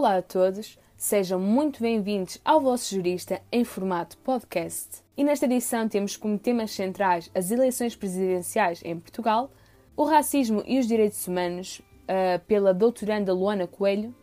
Olá 0.00 0.16
a 0.16 0.22
todos, 0.22 0.78
sejam 0.96 1.38
muito 1.38 1.82
bem-vindos 1.82 2.40
ao 2.42 2.58
vosso 2.58 2.94
jurista 2.94 3.38
em 3.52 3.64
formato 3.64 4.16
podcast. 4.16 5.02
E 5.14 5.22
nesta 5.22 5.44
edição 5.44 5.86
temos 5.90 6.16
como 6.16 6.38
temas 6.38 6.70
centrais 6.70 7.30
as 7.34 7.50
eleições 7.50 7.94
presidenciais 7.94 8.80
em 8.82 8.98
Portugal, 8.98 9.50
o 9.94 10.04
racismo 10.04 10.64
e 10.66 10.78
os 10.78 10.88
direitos 10.88 11.28
humanos, 11.28 11.80
uh, 11.80 12.40
pela 12.46 12.72
doutoranda 12.72 13.34
Luana 13.34 13.66
Coelho, 13.66 14.14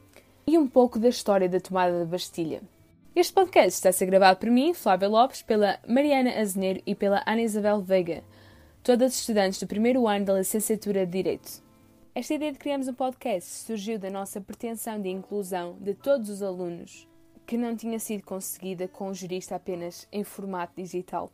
e 0.48 0.58
um 0.58 0.66
pouco 0.68 0.98
da 0.98 1.09
história 1.09 1.48
da 1.48 1.59
tomada 1.59 2.00
da 2.00 2.05
Bastilha. 2.05 2.64
Este 3.16 3.32
podcast 3.32 3.73
está 3.73 3.89
a 3.89 3.94
ser 3.94 4.07
gravado 4.07 4.39
por 4.39 4.50
mim, 4.50 4.73
Flávia 4.73 5.07
Lopes, 5.07 5.44
pela 5.44 5.78
Mariana 5.88 6.39
Azeneiro 6.39 6.82
e 6.88 6.96
pela 6.96 7.21
Ana 7.23 7.44
Isabel 7.44 7.82
Veiga, 7.82 8.23
todas 8.82 9.14
estudantes 9.14 9.59
do 9.59 9.68
primeiro 9.68 10.07
ano 10.07 10.25
da 10.25 10.39
licenciatura 10.39 11.05
de 11.05 11.12
Direito. 11.12 11.66
Esta 12.18 12.34
ideia 12.34 12.52
de 12.52 12.57
criarmos 12.57 12.88
um 12.88 12.95
podcast 12.95 13.47
surgiu 13.47 13.99
da 13.99 14.09
nossa 14.09 14.41
pretensão 14.41 14.99
de 14.99 15.07
inclusão 15.07 15.77
de 15.79 15.93
todos 15.93 16.31
os 16.31 16.41
alunos, 16.41 17.08
que 17.45 17.55
não 17.55 17.75
tinha 17.75 17.99
sido 17.99 18.23
conseguida 18.23 18.88
com 18.88 19.09
o 19.09 19.13
jurista 19.13 19.55
apenas 19.55 20.08
em 20.12 20.23
formato 20.23 20.73
digital. 20.75 21.31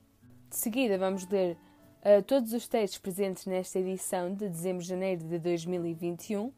De 0.49 0.57
seguida, 0.57 0.97
vamos 0.97 1.25
ler 1.29 1.55
uh, 2.01 2.21
todos 2.23 2.51
os 2.51 2.67
textos 2.67 2.99
presentes 2.99 3.45
nesta 3.45 3.79
edição 3.79 4.33
de 4.33 4.49
dezembro-janeiro 4.49 5.23
de 5.23 5.39
2021. 5.39 6.47
Uh, 6.47 6.53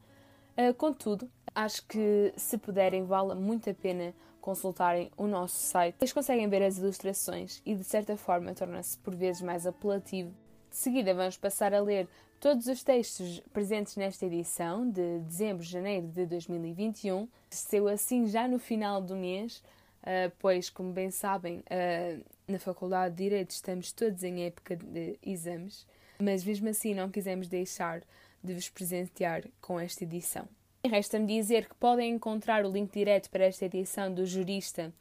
contudo, 0.75 1.29
acho 1.53 1.85
que 1.85 2.33
se 2.35 2.57
puderem, 2.57 3.03
vale 3.03 3.35
muito 3.35 3.69
a 3.69 3.75
pena 3.75 4.11
consultarem 4.41 5.11
o 5.15 5.27
nosso 5.27 5.57
site. 5.57 5.97
Vocês 5.99 6.13
conseguem 6.13 6.49
ver 6.49 6.63
as 6.63 6.79
ilustrações 6.79 7.61
e, 7.63 7.75
de 7.75 7.83
certa 7.83 8.17
forma, 8.17 8.55
torna-se 8.55 8.97
por 8.97 9.15
vezes 9.15 9.43
mais 9.43 9.67
apelativo. 9.67 10.33
De 10.71 10.77
seguida, 10.77 11.13
vamos 11.13 11.37
passar 11.37 11.75
a 11.75 11.79
ler 11.79 12.09
todos 12.45 12.67
os 12.67 12.83
textos 12.83 13.41
presentes 13.51 13.95
nesta 13.95 14.23
edição 14.27 14.87
de 14.87 15.17
dezembro-janeiro 15.21 16.05
de 16.09 16.27
2021. 16.27 17.27
Saiu 17.49 17.87
assim 17.87 18.27
já 18.27 18.47
no 18.47 18.59
final 18.59 19.01
do 19.01 19.15
mês, 19.15 19.63
uh, 20.03 20.31
pois, 20.37 20.69
como 20.69 20.93
bem 20.93 21.09
sabem, 21.09 21.61
uh, 21.61 22.23
na 22.47 22.59
Faculdade 22.59 23.15
de 23.15 23.23
Direito 23.23 23.49
estamos 23.49 23.91
todos 23.91 24.23
em 24.23 24.45
época 24.45 24.75
de 24.75 25.17
exames, 25.25 25.87
mas 26.19 26.43
mesmo 26.43 26.69
assim 26.69 26.93
não 26.93 27.09
quisemos 27.09 27.47
deixar 27.47 28.03
de 28.43 28.53
vos 28.53 28.69
presentear 28.69 29.43
com 29.59 29.79
esta 29.79 30.03
edição. 30.03 30.47
Resta-me 30.85 31.25
dizer 31.25 31.67
que 31.67 31.73
podem 31.73 32.11
encontrar 32.11 32.63
o 32.63 32.69
link 32.69 32.93
direto 32.93 33.27
para 33.31 33.45
esta 33.45 33.65
edição 33.65 34.13
do 34.13 34.23
Jurista 34.23 34.93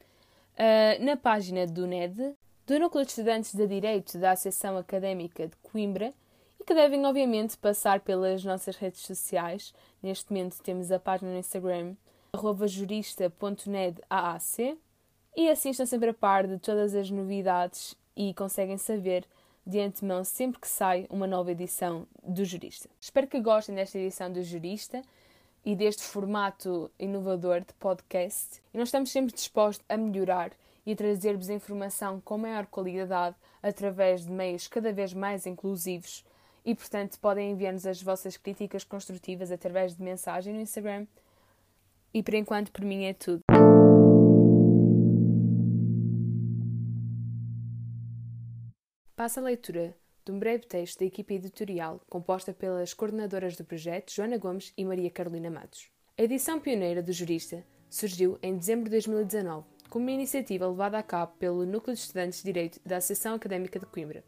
uh, 0.55 1.05
na 1.05 1.15
página 1.15 1.67
do 1.67 1.87
NED, 1.87 2.35
do 2.67 2.79
Núcleo 2.79 3.05
de 3.05 3.11
Estudantes 3.11 3.55
de 3.55 3.67
Direito 3.67 4.17
da 4.17 4.31
Associação 4.31 4.79
Académica 4.79 5.47
de 5.47 5.57
Coimbra, 5.57 6.15
e 6.65 6.65
que 6.65 6.75
devem, 6.75 7.05
obviamente, 7.05 7.59
passar 7.59 8.01
pelas 8.01 8.43
nossas 8.43 8.77
redes 8.77 9.03
sociais. 9.03 9.75
Neste 10.03 10.33
momento 10.33 10.63
temos 10.63 10.91
a 10.91 10.99
página 10.99 11.31
no 11.31 11.39
Instagram, 11.39 11.95
jurista.nedaac, 12.67 14.79
e 15.37 15.51
assim 15.51 15.71
estão 15.71 15.85
sempre 15.85 16.09
a 16.09 16.15
par 16.15 16.47
de 16.47 16.59
todas 16.59 16.95
as 16.95 17.11
novidades 17.11 17.95
e 18.17 18.33
conseguem 18.33 18.79
saber 18.79 19.27
de 19.67 19.79
antemão 19.79 20.25
sempre 20.25 20.59
que 20.59 20.67
sai 20.67 21.07
uma 21.11 21.27
nova 21.27 21.53
edição 21.53 22.07
do 22.23 22.47
Jurista. 22.47 22.89
Espero 22.99 23.27
que 23.27 23.41
gostem 23.41 23.75
desta 23.75 23.99
edição 23.99 24.33
do 24.33 24.43
Jurista 24.43 25.03
e 25.67 25.77
deste 25.77 26.05
formato 26.05 26.91
inovador 26.99 27.61
de 27.61 27.75
podcast. 27.75 28.63
E 28.73 28.79
nós 28.79 28.89
estamos 28.89 29.11
sempre 29.11 29.35
dispostos 29.35 29.85
a 29.87 29.99
melhorar 29.99 30.53
e 30.87 30.93
a 30.93 30.97
trazer-vos 30.97 31.51
informação 31.51 32.23
com 32.23 32.39
maior 32.39 32.65
qualidade 32.65 33.37
através 33.63 34.25
de 34.25 34.31
meios 34.31 34.67
cada 34.67 34.95
vez 34.95 35.13
mais 35.13 35.47
inclusivos. 35.47 36.25
E, 36.65 36.75
portanto, 36.75 37.19
podem 37.21 37.51
enviar-nos 37.51 37.87
as 37.87 38.03
vossas 38.03 38.37
críticas 38.37 38.85
construtivas 38.85 39.51
através 39.53 39.95
de 39.95 40.03
mensagem 40.03 40.55
no 40.55 40.61
Instagram. 40.61 41.07
E 42.13 42.23
por 42.23 42.35
enquanto, 42.35 42.73
por 42.73 42.85
mim, 42.85 43.05
é 43.05 43.13
tudo. 43.13 43.43
Passa 49.15 49.41
a 49.41 49.45
leitura 49.45 49.95
de 50.25 50.33
um 50.33 50.39
breve 50.39 50.65
texto 50.67 51.01
da 51.01 51.05
equipa 51.05 51.35
editorial 51.35 52.01
composta 52.09 52.53
pelas 52.53 52.95
coordenadoras 52.95 53.57
do 53.57 53.65
projeto 53.65 54.13
Joana 54.13 54.39
Gomes 54.39 54.73
e 54.77 54.85
Maria 54.85 55.11
Carolina 55.11 55.51
Matos. 55.51 55.91
A 56.17 56.23
edição 56.23 56.59
pioneira 56.59 57.03
do 57.03 57.13
Jurista 57.13 57.65
surgiu 57.91 58.39
em 58.43 58.57
dezembro 58.57 58.85
de 58.85 58.91
2019 58.91 59.67
como 59.91 60.07
uma 60.07 60.13
iniciativa 60.13 60.67
levada 60.67 60.99
a 60.99 61.03
cabo 61.03 61.35
pelo 61.39 61.65
Núcleo 61.67 61.95
de 61.95 62.01
Estudantes 62.01 62.39
de 62.39 62.45
Direito 62.45 62.81
da 62.85 62.97
Associação 62.97 63.35
Académica 63.35 63.79
de 63.79 63.87
Coimbra, 63.87 64.25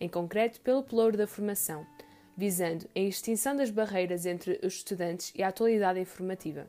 em 0.00 0.08
concreto 0.08 0.60
pelo 0.60 0.82
Pelouro 0.82 1.16
da 1.16 1.26
Formação, 1.26 1.86
visando 2.36 2.88
a 2.94 3.00
extinção 3.00 3.56
das 3.56 3.70
barreiras 3.70 4.26
entre 4.26 4.60
os 4.62 4.74
estudantes 4.74 5.32
e 5.34 5.42
a 5.42 5.48
atualidade 5.48 6.00
informativa. 6.00 6.66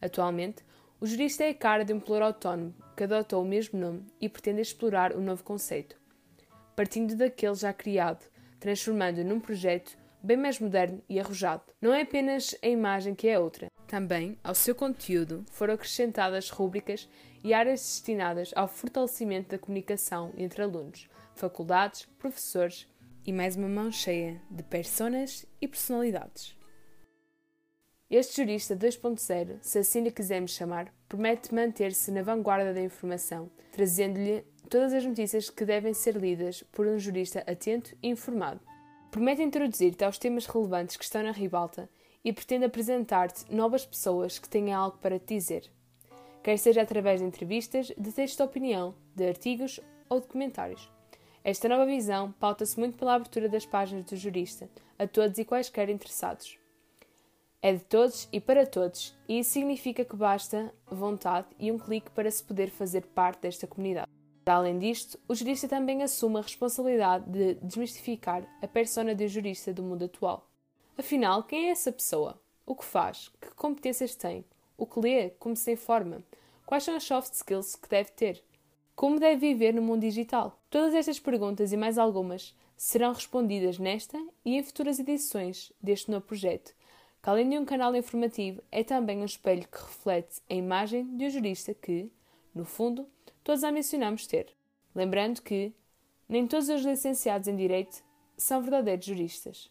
Atualmente, 0.00 0.64
o 1.00 1.06
jurista 1.06 1.42
é 1.42 1.50
a 1.50 1.54
cara 1.54 1.84
de 1.84 1.92
um 1.92 1.98
pelouro 1.98 2.26
autónomo 2.26 2.74
que 2.96 3.02
adotou 3.02 3.42
o 3.42 3.46
mesmo 3.46 3.78
nome 3.78 4.06
e 4.20 4.28
pretende 4.28 4.60
explorar 4.60 5.12
o 5.12 5.18
um 5.18 5.22
novo 5.22 5.42
conceito, 5.42 5.96
partindo 6.76 7.16
daquele 7.16 7.54
já 7.54 7.72
criado, 7.72 8.24
transformando-o 8.60 9.24
num 9.24 9.40
projeto 9.40 9.98
bem 10.22 10.36
mais 10.36 10.60
moderno 10.60 11.02
e 11.08 11.18
arrojado. 11.18 11.64
Não 11.80 11.92
é 11.92 12.02
apenas 12.02 12.54
a 12.62 12.68
imagem 12.68 13.16
que 13.16 13.26
é 13.26 13.38
outra. 13.38 13.71
Também, 13.92 14.38
ao 14.42 14.54
seu 14.54 14.74
conteúdo, 14.74 15.44
foram 15.50 15.74
acrescentadas 15.74 16.48
rúbricas 16.48 17.06
e 17.44 17.52
áreas 17.52 17.80
destinadas 17.80 18.50
ao 18.56 18.66
fortalecimento 18.66 19.50
da 19.50 19.58
comunicação 19.58 20.32
entre 20.34 20.62
alunos, 20.62 21.10
faculdades, 21.34 22.06
professores 22.18 22.88
e 23.22 23.30
mais 23.34 23.54
uma 23.54 23.68
mão 23.68 23.92
cheia 23.92 24.40
de 24.50 24.62
personas 24.62 25.44
e 25.60 25.68
personalidades. 25.68 26.56
Este 28.10 28.36
jurista 28.36 28.74
2.0, 28.74 29.58
se 29.60 29.80
assim 29.80 30.00
lhe 30.00 30.10
quisermos 30.10 30.52
chamar, 30.52 30.90
promete 31.06 31.54
manter-se 31.54 32.10
na 32.10 32.22
vanguarda 32.22 32.72
da 32.72 32.80
informação, 32.80 33.50
trazendo-lhe 33.72 34.42
todas 34.70 34.94
as 34.94 35.04
notícias 35.04 35.50
que 35.50 35.66
devem 35.66 35.92
ser 35.92 36.16
lidas 36.16 36.62
por 36.72 36.86
um 36.86 36.98
jurista 36.98 37.44
atento 37.46 37.94
e 38.02 38.08
informado. 38.08 38.60
Promete 39.10 39.42
introduzir-te 39.42 40.02
aos 40.02 40.16
temas 40.16 40.46
relevantes 40.46 40.96
que 40.96 41.04
estão 41.04 41.22
na 41.22 41.32
ribalta 41.32 41.90
e 42.24 42.32
pretende 42.32 42.64
apresentar-te 42.64 43.52
novas 43.52 43.84
pessoas 43.84 44.38
que 44.38 44.48
tenham 44.48 44.80
algo 44.80 44.98
para 44.98 45.18
te 45.18 45.34
dizer. 45.34 45.70
Quer 46.42 46.58
seja 46.58 46.82
através 46.82 47.20
de 47.20 47.26
entrevistas, 47.26 47.92
de 47.96 48.12
textos 48.12 48.36
de 48.36 48.42
opinião, 48.42 48.94
de 49.14 49.28
artigos 49.28 49.80
ou 50.08 50.20
de 50.20 50.26
comentários. 50.26 50.90
Esta 51.44 51.68
nova 51.68 51.86
visão 51.86 52.32
pauta-se 52.32 52.78
muito 52.78 52.96
pela 52.96 53.14
abertura 53.14 53.48
das 53.48 53.66
páginas 53.66 54.04
do 54.04 54.16
jurista 54.16 54.68
a 54.98 55.06
todos 55.06 55.38
e 55.38 55.44
quaisquer 55.44 55.88
interessados. 55.88 56.58
É 57.60 57.72
de 57.72 57.80
todos 57.80 58.28
e 58.32 58.40
para 58.40 58.66
todos, 58.66 59.16
e 59.28 59.38
isso 59.38 59.50
significa 59.50 60.04
que 60.04 60.16
basta 60.16 60.74
vontade 60.86 61.46
e 61.58 61.70
um 61.70 61.78
clique 61.78 62.10
para 62.10 62.30
se 62.30 62.42
poder 62.42 62.70
fazer 62.70 63.06
parte 63.06 63.42
desta 63.42 63.66
comunidade. 63.66 64.10
Além 64.44 64.78
disto, 64.78 65.18
o 65.28 65.34
jurista 65.34 65.68
também 65.68 66.02
assume 66.02 66.38
a 66.38 66.42
responsabilidade 66.42 67.30
de 67.30 67.54
desmistificar 67.54 68.44
a 68.60 68.66
persona 68.66 69.14
de 69.14 69.24
um 69.24 69.28
jurista 69.28 69.72
do 69.72 69.82
mundo 69.82 70.04
atual. 70.04 70.51
Afinal, 71.02 71.42
quem 71.42 71.66
é 71.66 71.70
essa 71.72 71.90
pessoa? 71.90 72.40
O 72.64 72.76
que 72.76 72.84
faz? 72.84 73.28
Que 73.40 73.52
competências 73.56 74.14
tem? 74.14 74.44
O 74.78 74.86
que 74.86 75.00
lê? 75.00 75.30
Como 75.30 75.56
se 75.56 75.72
informa? 75.72 76.22
Quais 76.64 76.84
são 76.84 76.94
as 76.94 77.02
soft 77.02 77.34
skills 77.34 77.74
que 77.74 77.88
deve 77.88 78.12
ter? 78.12 78.40
Como 78.94 79.18
deve 79.18 79.48
viver 79.48 79.74
no 79.74 79.82
mundo 79.82 80.02
digital? 80.02 80.62
Todas 80.70 80.94
estas 80.94 81.18
perguntas 81.18 81.72
e 81.72 81.76
mais 81.76 81.98
algumas 81.98 82.56
serão 82.76 83.12
respondidas 83.12 83.80
nesta 83.80 84.16
e 84.44 84.56
em 84.56 84.62
futuras 84.62 85.00
edições 85.00 85.72
deste 85.82 86.08
novo 86.08 86.24
projeto, 86.24 86.72
que 87.20 87.28
além 87.28 87.50
de 87.50 87.58
um 87.58 87.64
canal 87.64 87.96
informativo, 87.96 88.62
é 88.70 88.84
também 88.84 89.18
um 89.18 89.24
espelho 89.24 89.66
que 89.66 89.82
reflete 89.82 90.40
a 90.48 90.54
imagem 90.54 91.16
de 91.16 91.26
um 91.26 91.30
jurista 91.30 91.74
que, 91.74 92.12
no 92.54 92.64
fundo, 92.64 93.08
todos 93.42 93.64
a 93.64 93.72
mencionamos 93.72 94.24
ter. 94.28 94.54
Lembrando 94.94 95.42
que 95.42 95.72
nem 96.28 96.46
todos 96.46 96.68
os 96.68 96.84
licenciados 96.84 97.48
em 97.48 97.56
Direito 97.56 98.04
são 98.36 98.62
verdadeiros 98.62 99.04
juristas. 99.04 99.68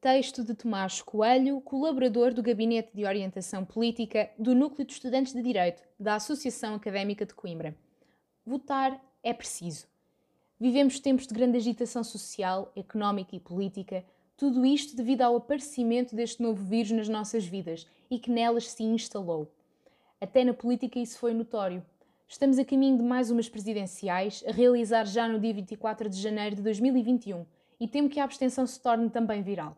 Texto 0.00 0.44
de 0.44 0.54
Tomás 0.54 1.00
Coelho, 1.00 1.60
colaborador 1.62 2.34
do 2.34 2.42
Gabinete 2.42 2.90
de 2.94 3.06
Orientação 3.06 3.64
Política 3.64 4.30
do 4.38 4.54
Núcleo 4.54 4.86
de 4.86 4.92
Estudantes 4.92 5.32
de 5.32 5.40
Direito 5.42 5.82
da 5.98 6.16
Associação 6.16 6.74
Académica 6.74 7.24
de 7.24 7.32
Coimbra. 7.32 7.74
Votar 8.44 9.00
é 9.22 9.32
preciso. 9.32 9.86
Vivemos 10.60 11.00
tempos 11.00 11.26
de 11.26 11.34
grande 11.34 11.56
agitação 11.56 12.04
social, 12.04 12.70
económica 12.76 13.34
e 13.34 13.40
política, 13.40 14.04
tudo 14.36 14.66
isto 14.66 14.94
devido 14.94 15.22
ao 15.22 15.36
aparecimento 15.36 16.14
deste 16.14 16.42
novo 16.42 16.62
vírus 16.62 16.92
nas 16.92 17.08
nossas 17.08 17.46
vidas 17.46 17.86
e 18.10 18.18
que 18.18 18.30
nelas 18.30 18.70
se 18.70 18.82
instalou. 18.82 19.50
Até 20.20 20.44
na 20.44 20.52
política 20.52 20.98
isso 20.98 21.18
foi 21.18 21.32
notório. 21.32 21.82
Estamos 22.26 22.58
a 22.58 22.64
caminho 22.64 22.96
de 22.96 23.02
mais 23.02 23.30
umas 23.30 23.48
presidenciais, 23.48 24.42
a 24.46 24.50
realizar 24.50 25.04
já 25.04 25.28
no 25.28 25.38
dia 25.38 25.52
24 25.52 26.08
de 26.08 26.20
janeiro 26.20 26.56
de 26.56 26.62
2021, 26.62 27.44
e 27.78 27.86
temo 27.86 28.08
que 28.08 28.18
a 28.18 28.24
abstenção 28.24 28.66
se 28.66 28.80
torne 28.80 29.10
também 29.10 29.42
viral. 29.42 29.76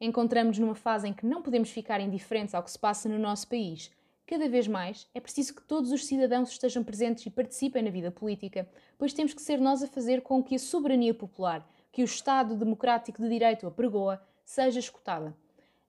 Encontramos-nos 0.00 0.58
numa 0.58 0.74
fase 0.74 1.08
em 1.08 1.12
que 1.14 1.24
não 1.24 1.40
podemos 1.40 1.70
ficar 1.70 2.00
indiferentes 2.00 2.54
ao 2.54 2.62
que 2.62 2.70
se 2.70 2.78
passa 2.78 3.08
no 3.08 3.18
nosso 3.18 3.48
país. 3.48 3.90
Cada 4.26 4.48
vez 4.48 4.66
mais 4.66 5.08
é 5.14 5.20
preciso 5.20 5.54
que 5.54 5.62
todos 5.62 5.92
os 5.92 6.04
cidadãos 6.04 6.50
estejam 6.50 6.82
presentes 6.82 7.24
e 7.24 7.30
participem 7.30 7.82
na 7.82 7.90
vida 7.90 8.10
política, 8.10 8.68
pois 8.98 9.12
temos 9.12 9.32
que 9.32 9.40
ser 9.40 9.60
nós 9.60 9.82
a 9.82 9.86
fazer 9.86 10.22
com 10.22 10.42
que 10.42 10.56
a 10.56 10.58
soberania 10.58 11.14
popular, 11.14 11.66
que 11.92 12.02
o 12.02 12.04
Estado 12.04 12.56
democrático 12.56 13.22
de 13.22 13.28
direito 13.28 13.66
apregoa, 13.66 14.20
seja 14.44 14.80
escutada. 14.80 15.34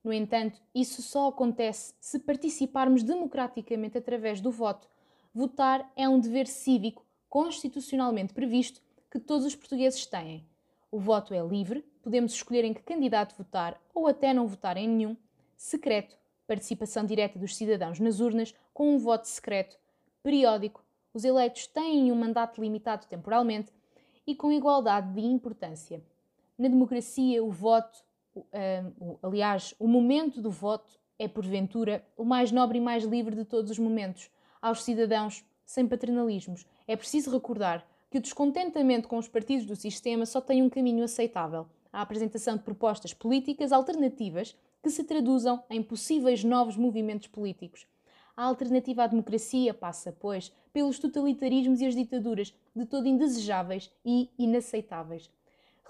No 0.03 0.13
entanto, 0.13 0.61
isso 0.73 1.01
só 1.01 1.27
acontece 1.27 1.95
se 1.99 2.19
participarmos 2.19 3.03
democraticamente 3.03 3.97
através 3.97 4.39
do 4.39 4.51
voto. 4.51 4.87
Votar 5.37 5.87
é 5.95 6.09
um 6.09 6.19
dever 6.19 6.47
cívico 6.47 7.05
constitucionalmente 7.29 8.33
previsto 8.33 8.81
que 9.11 9.19
todos 9.19 9.45
os 9.45 9.55
portugueses 9.55 10.03
têm. 10.03 10.43
O 10.91 10.97
voto 10.97 11.31
é 11.31 11.39
livre, 11.39 11.85
podemos 12.01 12.33
escolher 12.33 12.65
em 12.65 12.73
que 12.73 12.81
candidato 12.81 13.35
votar 13.37 13.79
ou 13.93 14.07
até 14.07 14.33
não 14.33 14.47
votar 14.47 14.77
em 14.77 14.89
nenhum. 14.89 15.15
Secreto, 15.55 16.17
participação 16.47 17.05
direta 17.05 17.37
dos 17.37 17.55
cidadãos 17.55 17.99
nas 17.99 18.19
urnas 18.19 18.51
com 18.73 18.95
um 18.95 18.97
voto 18.97 19.25
secreto. 19.25 19.77
Periódico, 20.23 20.83
os 21.13 21.23
eleitos 21.23 21.67
têm 21.67 22.11
um 22.11 22.15
mandato 22.15 22.59
limitado 22.59 23.05
temporalmente 23.05 23.71
e 24.25 24.33
com 24.33 24.51
igualdade 24.51 25.13
de 25.13 25.21
importância. 25.21 26.03
Na 26.57 26.67
democracia, 26.67 27.43
o 27.43 27.51
voto, 27.51 28.03
uh, 28.35 29.19
aliás, 29.21 29.75
o 29.77 29.87
momento 29.87 30.41
do 30.41 30.49
voto 30.49 30.99
é, 31.19 31.27
porventura, 31.27 32.03
o 32.17 32.25
mais 32.25 32.51
nobre 32.51 32.79
e 32.79 32.81
mais 32.81 33.03
livre 33.03 33.35
de 33.35 33.45
todos 33.45 33.69
os 33.69 33.77
momentos. 33.77 34.31
Aos 34.61 34.83
cidadãos, 34.83 35.45
sem 35.65 35.87
paternalismos, 35.87 36.65
é 36.87 36.95
preciso 36.95 37.29
recordar 37.29 37.87
que 38.09 38.17
o 38.17 38.21
descontentamento 38.21 39.07
com 39.07 39.17
os 39.17 39.27
partidos 39.27 39.65
do 39.65 39.75
sistema 39.75 40.25
só 40.25 40.41
tem 40.41 40.63
um 40.63 40.69
caminho 40.69 41.03
aceitável: 41.03 41.67
a 41.93 42.01
apresentação 42.01 42.57
de 42.57 42.63
propostas 42.63 43.13
políticas 43.13 43.71
alternativas 43.71 44.57
que 44.81 44.89
se 44.89 45.03
traduzam 45.03 45.63
em 45.69 45.83
possíveis 45.83 46.43
novos 46.43 46.75
movimentos 46.75 47.27
políticos. 47.27 47.85
A 48.35 48.45
alternativa 48.45 49.03
à 49.03 49.07
democracia 49.07 49.73
passa, 49.73 50.15
pois, 50.19 50.51
pelos 50.71 50.97
totalitarismos 50.99 51.81
e 51.81 51.85
as 51.85 51.95
ditaduras, 51.95 52.53
de 52.75 52.85
todo 52.85 53.07
indesejáveis 53.07 53.91
e 54.05 54.29
inaceitáveis. 54.37 55.29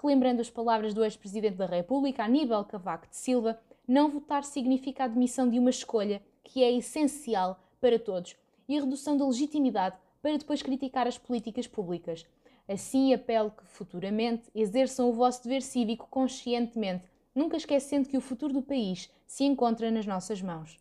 Relembrando 0.02 0.40
as 0.40 0.50
palavras 0.50 0.94
do 0.94 1.04
ex-presidente 1.04 1.56
da 1.56 1.66
República, 1.66 2.24
Aníbal 2.24 2.64
Cavaco 2.64 3.08
de 3.08 3.16
Silva, 3.16 3.58
não 3.86 4.10
votar 4.10 4.44
significa 4.44 5.02
a 5.02 5.06
admissão 5.06 5.48
de 5.48 5.58
uma 5.58 5.70
escolha 5.70 6.22
que 6.42 6.62
é 6.62 6.72
essencial 6.72 7.62
para 7.80 7.98
todos 7.98 8.36
e 8.68 8.76
a 8.76 8.80
redução 8.80 9.16
da 9.16 9.26
legitimidade 9.26 9.96
para 10.20 10.36
depois 10.36 10.62
criticar 10.62 11.06
as 11.06 11.16
políticas 11.16 11.66
públicas. 11.66 12.26
Assim, 12.68 13.14
apelo 13.14 13.50
que 13.50 13.64
futuramente 13.64 14.50
exerçam 14.54 15.08
o 15.08 15.12
vosso 15.12 15.42
dever 15.42 15.62
cívico 15.62 16.06
conscientemente, 16.10 17.04
nunca 17.34 17.56
esquecendo 17.56 18.08
que 18.08 18.16
o 18.16 18.20
futuro 18.20 18.52
do 18.52 18.62
país 18.62 19.10
se 19.26 19.44
encontra 19.44 19.90
nas 19.90 20.06
nossas 20.06 20.42
mãos. 20.42 20.78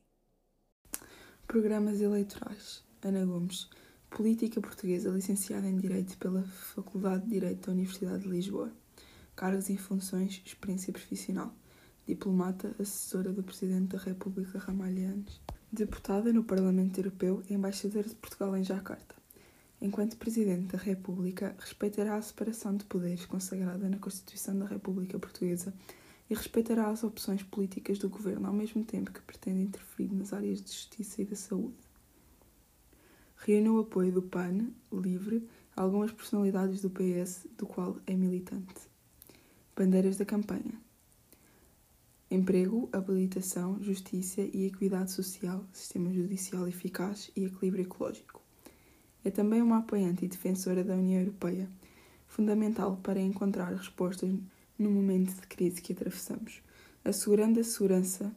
Programas 1.48 2.02
eleitorais. 2.02 2.86
Ana 3.02 3.24
Gomes, 3.26 3.70
Política 4.10 4.60
Portuguesa, 4.60 5.10
licenciada 5.10 5.68
em 5.68 5.78
Direito 5.78 6.18
pela 6.18 6.44
Faculdade 6.44 7.24
de 7.24 7.30
Direito 7.30 7.68
da 7.68 7.72
Universidade 7.72 8.24
de 8.24 8.30
Lisboa. 8.30 8.72
Cargos 9.36 9.70
e 9.70 9.78
funções, 9.78 10.42
experiência 10.46 10.92
profissional. 10.92 11.54
Diplomata, 12.06 12.76
assessora 12.80 13.32
do 13.32 13.44
Presidente 13.44 13.96
da 13.96 13.98
República 13.98 14.58
Ramalhianes. 14.58 15.40
Deputada 15.72 16.32
no 16.32 16.46
Parlamento 16.46 16.98
Europeu 16.98 17.44
e 17.50 17.54
embaixadora 17.54 18.08
de 18.08 18.16
Portugal 18.16 18.56
em 18.56 18.64
Jacarta. 18.64 19.16
Enquanto 19.82 20.16
Presidente 20.16 20.72
da 20.72 20.78
República, 20.78 21.54
respeitará 21.60 22.16
a 22.16 22.22
separação 22.22 22.78
de 22.78 22.86
poderes 22.86 23.26
consagrada 23.26 23.90
na 23.90 23.98
Constituição 23.98 24.58
da 24.58 24.66
República 24.66 25.20
Portuguesa 25.20 25.74
e 26.30 26.34
respeitará 26.34 26.88
as 26.90 27.04
opções 27.04 27.44
políticas 27.44 28.00
do 28.00 28.08
Governo 28.08 28.48
ao 28.48 28.54
mesmo 28.54 28.82
tempo 28.86 29.12
que 29.12 29.22
pretende 29.22 29.64
interferir 29.64 30.14
nas 30.14 30.32
áreas 30.32 30.62
de 30.62 30.72
justiça 30.72 31.22
e 31.22 31.26
da 31.26 31.36
saúde. 31.36 31.76
Reúne 33.36 33.68
o 33.68 33.80
apoio 33.80 34.14
do 34.14 34.22
PAN, 34.22 34.70
LIVRE, 34.92 35.46
a 35.76 35.82
algumas 35.82 36.14
personalidades 36.14 36.82
do 36.82 36.90
PS, 36.90 37.46
do 37.58 37.68
qual 37.68 37.98
é 38.08 38.16
militante. 38.16 38.74
Bandeiras 39.76 40.16
da 40.16 40.24
campanha: 40.24 40.82
Emprego, 42.30 42.90
habilitação, 42.92 43.82
justiça 43.82 44.42
e 44.42 44.66
equidade 44.66 45.14
social, 45.14 45.64
sistema 45.72 46.12
judicial 46.12 46.68
eficaz 46.68 47.32
e 47.34 47.46
equilíbrio 47.46 47.84
ecológico. 47.84 48.42
É 49.24 49.32
também 49.32 49.62
uma 49.62 49.78
apoiante 49.78 50.26
e 50.26 50.28
defensora 50.28 50.84
da 50.84 50.94
União 50.94 51.22
Europeia, 51.22 51.70
fundamental 52.28 52.98
para 52.98 53.22
encontrar 53.22 53.74
respostas 53.74 54.30
no 54.78 54.92
momento 54.92 55.34
de 55.36 55.48
crise 55.48 55.82
que 55.82 55.94
atravessamos, 55.94 56.62
assegurando 57.04 57.62
a 57.62 57.64
segurança, 57.64 58.36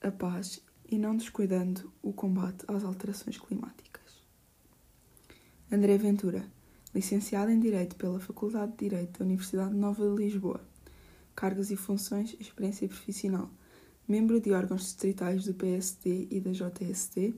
a 0.00 0.12
paz 0.12 0.62
e 0.88 0.96
não 0.96 1.16
descuidando 1.16 1.92
o 2.00 2.12
combate 2.12 2.64
às 2.68 2.84
alterações 2.84 3.38
climáticas. 3.38 4.22
André 5.70 5.98
Ventura, 5.98 6.46
licenciado 6.94 7.50
em 7.50 7.58
Direito 7.58 7.96
pela 7.96 8.20
Faculdade 8.20 8.70
de 8.72 8.88
Direito 8.88 9.18
da 9.18 9.24
Universidade 9.24 9.74
Nova 9.74 10.08
de 10.08 10.22
Lisboa. 10.22 10.60
Cargos 11.34 11.70
e 11.70 11.76
funções, 11.76 12.36
experiência 12.38 12.88
profissional. 12.88 13.50
Membro 14.06 14.40
de 14.40 14.52
órgãos 14.52 14.82
distritais 14.82 15.44
do 15.44 15.54
PSD 15.54 16.28
e 16.30 16.40
da 16.40 16.50
JSD, 16.52 17.34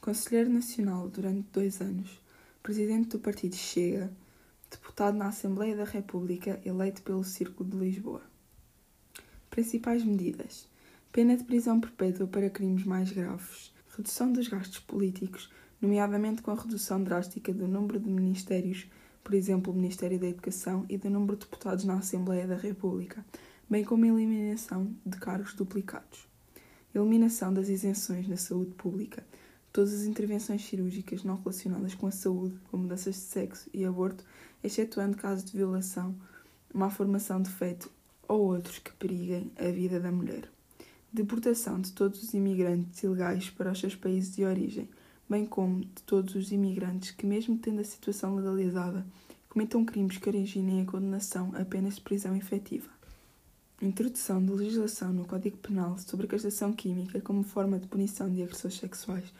Conselheiro 0.00 0.50
Nacional 0.50 1.08
durante 1.08 1.48
dois 1.52 1.80
anos, 1.80 2.20
Presidente 2.62 3.08
do 3.10 3.18
Partido 3.18 3.56
Chega, 3.56 4.10
deputado 4.70 5.16
na 5.16 5.28
Assembleia 5.28 5.76
da 5.76 5.84
República, 5.84 6.60
eleito 6.64 7.02
pelo 7.02 7.24
Círculo 7.24 7.70
de 7.70 7.76
Lisboa. 7.76 8.22
Principais 9.50 10.04
medidas: 10.04 10.68
pena 11.12 11.36
de 11.36 11.44
prisão 11.44 11.80
perpétua 11.80 12.26
para 12.26 12.50
crimes 12.50 12.84
mais 12.84 13.10
graves, 13.10 13.72
redução 13.96 14.32
dos 14.32 14.48
gastos 14.48 14.80
políticos, 14.80 15.50
nomeadamente 15.80 16.42
com 16.42 16.50
a 16.50 16.54
redução 16.54 17.02
drástica 17.02 17.52
do 17.52 17.66
número 17.66 17.98
de 17.98 18.10
ministérios, 18.10 18.86
por 19.26 19.34
exemplo, 19.34 19.72
o 19.72 19.76
Ministério 19.76 20.20
da 20.20 20.28
Educação, 20.28 20.86
e 20.88 20.96
do 20.96 21.10
número 21.10 21.34
de 21.34 21.44
deputados 21.44 21.84
na 21.84 21.94
Assembleia 21.98 22.46
da 22.46 22.54
República, 22.54 23.26
bem 23.68 23.82
como 23.82 24.04
a 24.04 24.08
eliminação 24.08 24.94
de 25.04 25.18
cargos 25.18 25.52
duplicados. 25.54 26.28
Eliminação 26.94 27.52
das 27.52 27.68
isenções 27.68 28.28
na 28.28 28.36
saúde 28.36 28.70
pública 28.74 29.24
Todas 29.76 29.92
as 29.92 30.06
intervenções 30.06 30.64
cirúrgicas 30.64 31.22
não 31.22 31.36
relacionadas 31.36 31.94
com 31.94 32.06
a 32.06 32.10
saúde, 32.10 32.58
como 32.70 32.84
mudanças 32.84 33.14
de 33.14 33.20
sexo 33.20 33.68
e 33.74 33.84
aborto, 33.84 34.24
excetuando 34.64 35.18
casos 35.18 35.44
de 35.44 35.54
violação, 35.54 36.16
má 36.72 36.88
formação 36.88 37.42
de 37.42 37.50
feto 37.50 37.90
ou 38.26 38.40
outros 38.40 38.78
que 38.78 38.90
periguem 38.94 39.52
a 39.54 39.70
vida 39.70 40.00
da 40.00 40.10
mulher. 40.10 40.48
Deportação 41.12 41.78
de 41.78 41.92
todos 41.92 42.22
os 42.22 42.32
imigrantes 42.32 43.02
ilegais 43.02 43.50
para 43.50 43.70
os 43.70 43.78
seus 43.78 43.94
países 43.94 44.34
de 44.34 44.46
origem, 44.46 44.88
bem 45.28 45.44
como 45.46 45.80
de 45.80 46.02
todos 46.04 46.34
os 46.34 46.52
imigrantes 46.52 47.10
que, 47.10 47.26
mesmo 47.26 47.58
tendo 47.58 47.80
a 47.80 47.84
situação 47.84 48.34
legalizada, 48.36 49.04
cometam 49.48 49.84
crimes 49.84 50.18
que 50.18 50.28
originem 50.28 50.82
a 50.82 50.84
condenação 50.84 51.52
apenas 51.54 51.96
de 51.96 52.00
prisão 52.02 52.36
efetiva. 52.36 52.88
Introdução 53.80 54.44
de 54.44 54.52
legislação 54.52 55.12
no 55.12 55.26
Código 55.26 55.56
Penal 55.58 55.98
sobre 55.98 56.26
a 56.26 56.28
castração 56.28 56.72
química 56.72 57.20
como 57.20 57.42
forma 57.42 57.78
de 57.78 57.86
punição 57.86 58.30
de 58.30 58.42
agressores 58.42 58.78
sexuais 58.78 59.32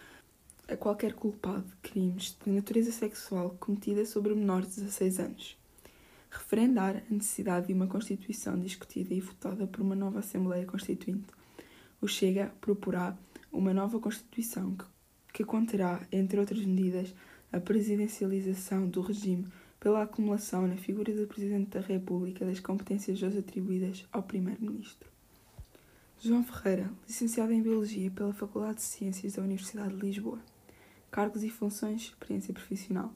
a 0.69 0.77
qualquer 0.77 1.15
culpado 1.15 1.63
de 1.63 1.91
crimes 1.91 2.37
de 2.45 2.51
natureza 2.51 2.91
sexual 2.91 3.57
cometida 3.61 4.05
sobre 4.05 4.35
menores 4.35 4.75
de 4.75 4.83
16 4.83 5.21
anos. 5.21 5.57
Referendar 6.29 6.97
a 6.97 7.15
necessidade 7.15 7.69
de 7.69 7.73
uma 7.73 7.87
Constituição 7.87 8.59
discutida 8.59 9.15
e 9.15 9.21
votada 9.21 9.67
por 9.67 9.81
uma 9.81 9.95
nova 9.95 10.19
Assembleia 10.19 10.67
Constituinte. 10.67 11.33
O 12.01 12.09
Chega 12.09 12.53
proporá 12.61 13.17
uma 13.53 13.73
nova 13.73 13.99
Constituição 14.01 14.75
que, 14.75 14.85
que 15.37 15.45
conterá, 15.45 16.01
entre 16.11 16.41
outras 16.41 16.65
medidas, 16.65 17.15
a 17.53 17.61
presidencialização 17.61 18.89
do 18.89 19.03
regime 19.03 19.47
pela 19.79 20.03
acumulação 20.03 20.67
na 20.67 20.79
figura 20.79 21.13
do 21.13 21.27
Presidente 21.27 21.73
da 21.73 21.81
República 21.81 22.47
das 22.47 22.59
competências 22.59 23.23
hoje 23.23 23.37
atribuídas 23.37 24.07
ao 24.11 24.23
Primeiro-Ministro. 24.23 25.11
João 26.19 26.43
Ferreira, 26.43 26.91
licenciado 27.07 27.53
em 27.53 27.61
Biologia 27.61 28.11
pela 28.11 28.33
Faculdade 28.33 28.77
de 28.77 28.85
Ciências 28.85 29.35
da 29.35 29.43
Universidade 29.43 29.95
de 29.95 30.07
Lisboa. 30.07 30.41
Cargos 31.11 31.45
e 31.45 31.51
funções, 31.51 32.05
experiência 32.05 32.55
profissional. 32.55 33.13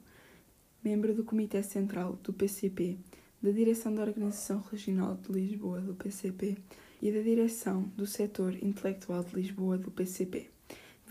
Membro 0.83 1.15
do 1.15 1.23
Comitê 1.23 1.63
Central 1.63 2.19
do 2.21 2.31
PCP, 2.31 2.99
da 3.41 3.49
Direção 3.49 3.95
da 3.95 4.03
Organização 4.03 4.63
Regional 4.71 5.15
de 5.15 5.31
Lisboa 5.31 5.81
do 5.81 5.95
PCP 5.95 6.55
e 7.01 7.11
da 7.11 7.21
Direção 7.21 7.91
do 7.97 8.05
Setor 8.05 8.63
Intelectual 8.63 9.23
de 9.23 9.33
Lisboa 9.33 9.75
do 9.75 9.89
PCP. 9.89 10.51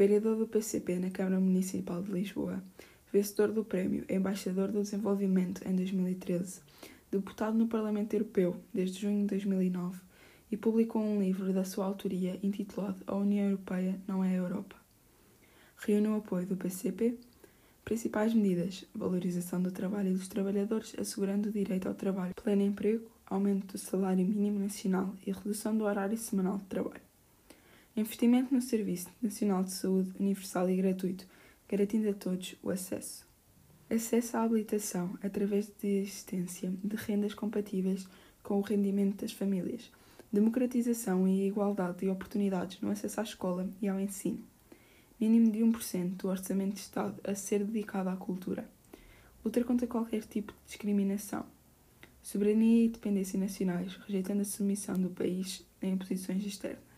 Vereador 0.00 0.34
do 0.34 0.48
PCP 0.48 0.98
na 0.98 1.10
Câmara 1.10 1.38
Municipal 1.38 2.02
de 2.02 2.10
Lisboa. 2.10 2.64
Vencedor 3.12 3.52
do 3.52 3.62
Prémio 3.62 4.02
Embaixador 4.08 4.72
do 4.72 4.80
Desenvolvimento 4.80 5.60
em 5.68 5.76
2013. 5.76 6.62
Deputado 7.10 7.58
no 7.58 7.66
Parlamento 7.66 8.14
Europeu 8.14 8.56
desde 8.72 9.02
junho 9.02 9.20
de 9.20 9.26
2009 9.26 10.00
e 10.50 10.56
publicou 10.56 11.02
um 11.02 11.20
livro 11.20 11.52
da 11.52 11.64
sua 11.64 11.84
autoria 11.84 12.40
intitulado 12.42 13.02
A 13.06 13.14
União 13.14 13.44
Europeia 13.44 14.00
não 14.08 14.24
é 14.24 14.30
a 14.30 14.36
Europa 14.36 14.74
reúne 15.76 16.08
o 16.08 16.16
apoio 16.16 16.46
do 16.46 16.56
PCP. 16.56 17.18
Principais 17.84 18.32
medidas: 18.32 18.86
valorização 18.94 19.60
do 19.60 19.70
trabalho 19.70 20.08
e 20.08 20.14
dos 20.14 20.28
trabalhadores, 20.28 20.94
assegurando 20.98 21.50
o 21.50 21.52
direito 21.52 21.88
ao 21.88 21.94
trabalho, 21.94 22.34
pleno 22.42 22.62
emprego, 22.62 23.06
aumento 23.26 23.72
do 23.72 23.78
salário 23.78 24.24
mínimo 24.24 24.60
nacional 24.60 25.14
e 25.26 25.30
redução 25.30 25.76
do 25.76 25.84
horário 25.84 26.16
semanal 26.16 26.56
de 26.56 26.64
trabalho. 26.64 27.09
Investimento 27.96 28.54
no 28.54 28.62
Serviço 28.62 29.08
Nacional 29.20 29.64
de 29.64 29.72
Saúde 29.72 30.12
universal 30.18 30.70
e 30.70 30.76
gratuito, 30.76 31.26
garantindo 31.68 32.08
a 32.08 32.12
todos 32.12 32.54
o 32.62 32.70
acesso. 32.70 33.26
Acesso 33.90 34.36
à 34.36 34.44
habilitação 34.44 35.18
através 35.20 35.66
de 35.82 35.88
existência 35.88 36.72
de 36.84 36.94
rendas 36.94 37.34
compatíveis 37.34 38.06
com 38.44 38.58
o 38.58 38.62
rendimento 38.62 39.20
das 39.20 39.32
famílias, 39.32 39.90
democratização 40.32 41.26
e 41.26 41.48
igualdade 41.48 41.98
de 41.98 42.08
oportunidades 42.08 42.80
no 42.80 42.92
acesso 42.92 43.20
à 43.20 43.24
escola 43.24 43.68
e 43.82 43.88
ao 43.88 43.98
ensino, 43.98 44.38
mínimo 45.18 45.50
de 45.50 45.58
1% 45.58 46.16
do 46.16 46.28
orçamento 46.28 46.74
de 46.74 46.80
Estado 46.80 47.20
a 47.24 47.34
ser 47.34 47.64
dedicado 47.64 48.08
à 48.08 48.16
cultura, 48.16 48.70
lutar 49.44 49.64
contra 49.64 49.88
qualquer 49.88 50.22
tipo 50.22 50.52
de 50.52 50.58
discriminação, 50.64 51.44
soberania 52.22 52.84
e 52.84 52.88
dependência 52.88 53.38
nacionais, 53.38 53.96
rejeitando 54.06 54.42
a 54.42 54.44
submissão 54.44 54.94
do 54.94 55.10
país 55.10 55.66
a 55.82 55.86
imposições 55.86 56.46
externas. 56.46 56.89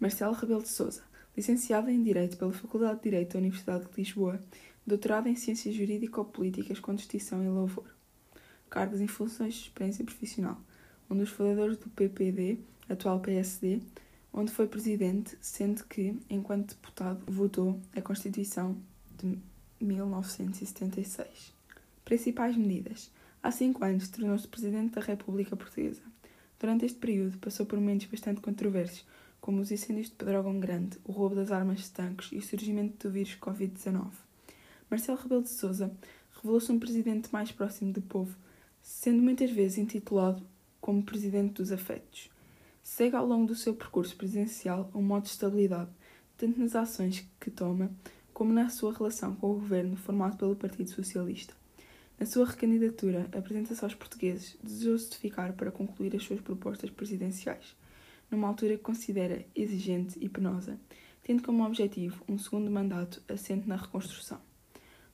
Marcelo 0.00 0.32
Rebelo 0.32 0.62
de 0.62 0.70
Sousa, 0.70 1.02
licenciado 1.36 1.90
em 1.90 2.02
Direito 2.02 2.38
pela 2.38 2.54
Faculdade 2.54 2.96
de 2.96 3.02
Direito 3.02 3.34
da 3.34 3.38
Universidade 3.38 3.84
de 3.84 3.96
Lisboa, 3.98 4.40
doutorado 4.86 5.28
em 5.28 5.36
Ciências 5.36 5.74
Jurídico-Políticas 5.74 6.80
com 6.80 6.94
distinção 6.94 7.44
e 7.44 7.48
louvor. 7.48 7.84
Cargos 8.70 9.02
e 9.02 9.06
funções 9.06 9.52
de 9.52 9.60
experiência 9.64 10.02
profissional. 10.02 10.58
Um 11.10 11.18
dos 11.18 11.28
fundadores 11.28 11.76
do 11.76 11.90
PPD, 11.90 12.60
atual 12.88 13.20
PSD, 13.20 13.82
onde 14.32 14.50
foi 14.50 14.66
presidente, 14.66 15.36
sendo 15.38 15.84
que, 15.84 16.18
enquanto 16.30 16.70
deputado, 16.70 17.22
votou 17.30 17.78
a 17.94 18.00
Constituição 18.00 18.78
de 19.18 19.38
1976. 19.82 21.52
Principais 22.06 22.56
medidas. 22.56 23.10
Há 23.42 23.50
cinco 23.50 23.84
anos 23.84 24.08
tornou-se 24.08 24.48
Presidente 24.48 24.94
da 24.94 25.02
República 25.02 25.54
Portuguesa. 25.54 26.00
Durante 26.58 26.86
este 26.86 26.98
período 26.98 27.36
passou 27.36 27.66
por 27.66 27.78
momentos 27.78 28.06
bastante 28.06 28.40
controversos, 28.40 29.04
como 29.40 29.60
os 29.60 29.70
incêndios 29.70 30.08
de 30.08 30.14
Pedrógão 30.14 30.60
Grande, 30.60 30.98
o 31.04 31.12
roubo 31.12 31.34
das 31.34 31.50
armas 31.50 31.80
de 31.80 31.90
tanques 31.90 32.30
e 32.32 32.36
o 32.36 32.42
surgimento 32.42 33.08
do 33.08 33.12
vírus 33.12 33.36
Covid-19. 33.40 34.10
Marcelo 34.90 35.18
Rebelo 35.18 35.42
de 35.42 35.50
Sousa 35.50 35.90
revelou-se 36.36 36.70
um 36.70 36.78
presidente 36.78 37.32
mais 37.32 37.50
próximo 37.50 37.92
do 37.92 38.02
povo, 38.02 38.36
sendo 38.82 39.22
muitas 39.22 39.50
vezes 39.50 39.78
intitulado 39.78 40.42
como 40.80 41.02
Presidente 41.02 41.54
dos 41.54 41.72
Afetos. 41.72 42.30
Segue 42.82 43.16
ao 43.16 43.26
longo 43.26 43.46
do 43.46 43.54
seu 43.54 43.74
percurso 43.74 44.16
presidencial 44.16 44.90
um 44.94 45.02
modo 45.02 45.24
de 45.24 45.30
estabilidade, 45.30 45.90
tanto 46.36 46.58
nas 46.58 46.74
ações 46.74 47.26
que 47.38 47.50
toma, 47.50 47.90
como 48.32 48.52
na 48.52 48.70
sua 48.70 48.92
relação 48.92 49.34
com 49.36 49.50
o 49.50 49.54
governo 49.54 49.96
formado 49.96 50.36
pelo 50.36 50.56
Partido 50.56 50.90
Socialista. 50.90 51.54
Na 52.18 52.26
sua 52.26 52.46
recandidatura, 52.46 53.28
apresenta-se 53.32 53.82
aos 53.84 53.94
portugueses 53.94 54.56
desejoso 54.62 55.10
de 55.10 55.16
ficar 55.16 55.52
para 55.54 55.70
concluir 55.70 56.14
as 56.16 56.22
suas 56.22 56.40
propostas 56.40 56.90
presidenciais, 56.90 57.76
numa 58.30 58.48
altura 58.48 58.76
que 58.76 58.82
considera 58.82 59.44
exigente 59.54 60.18
e 60.20 60.28
penosa, 60.28 60.78
tendo 61.22 61.42
como 61.42 61.64
objetivo 61.64 62.24
um 62.28 62.38
segundo 62.38 62.70
mandato 62.70 63.22
assente 63.28 63.68
na 63.68 63.76
reconstrução. 63.76 64.40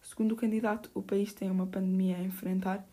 Segundo 0.02 0.32
o 0.32 0.36
candidato, 0.36 0.90
o 0.94 1.02
país 1.02 1.32
tem 1.32 1.50
uma 1.50 1.66
pandemia 1.66 2.16
a 2.16 2.22
enfrentar 2.22 2.86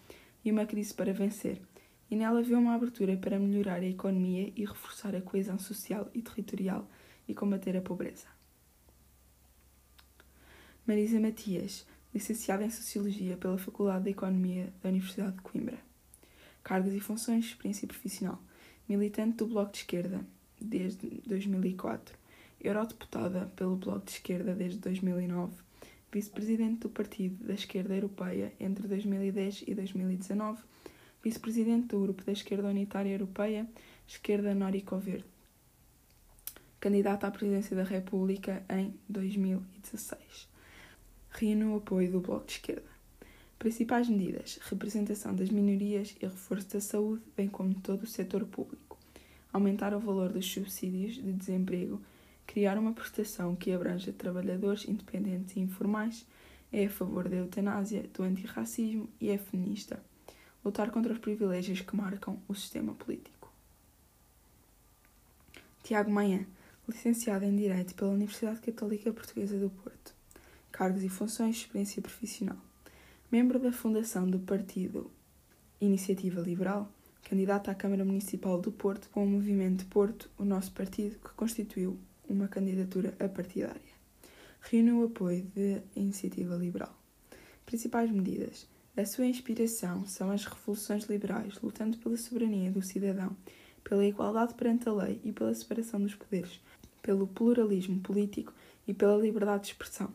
e 0.43 0.51
uma 0.51 0.65
crise 0.65 0.93
para 0.93 1.13
vencer, 1.13 1.61
e 2.09 2.15
nela 2.15 2.41
vê 2.41 2.55
uma 2.55 2.75
abertura 2.75 3.15
para 3.17 3.39
melhorar 3.39 3.81
a 3.81 3.85
economia 3.85 4.51
e 4.55 4.65
reforçar 4.65 5.15
a 5.15 5.21
coesão 5.21 5.59
social 5.59 6.09
e 6.13 6.21
territorial 6.21 6.87
e 7.27 7.33
combater 7.33 7.77
a 7.77 7.81
pobreza. 7.81 8.27
Marisa 10.85 11.19
Matias, 11.19 11.85
licenciada 12.13 12.65
em 12.65 12.69
Sociologia 12.69 13.37
pela 13.37 13.57
Faculdade 13.57 14.03
de 14.03 14.09
Economia 14.11 14.73
da 14.81 14.89
Universidade 14.89 15.37
de 15.37 15.41
Coimbra. 15.41 15.79
Cargos 16.61 16.93
e 16.93 16.99
funções, 16.99 17.45
experiência 17.45 17.87
profissional. 17.87 18.41
Militante 18.87 19.37
do 19.37 19.47
Bloco 19.47 19.71
de 19.71 19.79
Esquerda 19.79 20.25
desde 20.59 21.21
2004. 21.25 22.17
Eurodeputada 22.61 23.51
pelo 23.55 23.75
Bloco 23.75 24.05
de 24.05 24.11
Esquerda 24.11 24.55
desde 24.55 24.79
2009 24.79 25.53
vice-presidente 26.13 26.81
do 26.81 26.89
Partido 26.89 27.43
da 27.43 27.55
Esquerda 27.55 27.95
Europeia 27.95 28.53
entre 28.59 28.87
2010 28.87 29.63
e 29.67 29.73
2019, 29.73 30.61
vice-presidente 31.23 31.87
do 31.87 32.01
Grupo 32.01 32.23
da 32.23 32.31
Esquerda 32.31 32.67
Unitária 32.67 33.11
Europeia, 33.11 33.67
Esquerda 34.07 34.53
Nórico-Verde. 34.53 35.25
Candidata 36.79 37.25
à 37.25 37.31
presidência 37.31 37.75
da 37.75 37.83
República 37.83 38.63
em 38.69 38.93
2016. 39.09 40.47
Reúne 41.31 41.63
o 41.65 41.77
apoio 41.77 42.11
do 42.11 42.19
Bloco 42.19 42.45
de 42.45 42.51
Esquerda. 42.53 42.92
Principais 43.63 44.09
medidas: 44.09 44.59
representação 44.63 45.33
das 45.33 45.49
minorias 45.49 46.17
e 46.21 46.25
reforço 46.25 46.73
da 46.73 46.81
saúde, 46.81 47.23
bem 47.33 47.47
como 47.47 47.73
todo 47.75 48.03
o 48.03 48.05
setor 48.05 48.43
público. 48.43 48.97
Aumentar 49.53 49.93
o 49.93 50.01
valor 50.01 50.33
dos 50.33 50.45
subsídios 50.51 51.13
de 51.13 51.31
desemprego 51.31 52.01
criar 52.45 52.77
uma 52.77 52.91
prestação 52.91 53.55
que 53.55 53.71
abranja 53.71 54.11
trabalhadores 54.11 54.85
independentes 54.85 55.55
e 55.55 55.61
informais, 55.61 56.25
é 56.73 56.87
a 56.87 56.89
favor 56.89 57.29
da 57.29 57.37
eutanásia, 57.37 58.03
do 58.13 58.23
antirracismo 58.23 59.07
e 59.21 59.29
é 59.29 59.37
feminista. 59.37 60.03
Lutar 60.65 60.91
contra 60.91 61.13
os 61.13 61.19
privilégios 61.19 61.79
que 61.79 61.95
marcam 61.95 62.37
o 62.49 62.53
sistema 62.53 62.93
político. 62.93 63.49
Tiago 65.83 66.11
Manhã, 66.11 66.45
licenciado 66.85 67.45
em 67.45 67.55
Direito 67.55 67.95
pela 67.95 68.11
Universidade 68.11 68.59
Católica 68.59 69.13
Portuguesa 69.13 69.57
do 69.57 69.69
Porto. 69.69 70.13
Cargos 70.69 71.01
e 71.01 71.07
funções, 71.07 71.55
experiência 71.55 72.01
profissional. 72.01 72.57
Membro 73.33 73.57
da 73.57 73.71
fundação 73.71 74.29
do 74.29 74.37
Partido 74.37 75.09
Iniciativa 75.81 76.39
Liberal, 76.39 76.87
candidato 77.23 77.71
à 77.71 77.73
Câmara 77.73 78.05
Municipal 78.05 78.61
do 78.61 78.71
Porto 78.71 79.09
com 79.09 79.25
o 79.25 79.27
Movimento 79.27 79.87
Porto, 79.87 80.29
o 80.37 80.45
nosso 80.45 80.71
partido, 80.71 81.17
que 81.17 81.33
constituiu 81.33 81.97
uma 82.29 82.47
candidatura 82.47 83.15
apartidária. 83.19 83.81
Reúne 84.61 84.91
o 84.91 85.05
apoio 85.05 85.47
da 85.55 85.81
Iniciativa 85.99 86.55
Liberal. 86.55 86.95
Principais 87.65 88.11
medidas. 88.11 88.69
A 88.95 89.03
sua 89.03 89.25
inspiração 89.25 90.05
são 90.05 90.29
as 90.29 90.45
revoluções 90.45 91.05
liberais, 91.05 91.59
lutando 91.59 91.97
pela 91.97 92.15
soberania 92.15 92.71
do 92.71 92.83
cidadão, 92.83 93.35
pela 93.83 94.05
igualdade 94.05 94.53
perante 94.53 94.87
a 94.87 94.93
lei 94.93 95.19
e 95.23 95.31
pela 95.31 95.55
separação 95.55 95.99
dos 95.99 96.13
poderes, 96.13 96.61
pelo 97.01 97.25
pluralismo 97.25 97.99
político 97.99 98.53
e 98.87 98.93
pela 98.93 99.17
liberdade 99.17 99.63
de 99.63 99.69
expressão. 99.69 100.13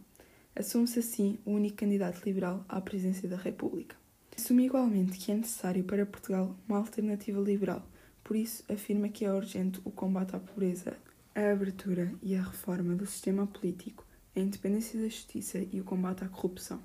Assume-se 0.59 0.99
assim 0.99 1.39
o 1.45 1.53
único 1.53 1.77
candidato 1.77 2.25
liberal 2.25 2.65
à 2.69 2.81
presidência 2.81 3.29
da 3.29 3.37
República. 3.37 3.95
Assume 4.37 4.67
igualmente 4.67 5.17
que 5.17 5.31
é 5.31 5.37
necessário 5.37 5.85
para 5.85 6.05
Portugal 6.05 6.53
uma 6.69 6.79
alternativa 6.79 7.41
liberal, 7.41 7.89
por 8.25 8.35
isso 8.35 8.65
afirma 8.69 9.09
que 9.09 9.25
é 9.25 9.33
urgente 9.33 9.81
o 9.85 9.91
combate 9.93 10.35
à 10.35 10.41
pobreza, 10.41 10.97
a 11.33 11.53
abertura 11.53 12.13
e 12.21 12.35
a 12.35 12.43
reforma 12.43 12.97
do 12.97 13.07
sistema 13.07 13.47
político, 13.47 14.05
a 14.35 14.41
independência 14.41 15.01
da 15.01 15.07
justiça 15.07 15.65
e 15.73 15.81
o 15.81 15.85
combate 15.85 16.25
à 16.25 16.29
corrupção. 16.29 16.83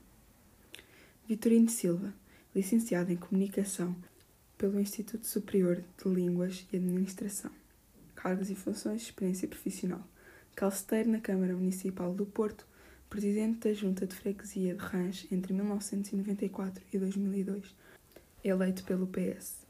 Vitorino 1.27 1.67
Silva, 1.67 2.13
licenciado 2.55 3.11
em 3.11 3.17
Comunicação 3.17 3.95
pelo 4.55 4.79
Instituto 4.79 5.25
Superior 5.25 5.83
de 5.97 6.09
Línguas 6.13 6.63
e 6.71 6.75
Administração. 6.75 7.49
Cargos 8.13 8.51
e 8.51 8.55
funções, 8.55 9.01
experiência 9.01 9.47
profissional. 9.47 10.07
Calceteiro 10.55 11.09
na 11.09 11.19
Câmara 11.19 11.55
Municipal 11.55 12.13
do 12.13 12.27
Porto, 12.27 12.67
presidente 13.13 13.69
da 13.69 13.73
Junta 13.75 14.07
de 14.07 14.15
Freguesia 14.15 14.73
de 14.73 14.81
Rãs 14.81 15.27
entre 15.31 15.53
1994 15.53 16.83
e 16.91 16.97
2002, 16.97 17.63
eleito 18.43 18.83
pelo 18.85 19.05
PS. 19.05 19.67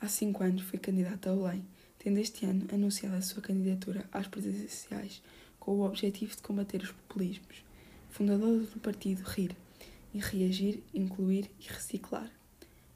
Há 0.00 0.06
cinco 0.06 0.44
anos 0.44 0.62
foi 0.62 0.78
candidato 0.78 1.28
a 1.28 1.34
Belém 1.34 1.64
tendo 1.98 2.20
este 2.20 2.46
ano 2.46 2.64
anunciado 2.72 3.16
a 3.16 3.22
sua 3.22 3.42
candidatura 3.42 4.08
às 4.12 4.28
presidenciais 4.28 5.20
com 5.58 5.72
o 5.72 5.84
objetivo 5.84 6.36
de 6.36 6.42
combater 6.42 6.80
os 6.80 6.92
populismos. 6.92 7.64
Fundador 8.08 8.60
do 8.60 8.78
partido 8.78 9.24
RIR 9.24 9.56
e 10.14 10.20
reagir, 10.20 10.80
incluir 10.94 11.50
e 11.58 11.66
reciclar. 11.66 12.30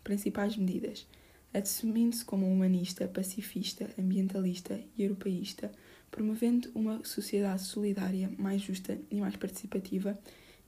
Principais 0.04 0.56
medidas: 0.56 1.04
assumindo-se 1.52 2.24
como 2.24 2.46
humanista, 2.46 3.08
pacifista, 3.08 3.90
ambientalista 3.98 4.80
e 4.96 5.02
europeísta, 5.02 5.72
promovendo 6.10 6.70
uma 6.74 7.04
sociedade 7.04 7.62
solidária, 7.62 8.30
mais 8.38 8.62
justa 8.62 8.98
e 9.10 9.16
mais 9.16 9.36
participativa, 9.36 10.18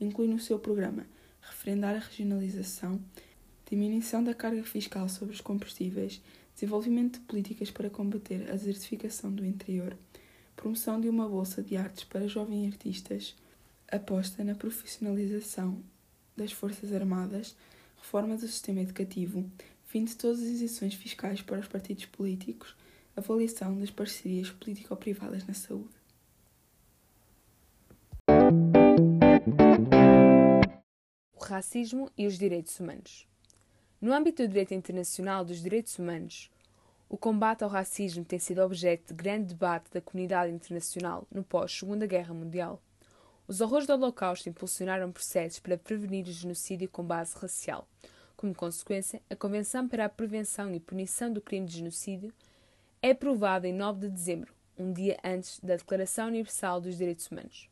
inclui 0.00 0.28
no 0.28 0.38
seu 0.38 0.58
programa 0.58 1.06
referendar 1.40 1.94
a 1.96 1.98
regionalização, 1.98 3.00
diminuição 3.68 4.22
da 4.22 4.34
carga 4.34 4.62
fiscal 4.62 5.08
sobre 5.08 5.34
os 5.34 5.40
combustíveis 5.40 6.20
desenvolvimento 6.54 7.18
de 7.18 7.26
políticas 7.26 7.70
para 7.70 7.90
combater 7.90 8.50
a 8.50 8.52
desertificação 8.52 9.32
do 9.32 9.44
interior, 9.44 9.96
promoção 10.54 11.00
de 11.00 11.08
uma 11.08 11.28
bolsa 11.28 11.62
de 11.62 11.76
artes 11.76 12.04
para 12.04 12.28
jovens 12.28 12.72
artistas, 12.72 13.34
aposta 13.90 14.44
na 14.44 14.54
profissionalização 14.54 15.82
das 16.36 16.52
Forças 16.52 16.92
Armadas, 16.92 17.56
reforma 17.96 18.36
do 18.36 18.46
sistema 18.46 18.80
educativo, 18.80 19.48
fim 19.86 20.04
de 20.04 20.14
todas 20.16 20.40
as 20.40 20.48
isenções 20.48 20.94
fiscais 20.94 21.42
para 21.42 21.60
os 21.60 21.68
partidos 21.68 22.06
políticos, 22.06 22.76
avaliação 23.16 23.78
das 23.78 23.90
parcerias 23.90 24.50
político-privadas 24.50 25.46
na 25.46 25.54
saúde. 25.54 25.94
O 31.34 31.44
racismo 31.44 32.10
e 32.16 32.26
os 32.26 32.38
direitos 32.38 32.78
humanos. 32.80 33.26
No 34.00 34.12
âmbito 34.12 34.42
do 34.42 34.48
direito 34.48 34.74
internacional 34.74 35.44
dos 35.44 35.62
direitos 35.62 35.98
humanos, 35.98 36.50
o 37.08 37.16
combate 37.18 37.62
ao 37.62 37.68
racismo 37.68 38.24
tem 38.24 38.38
sido 38.38 38.62
objeto 38.62 39.08
de 39.08 39.14
grande 39.14 39.48
debate 39.48 39.90
da 39.92 40.00
comunidade 40.00 40.50
internacional 40.50 41.26
no 41.30 41.44
pós-Segunda 41.44 42.06
Guerra 42.06 42.32
Mundial. 42.32 42.80
Os 43.46 43.60
horrores 43.60 43.86
do 43.86 43.92
Holocausto 43.92 44.48
impulsionaram 44.48 45.12
processos 45.12 45.58
para 45.58 45.76
prevenir 45.76 46.26
o 46.26 46.32
genocídio 46.32 46.88
com 46.88 47.04
base 47.04 47.36
racial, 47.36 47.86
Como 48.34 48.54
consequência, 48.54 49.20
a 49.28 49.36
Convenção 49.36 49.86
para 49.86 50.06
a 50.06 50.08
Prevenção 50.08 50.74
e 50.74 50.80
Punição 50.80 51.30
do 51.30 51.40
Crime 51.40 51.66
de 51.66 51.76
Genocídio 51.76 52.32
é 53.02 53.10
aprovada 53.10 53.66
em 53.66 53.72
9 53.72 54.06
de 54.06 54.14
dezembro, 54.14 54.54
um 54.78 54.92
dia 54.92 55.18
antes 55.24 55.58
da 55.58 55.74
Declaração 55.74 56.28
Universal 56.28 56.80
dos 56.80 56.96
Direitos 56.96 57.26
Humanos, 57.26 57.68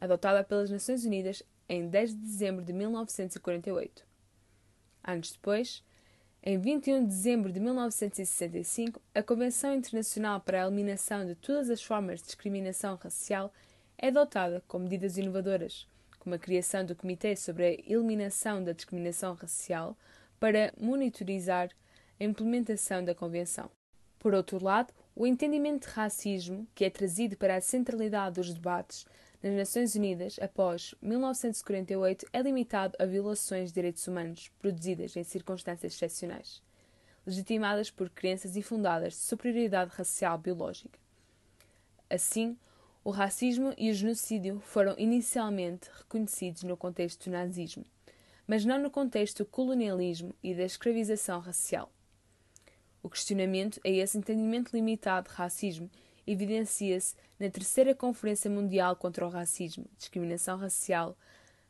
adotada 0.00 0.44
pelas 0.44 0.70
Nações 0.70 1.04
Unidas 1.04 1.42
em 1.68 1.88
10 1.88 2.10
de 2.10 2.20
dezembro 2.20 2.64
de 2.64 2.72
1948. 2.72 4.06
Anos 5.02 5.32
depois, 5.32 5.82
em 6.40 6.56
21 6.58 7.00
de 7.00 7.06
dezembro 7.08 7.52
de 7.52 7.58
1965, 7.58 9.02
a 9.12 9.20
Convenção 9.20 9.74
Internacional 9.74 10.40
para 10.40 10.62
a 10.62 10.66
Eliminação 10.68 11.26
de 11.26 11.34
Todas 11.34 11.68
as 11.70 11.82
Formas 11.82 12.20
de 12.20 12.26
Discriminação 12.26 12.94
Racial 12.94 13.52
é 13.98 14.08
adotada 14.08 14.62
com 14.68 14.78
medidas 14.78 15.18
inovadoras, 15.18 15.88
como 16.20 16.36
a 16.36 16.38
criação 16.38 16.86
do 16.86 16.94
Comitê 16.94 17.34
sobre 17.34 17.64
a 17.64 17.72
Eliminação 17.72 18.62
da 18.62 18.70
Discriminação 18.70 19.34
Racial 19.34 19.98
para 20.38 20.72
monitorizar 20.78 21.70
a 22.20 22.24
implementação 22.24 23.04
da 23.04 23.12
Convenção. 23.12 23.68
Por 24.18 24.34
outro 24.34 24.62
lado, 24.62 24.92
o 25.14 25.26
entendimento 25.26 25.86
de 25.86 25.94
racismo, 25.94 26.66
que 26.74 26.84
é 26.84 26.90
trazido 26.90 27.36
para 27.36 27.56
a 27.56 27.60
centralidade 27.60 28.36
dos 28.36 28.52
debates 28.52 29.06
nas 29.42 29.54
Nações 29.54 29.94
Unidas 29.94 30.38
após 30.40 30.94
1948, 31.00 32.26
é 32.32 32.42
limitado 32.42 32.96
a 32.98 33.04
violações 33.04 33.68
de 33.68 33.74
direitos 33.74 34.06
humanos 34.08 34.50
produzidas 34.58 35.16
em 35.16 35.22
circunstâncias 35.22 35.94
excepcionais, 35.94 36.62
legitimadas 37.24 37.90
por 37.90 38.10
crenças 38.10 38.56
infundadas 38.56 39.14
de 39.14 39.20
superioridade 39.20 39.92
racial 39.94 40.36
biológica. 40.38 40.98
Assim, 42.10 42.56
o 43.04 43.10
racismo 43.10 43.72
e 43.78 43.90
o 43.90 43.94
genocídio 43.94 44.60
foram 44.60 44.94
inicialmente 44.98 45.88
reconhecidos 45.96 46.64
no 46.64 46.76
contexto 46.76 47.24
do 47.24 47.32
nazismo, 47.32 47.84
mas 48.46 48.64
não 48.64 48.78
no 48.78 48.90
contexto 48.90 49.38
do 49.38 49.46
colonialismo 49.46 50.34
e 50.42 50.54
da 50.54 50.64
escravização 50.64 51.38
racial. 51.38 51.92
O 53.02 53.08
questionamento 53.08 53.80
a 53.84 53.88
esse 53.88 54.18
entendimento 54.18 54.72
limitado 54.72 55.28
de 55.28 55.34
racismo 55.34 55.90
evidencia-se 56.26 57.14
na 57.38 57.48
Terceira 57.48 57.94
Conferência 57.94 58.50
Mundial 58.50 58.96
contra 58.96 59.26
o 59.26 59.30
Racismo, 59.30 59.86
Discriminação 59.96 60.58
Racial, 60.58 61.16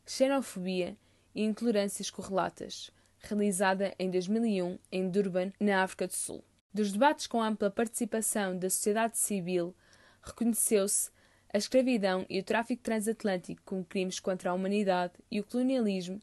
Xenofobia 0.07 0.97
e 1.35 1.45
Intolerâncias 1.45 2.11
Correlatas, 2.11 2.91
realizada 3.21 3.95
em 3.99 4.11
2001 4.11 4.79
em 4.91 5.09
Durban, 5.09 5.53
na 5.61 5.83
África 5.83 6.07
do 6.07 6.15
Sul. 6.15 6.43
Dos 6.73 6.93
debates 6.93 7.27
com 7.27 7.43
ampla 7.43 7.71
participação 7.71 8.59
da 8.59 8.71
sociedade 8.71 9.19
civil, 9.19 9.75
reconheceu-se 10.23 11.11
a 11.53 11.59
escravidão 11.59 12.27
e 12.29 12.41
o 12.41 12.45
tráfico 12.45 12.83
transatlântico 12.83 13.63
como 13.65 13.85
crimes 13.85 14.21
contra 14.21 14.51
a 14.51 14.55
humanidade 14.55 15.15
e 15.31 15.41
o 15.41 15.45
colonialismo 15.45 16.21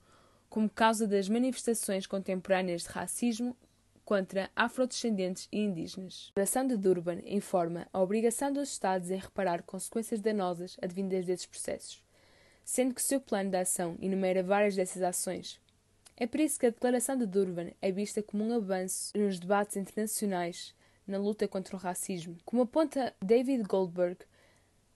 como 0.49 0.69
causa 0.69 1.07
das 1.07 1.27
manifestações 1.27 2.05
contemporâneas 2.05 2.83
de 2.83 2.89
racismo 2.89 3.57
contra 4.05 4.51
afrodescendentes 4.55 5.49
e 5.51 5.59
indígenas. 5.59 6.27
A 6.27 6.39
Declaração 6.39 6.67
de 6.67 6.77
Durban 6.77 7.19
informa 7.25 7.87
a 7.91 7.99
obrigação 7.99 8.53
dos 8.53 8.69
Estados 8.69 9.09
em 9.09 9.17
reparar 9.17 9.63
consequências 9.63 10.21
danosas 10.21 10.77
advindas 10.81 11.25
desses 11.25 11.47
processos, 11.47 12.03
sendo 12.63 12.93
que 12.93 13.01
seu 13.01 13.19
plano 13.19 13.49
de 13.49 13.57
ação 13.57 13.97
enumera 13.99 14.43
várias 14.43 14.75
dessas 14.75 15.01
ações. 15.01 15.59
É 16.15 16.27
por 16.27 16.39
isso 16.39 16.59
que 16.59 16.67
a 16.67 16.69
Declaração 16.69 17.17
de 17.17 17.25
Durban 17.25 17.71
é 17.81 17.91
vista 17.91 18.21
como 18.21 18.45
um 18.45 18.55
avanço 18.55 19.11
nos 19.17 19.39
debates 19.39 19.75
internacionais 19.75 20.73
na 21.05 21.17
luta 21.17 21.47
contra 21.47 21.75
o 21.75 21.79
racismo. 21.79 22.37
Como 22.45 22.61
aponta 22.61 23.13
David 23.21 23.63
Goldberg, 23.63 24.19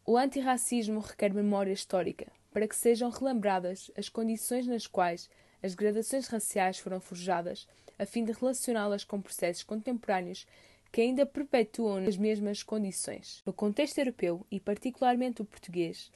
o 0.05 0.17
antirracismo 0.17 0.99
requer 0.99 1.33
memória 1.33 1.73
histórica, 1.73 2.31
para 2.51 2.67
que 2.67 2.75
sejam 2.75 3.09
relembradas 3.09 3.91
as 3.97 4.07
condições 4.07 4.65
nas 4.65 4.87
quais 4.87 5.29
as 5.61 5.75
gradações 5.75 6.27
raciais 6.27 6.79
foram 6.79 6.99
forjadas, 6.99 7.67
a 7.99 8.05
fim 8.05 8.23
de 8.23 8.31
relacioná-las 8.31 9.03
com 9.03 9.21
processos 9.21 9.63
contemporâneos 9.63 10.47
que 10.91 11.01
ainda 11.01 11.25
perpetuam 11.25 11.97
as 12.07 12.17
mesmas 12.17 12.63
condições. 12.63 13.43
No 13.45 13.53
contexto 13.53 13.99
europeu, 13.99 14.45
e 14.49 14.59
particularmente 14.59 15.41
o 15.41 15.45
português, 15.45 16.11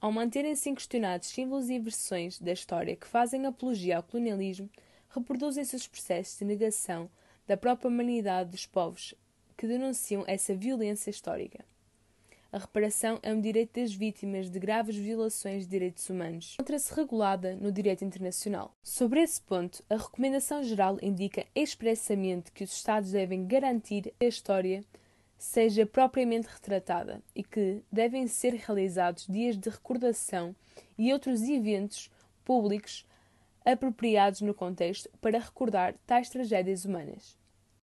ao 0.00 0.10
manterem-se 0.10 0.70
inquestionados 0.70 1.28
símbolos 1.28 1.70
e 1.70 1.78
versões 1.78 2.38
da 2.38 2.52
história 2.52 2.96
que 2.96 3.06
fazem 3.06 3.46
apologia 3.46 3.98
ao 3.98 4.02
colonialismo, 4.02 4.68
reproduzem-se 5.10 5.76
os 5.76 5.86
processos 5.86 6.38
de 6.38 6.44
negação 6.44 7.10
da 7.46 7.56
própria 7.56 7.88
humanidade 7.88 8.50
dos 8.50 8.66
povos 8.66 9.14
que 9.56 9.66
denunciam 9.66 10.24
essa 10.26 10.54
violência 10.54 11.10
histórica. 11.10 11.64
A 12.50 12.56
reparação 12.56 13.18
é 13.22 13.30
um 13.30 13.42
direito 13.42 13.78
das 13.78 13.92
vítimas 13.92 14.48
de 14.48 14.58
graves 14.58 14.96
violações 14.96 15.64
de 15.64 15.68
direitos 15.68 16.08
humanos, 16.08 16.54
encontra-se 16.54 16.94
regulada 16.94 17.54
no 17.56 17.70
direito 17.70 18.06
internacional. 18.06 18.74
Sobre 18.82 19.20
esse 19.20 19.38
ponto, 19.38 19.84
a 19.90 19.96
recomendação 19.96 20.62
geral 20.62 20.96
indica 21.02 21.44
expressamente 21.54 22.50
que 22.50 22.64
os 22.64 22.72
Estados 22.72 23.10
devem 23.10 23.46
garantir 23.46 24.14
que 24.18 24.24
a 24.24 24.28
história 24.28 24.82
seja 25.36 25.84
propriamente 25.84 26.48
retratada 26.48 27.22
e 27.36 27.44
que 27.44 27.82
devem 27.92 28.26
ser 28.26 28.54
realizados 28.54 29.26
dias 29.26 29.54
de 29.54 29.68
recordação 29.68 30.56
e 30.96 31.12
outros 31.12 31.42
eventos 31.42 32.10
públicos 32.46 33.04
apropriados 33.62 34.40
no 34.40 34.54
contexto 34.54 35.10
para 35.20 35.38
recordar 35.38 35.94
tais 36.06 36.30
tragédias 36.30 36.86
humanas. 36.86 37.36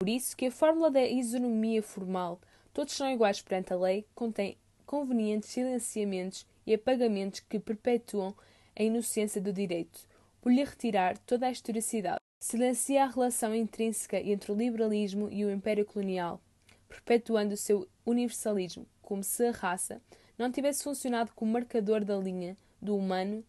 Por 0.00 0.08
isso 0.10 0.36
que 0.36 0.46
a 0.46 0.52
fórmula 0.52 0.90
da 0.90 1.02
isonomia 1.02 1.82
formal 1.82 2.38
Todos 2.72 2.94
são 2.94 3.10
iguais 3.10 3.40
perante 3.40 3.72
a 3.72 3.76
lei, 3.76 4.06
contém 4.14 4.56
convenientes 4.86 5.50
silenciamentos 5.50 6.46
e 6.66 6.74
apagamentos 6.74 7.40
que 7.40 7.58
perpetuam 7.58 8.34
a 8.76 8.82
inocência 8.82 9.40
do 9.40 9.52
direito, 9.52 10.00
por 10.40 10.52
lhe 10.52 10.64
retirar 10.64 11.18
toda 11.18 11.46
a 11.46 11.50
historicidade. 11.50 12.20
Silencia 12.40 13.04
a 13.04 13.08
relação 13.08 13.54
intrínseca 13.54 14.18
entre 14.18 14.50
o 14.50 14.54
liberalismo 14.54 15.28
e 15.30 15.44
o 15.44 15.50
império 15.50 15.84
colonial, 15.84 16.40
perpetuando 16.88 17.54
o 17.54 17.56
seu 17.56 17.88
universalismo, 18.06 18.86
como 19.02 19.22
se 19.22 19.46
a 19.46 19.52
raça 19.52 20.00
não 20.38 20.50
tivesse 20.50 20.84
funcionado 20.84 21.32
como 21.34 21.52
marcador 21.52 22.04
da 22.04 22.16
linha 22.16 22.56
do 22.80 22.96
humano 22.96 23.44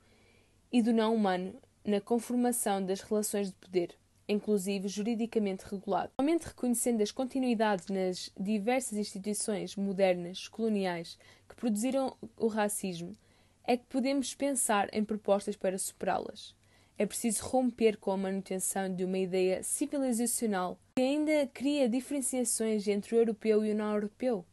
e 0.72 0.82
do 0.82 0.92
não 0.92 1.16
humano 1.16 1.54
na 1.86 2.02
conformação 2.02 2.86
das 2.86 3.02
relações 3.02 3.48
de 3.48 3.54
poder 3.54 3.96
inclusive 4.32 4.88
juridicamente 4.88 5.66
regulado. 5.70 6.12
Somente 6.20 6.48
reconhecendo 6.48 7.02
as 7.02 7.12
continuidades 7.12 7.88
nas 7.88 8.32
diversas 8.40 8.98
instituições 8.98 9.76
modernas 9.76 10.48
coloniais 10.48 11.18
que 11.48 11.56
produziram 11.56 12.16
o 12.38 12.48
racismo, 12.48 13.16
é 13.64 13.78
que 13.78 13.86
podemos 13.86 14.34
pensar 14.34 14.90
em 14.94 15.04
propostas 15.04 15.56
para 15.56 15.78
superá-las. 15.78 16.56
É 16.98 17.06
preciso 17.06 17.44
romper 17.46 17.98
com 17.98 18.12
a 18.12 18.18
manutenção 18.18 18.94
de 18.94 19.04
uma 19.04 19.18
ideia 19.18 19.64
civilizacional 19.64 20.80
que 20.96 21.02
ainda 21.02 21.48
cria 21.54 21.90
diferenciações 21.90 22.88
entre 22.88 23.16
o 23.16 23.20
europeu 23.20 23.66
e 23.66 23.72
o 23.72 23.76
não 23.76 23.94
europeu, 23.94 24.46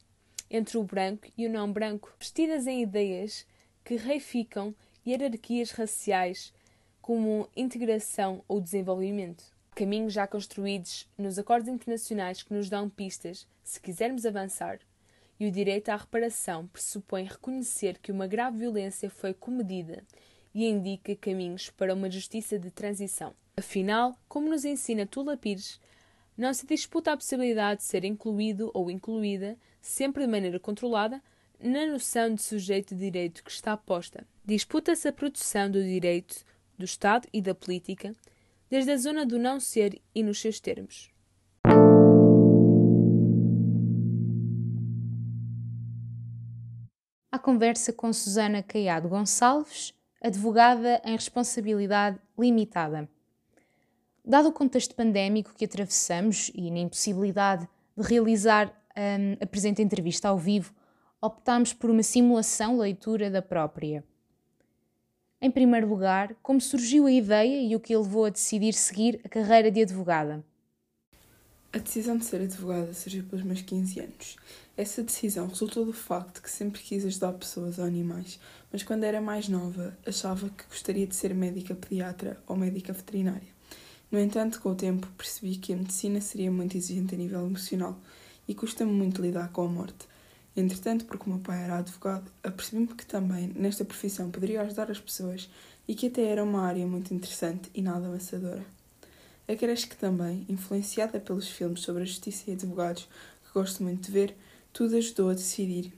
entre 0.51 0.79
o 0.79 0.85
branco 0.85 1.29
e 1.37 1.47
o 1.47 1.51
não 1.51 1.71
branco, 1.71 2.13
vestidas 2.19 2.67
em 2.67 2.83
ideias 2.83 3.47
que 3.85 3.97
reificam 3.97 4.75
hierarquias 5.07 5.71
raciais 5.71 6.53
como 7.01 7.49
integração 7.57 8.43
ou 8.47 8.61
desenvolvimento 8.61 9.58
caminhos 9.79 10.13
já 10.13 10.27
construídos 10.27 11.09
nos 11.17 11.39
acordos 11.39 11.69
internacionais 11.69 12.43
que 12.43 12.53
nos 12.53 12.69
dão 12.69 12.91
pistas 12.91 13.47
se 13.63 13.81
quisermos 13.81 14.27
avançar, 14.27 14.81
e 15.39 15.47
o 15.47 15.53
direito 15.53 15.91
à 15.91 15.95
reparação 15.95 16.67
pressupõe 16.67 17.23
reconhecer 17.23 17.97
que 17.99 18.11
uma 18.11 18.27
grave 18.27 18.59
violência 18.59 19.09
foi 19.09 19.33
comedida 19.33 20.03
e 20.53 20.67
indica 20.67 21.15
caminhos 21.15 21.71
para 21.71 21.95
uma 21.95 22.11
justiça 22.11 22.59
de 22.59 22.73
transição. 22.73 23.33
Afinal, 23.57 24.19
como 24.29 24.49
nos 24.49 24.65
ensina 24.65 25.07
Tula 25.07 25.37
Pires, 25.37 25.81
não 26.37 26.53
se 26.53 26.67
disputa 26.67 27.13
a 27.13 27.17
possibilidade 27.17 27.83
de 27.83 27.87
ser 27.87 28.05
incluído 28.05 28.73
ou 28.75 28.91
incluída, 28.91 29.57
sempre 29.81 30.25
de 30.25 30.29
maneira 30.29 30.59
controlada, 30.59 31.23
na 31.61 31.87
noção 31.87 32.35
de 32.35 32.43
sujeito 32.43 32.97
de 32.97 33.01
direito 33.01 33.45
que 33.45 33.51
está 33.53 33.77
posta. 33.77 34.27
Disputa-se 34.45 35.07
a 35.07 35.13
produção 35.13 35.71
do 35.71 35.81
direito, 35.81 36.45
do 36.77 36.85
Estado 36.85 37.29
e 37.33 37.41
da 37.41 37.55
política, 37.55 38.13
desde 38.71 38.93
a 38.93 38.97
zona 38.97 39.25
do 39.25 39.39
não 39.39 39.59
ser 39.59 40.01
e 40.15 40.23
nos 40.23 40.41
seus 40.41 40.61
termos. 40.61 41.11
A 47.31 47.39
conversa 47.39 47.93
com 47.93 48.13
Susana 48.13 48.63
Caiado 48.63 49.09
Gonçalves, 49.09 49.95
advogada 50.21 51.01
em 51.05 51.13
responsabilidade 51.13 52.19
limitada. 52.39 53.09
Dado 54.25 54.49
o 54.49 54.53
contexto 54.53 54.95
pandémico 54.95 55.55
que 55.55 55.65
atravessamos 55.65 56.51
e 56.55 56.71
na 56.71 56.81
impossibilidade 56.81 57.69
de 57.97 58.03
realizar 58.03 58.69
hum, 58.69 59.37
a 59.41 59.47
presente 59.47 59.83
entrevista 59.83 60.29
ao 60.29 60.39
vivo, 60.39 60.75
optámos 61.21 61.73
por 61.73 61.91
uma 61.91 62.03
simulação 62.03 62.77
leitura 62.79 63.31
da 63.31 63.43
própria. 63.43 64.05
Em 65.41 65.53
primeiro 65.53 65.89
lugar, 65.89 66.35
como 66.43 66.61
surgiu 66.61 67.07
a 67.07 67.13
ideia 67.13 67.63
e 67.63 67.77
o 67.77 67.79
que 67.79 67.95
a 67.95 67.99
levou 68.01 68.25
a 68.25 68.29
decidir 68.29 68.73
seguir 68.73 69.21
a 69.25 69.29
carreira 69.29 69.71
de 69.71 69.83
advogada? 69.83 70.45
A 71.73 71.79
decisão 71.79 72.19
de 72.19 72.25
ser 72.25 72.41
advogada 72.41 72.93
surgiu 72.93 73.23
pelos 73.23 73.45
meus 73.45 73.63
15 73.63 74.01
anos. 74.01 74.37
Essa 74.77 75.01
decisão 75.01 75.47
resultou 75.47 75.85
do 75.85 75.93
facto 75.93 76.43
que 76.43 76.51
sempre 76.51 76.81
quis 76.81 77.05
ajudar 77.05 77.35
pessoas 77.35 77.79
ou 77.79 77.85
animais, 77.85 78.41
mas 78.73 78.83
quando 78.83 79.05
era 79.05 79.21
mais 79.21 79.49
nova 79.49 79.97
achava 80.05 80.49
que 80.49 80.65
gostaria 80.65 81.07
de 81.07 81.15
ser 81.15 81.33
médica 81.33 81.73
pediatra 81.73 82.43
ou 82.45 82.57
médica 82.57 82.93
veterinária. 82.93 83.49
No 84.11 84.19
entanto, 84.19 84.61
com 84.61 84.71
o 84.71 84.75
tempo, 84.75 85.07
percebi 85.17 85.55
que 85.55 85.73
a 85.73 85.77
medicina 85.77 86.21
seria 86.21 86.51
muito 86.51 86.77
exigente 86.77 87.15
a 87.15 87.19
nível 87.19 87.47
emocional 87.47 87.97
e 88.49 88.57
custa-me 88.57 88.91
muito 88.91 89.23
lidar 89.23 89.53
com 89.53 89.63
a 89.63 89.69
morte. 89.69 90.09
Entretanto, 90.59 91.05
porque 91.05 91.25
o 91.25 91.33
meu 91.33 91.39
pai 91.39 91.63
era 91.63 91.79
advogado, 91.79 92.29
apercebi-me 92.43 92.89
que 92.89 93.07
também 93.07 93.47
nesta 93.55 93.85
profissão 93.85 94.29
poderia 94.29 94.63
ajudar 94.63 94.91
as 94.91 94.99
pessoas 94.99 95.49
e 95.87 95.95
que 95.95 96.09
até 96.09 96.25
era 96.25 96.43
uma 96.43 96.63
área 96.63 96.85
muito 96.85 97.15
interessante 97.15 97.71
e 97.73 97.81
nada 97.81 98.09
amassadora. 98.09 98.67
Acresce 99.47 99.87
que 99.87 99.97
também, 99.97 100.45
influenciada 100.49 101.21
pelos 101.21 101.49
filmes 101.49 101.83
sobre 101.83 102.03
a 102.03 102.05
justiça 102.07 102.51
e 102.51 102.55
advogados 102.55 103.05
que 103.05 103.55
gosto 103.55 103.85
muito 103.85 104.07
de 104.07 104.11
ver, 104.11 104.37
tudo 104.73 104.97
ajudou 104.97 105.31
a 105.31 105.35
decidir 105.35 105.93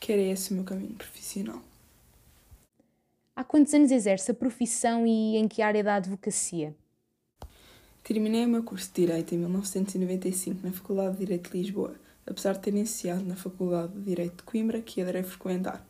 que 0.00 0.10
era 0.10 0.22
esse 0.22 0.50
o 0.50 0.54
meu 0.54 0.64
caminho 0.64 0.94
profissional. 0.94 1.60
Há 3.36 3.44
quantos 3.44 3.74
anos 3.74 3.90
exerce 3.90 4.30
a 4.30 4.34
profissão 4.34 5.06
e 5.06 5.36
em 5.36 5.46
que 5.46 5.60
área 5.60 5.84
da 5.84 5.96
advocacia? 5.96 6.74
Terminei 8.02 8.46
o 8.46 8.48
meu 8.48 8.62
curso 8.62 8.88
de 8.94 9.02
Direito 9.04 9.34
em 9.34 9.38
1995 9.38 10.66
na 10.66 10.72
Faculdade 10.72 11.12
de 11.12 11.18
Direito 11.18 11.50
de 11.50 11.58
Lisboa, 11.58 11.94
apesar 12.26 12.54
de 12.54 12.60
ter 12.60 12.70
iniciado 12.70 13.24
na 13.24 13.36
Faculdade 13.36 13.92
de 13.92 14.02
Direito 14.02 14.38
de 14.38 14.42
Coimbra, 14.42 14.80
que 14.80 15.00
adorei 15.00 15.22
frequentar. 15.22 15.86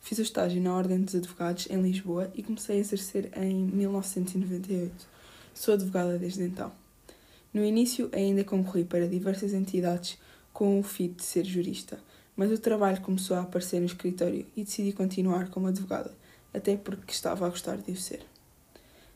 Fiz 0.00 0.18
o 0.18 0.22
estágio 0.22 0.60
na 0.62 0.74
Ordem 0.74 1.00
dos 1.00 1.14
Advogados 1.14 1.66
em 1.70 1.80
Lisboa 1.80 2.30
e 2.34 2.42
comecei 2.42 2.76
a 2.76 2.80
exercer 2.80 3.30
em 3.36 3.54
1998. 3.54 4.92
Sou 5.54 5.74
advogada 5.74 6.18
desde 6.18 6.42
então. 6.42 6.72
No 7.52 7.64
início, 7.64 8.08
ainda 8.12 8.44
concorri 8.44 8.84
para 8.84 9.08
diversas 9.08 9.52
entidades 9.52 10.18
com 10.52 10.78
o 10.78 10.82
fito 10.82 11.16
de 11.16 11.24
ser 11.24 11.44
jurista, 11.44 11.98
mas 12.36 12.52
o 12.52 12.58
trabalho 12.58 13.00
começou 13.00 13.36
a 13.36 13.40
aparecer 13.40 13.80
no 13.80 13.86
escritório 13.86 14.46
e 14.56 14.64
decidi 14.64 14.92
continuar 14.92 15.48
como 15.50 15.66
advogada, 15.66 16.12
até 16.54 16.76
porque 16.76 17.12
estava 17.12 17.46
a 17.46 17.48
gostar 17.48 17.76
de 17.78 17.92
o 17.92 17.96
ser. 17.96 18.24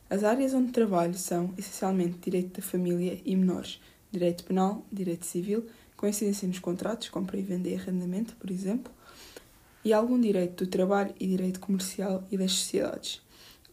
As 0.09 0.23
áreas 0.23 0.53
onde 0.53 0.71
trabalho 0.71 1.13
são, 1.15 1.53
essencialmente, 1.57 2.19
direito 2.19 2.59
da 2.59 2.67
família 2.67 3.19
e 3.25 3.35
menores, 3.35 3.79
direito 4.11 4.43
penal, 4.43 4.85
direito 4.91 5.25
civil, 5.25 5.65
com 5.97 6.07
incidência 6.07 6.47
nos 6.47 6.59
contratos, 6.59 7.09
compra 7.09 7.37
e 7.37 7.41
venda 7.41 7.69
e 7.69 7.75
arrendamento, 7.75 8.35
por 8.35 8.51
exemplo, 8.51 8.91
e 9.83 9.91
algum 9.91 10.19
direito 10.19 10.65
do 10.65 10.69
trabalho 10.69 11.13
e 11.19 11.27
direito 11.27 11.59
comercial 11.59 12.23
e 12.31 12.37
das 12.37 12.51
sociedades. 12.51 13.21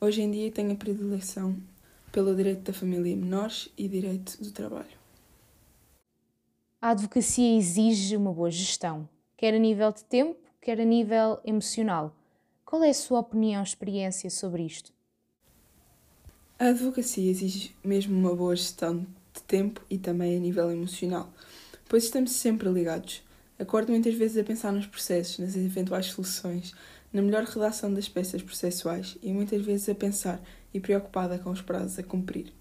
Hoje 0.01 0.23
em 0.23 0.31
dia 0.31 0.51
tenho 0.51 0.73
a 0.73 0.77
predileção 0.77 1.57
pelo 2.11 2.35
direito 2.35 2.63
da 2.63 2.73
família 2.73 3.13
e 3.13 3.17
menores 3.17 3.69
e 3.77 3.87
direito 3.87 4.43
do 4.43 4.51
trabalho. 4.51 5.01
A 6.81 6.91
advocacia 6.91 7.57
exige 7.57 8.17
uma 8.17 8.33
boa 8.33 8.51
gestão, 8.51 9.09
quer 9.37 9.55
a 9.55 9.59
nível 9.59 9.93
de 9.93 10.03
tempo, 10.05 10.41
quer 10.61 10.81
a 10.81 10.85
nível 10.85 11.39
emocional. 11.45 12.17
Qual 12.65 12.83
é 12.83 12.91
a 12.91 12.95
sua 12.95 13.21
opinião, 13.21 13.63
experiência 13.63 14.31
sobre 14.31 14.65
isto? 14.65 14.93
A 16.59 16.67
advocacia 16.69 17.31
exige 17.31 17.75
mesmo 17.85 18.19
uma 18.19 18.35
boa 18.35 18.55
gestão 18.57 19.07
de 19.33 19.43
tempo 19.47 19.83
e 19.91 19.99
também 19.99 20.37
a 20.37 20.41
nível 20.41 20.71
emocional, 20.71 21.33
pois 21.91 22.05
estamos 22.05 22.31
sempre 22.31 22.69
ligados. 22.69 23.21
Acordo 23.59 23.91
muitas 23.91 24.15
vezes 24.15 24.39
a 24.39 24.45
pensar 24.45 24.73
nos 24.73 24.87
processos, 24.87 25.41
nas 25.41 25.57
eventuais 25.57 26.07
soluções, 26.07 26.73
na 27.13 27.21
melhor 27.21 27.43
redação 27.43 27.93
das 27.93 28.09
peças 28.09 28.41
processuais 28.41 29.19
e 29.21 29.33
muitas 29.33 29.61
vezes 29.61 29.89
a 29.89 29.95
pensar 29.97 30.41
e 30.73 30.79
preocupada 30.79 31.37
com 31.37 31.51
os 31.51 31.61
prazos 31.61 31.99
a 31.99 32.05
cumprir. 32.05 32.53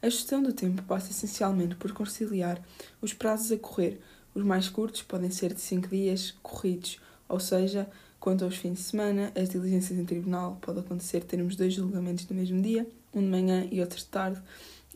A 0.00 0.08
gestão 0.08 0.42
do 0.42 0.54
tempo 0.54 0.82
passa 0.84 1.10
essencialmente 1.10 1.74
por 1.74 1.92
conciliar 1.92 2.58
os 3.02 3.12
prazos 3.12 3.52
a 3.52 3.58
correr. 3.58 4.00
Os 4.34 4.42
mais 4.42 4.70
curtos 4.70 5.02
podem 5.02 5.30
ser 5.30 5.52
de 5.52 5.60
5 5.60 5.88
dias 5.88 6.34
corridos, 6.42 6.98
ou 7.28 7.38
seja, 7.38 7.86
quanto 8.18 8.42
aos 8.42 8.56
fins 8.56 8.78
de 8.78 8.84
semana, 8.84 9.32
as 9.36 9.50
diligências 9.50 9.98
em 9.98 10.04
tribunal 10.06 10.56
pode 10.62 10.78
acontecer 10.78 11.22
termos 11.24 11.56
dois 11.56 11.74
julgamentos 11.74 12.26
no 12.26 12.34
mesmo 12.34 12.62
dia, 12.62 12.86
um 13.12 13.20
de 13.20 13.28
manhã 13.28 13.68
e 13.70 13.82
outro 13.82 13.98
de 13.98 14.06
tarde, 14.06 14.40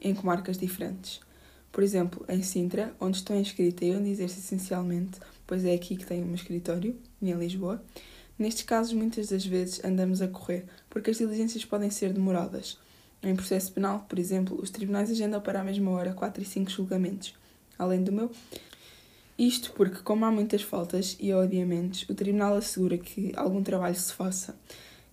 em 0.00 0.14
comarcas 0.14 0.56
diferentes. 0.56 1.20
Por 1.72 1.84
exemplo, 1.84 2.24
em 2.28 2.42
Sintra, 2.42 2.94
onde 3.00 3.18
estou 3.18 3.36
inscrita 3.36 3.84
e 3.84 3.94
onde 3.94 4.10
exerço 4.10 4.38
essencialmente, 4.38 5.20
pois 5.46 5.64
é 5.64 5.72
aqui 5.72 5.96
que 5.96 6.06
tenho 6.06 6.24
o 6.24 6.26
meu 6.26 6.34
escritório, 6.34 6.96
em 7.22 7.32
Lisboa, 7.32 7.82
nestes 8.38 8.64
casos 8.64 8.92
muitas 8.92 9.28
das 9.28 9.46
vezes 9.46 9.84
andamos 9.84 10.20
a 10.20 10.28
correr, 10.28 10.64
porque 10.88 11.10
as 11.10 11.18
diligências 11.18 11.64
podem 11.64 11.90
ser 11.90 12.12
demoradas. 12.12 12.78
Em 13.22 13.36
processo 13.36 13.72
penal, 13.72 14.06
por 14.08 14.18
exemplo, 14.18 14.58
os 14.60 14.70
tribunais 14.70 15.10
agendam 15.10 15.40
para 15.40 15.60
a 15.60 15.64
mesma 15.64 15.90
hora 15.90 16.12
4 16.12 16.42
e 16.42 16.46
5 16.46 16.70
julgamentos, 16.70 17.34
além 17.78 18.02
do 18.02 18.10
meu. 18.10 18.30
Isto 19.38 19.72
porque, 19.72 20.02
como 20.02 20.24
há 20.24 20.30
muitas 20.30 20.62
faltas 20.62 21.16
e 21.20 21.32
odiamentos, 21.32 22.06
o 22.08 22.14
tribunal 22.14 22.54
assegura 22.56 22.98
que 22.98 23.32
algum 23.36 23.62
trabalho 23.62 23.94
se 23.94 24.12
faça, 24.12 24.56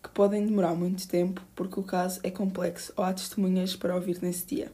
que 0.01 0.09
podem 0.09 0.45
demorar 0.45 0.73
muito 0.73 1.07
tempo 1.07 1.41
porque 1.55 1.79
o 1.79 1.83
caso 1.83 2.19
é 2.23 2.31
complexo 2.31 2.93
ou 2.95 3.03
há 3.03 3.13
testemunhas 3.13 3.75
para 3.75 3.95
ouvir 3.95 4.19
nesse 4.21 4.45
dia. 4.45 4.71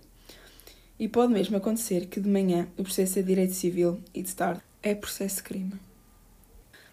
E 0.99 1.07
pode 1.07 1.33
mesmo 1.33 1.57
acontecer 1.57 2.05
que 2.05 2.19
de 2.19 2.29
manhã 2.29 2.67
o 2.77 2.83
processo 2.83 3.17
é 3.17 3.21
direito 3.21 3.53
civil 3.53 3.99
e 4.13 4.21
de 4.21 4.35
tarde 4.35 4.61
é 4.81 4.93
processo 4.93 5.37
de 5.37 5.43
crime. 5.43 5.73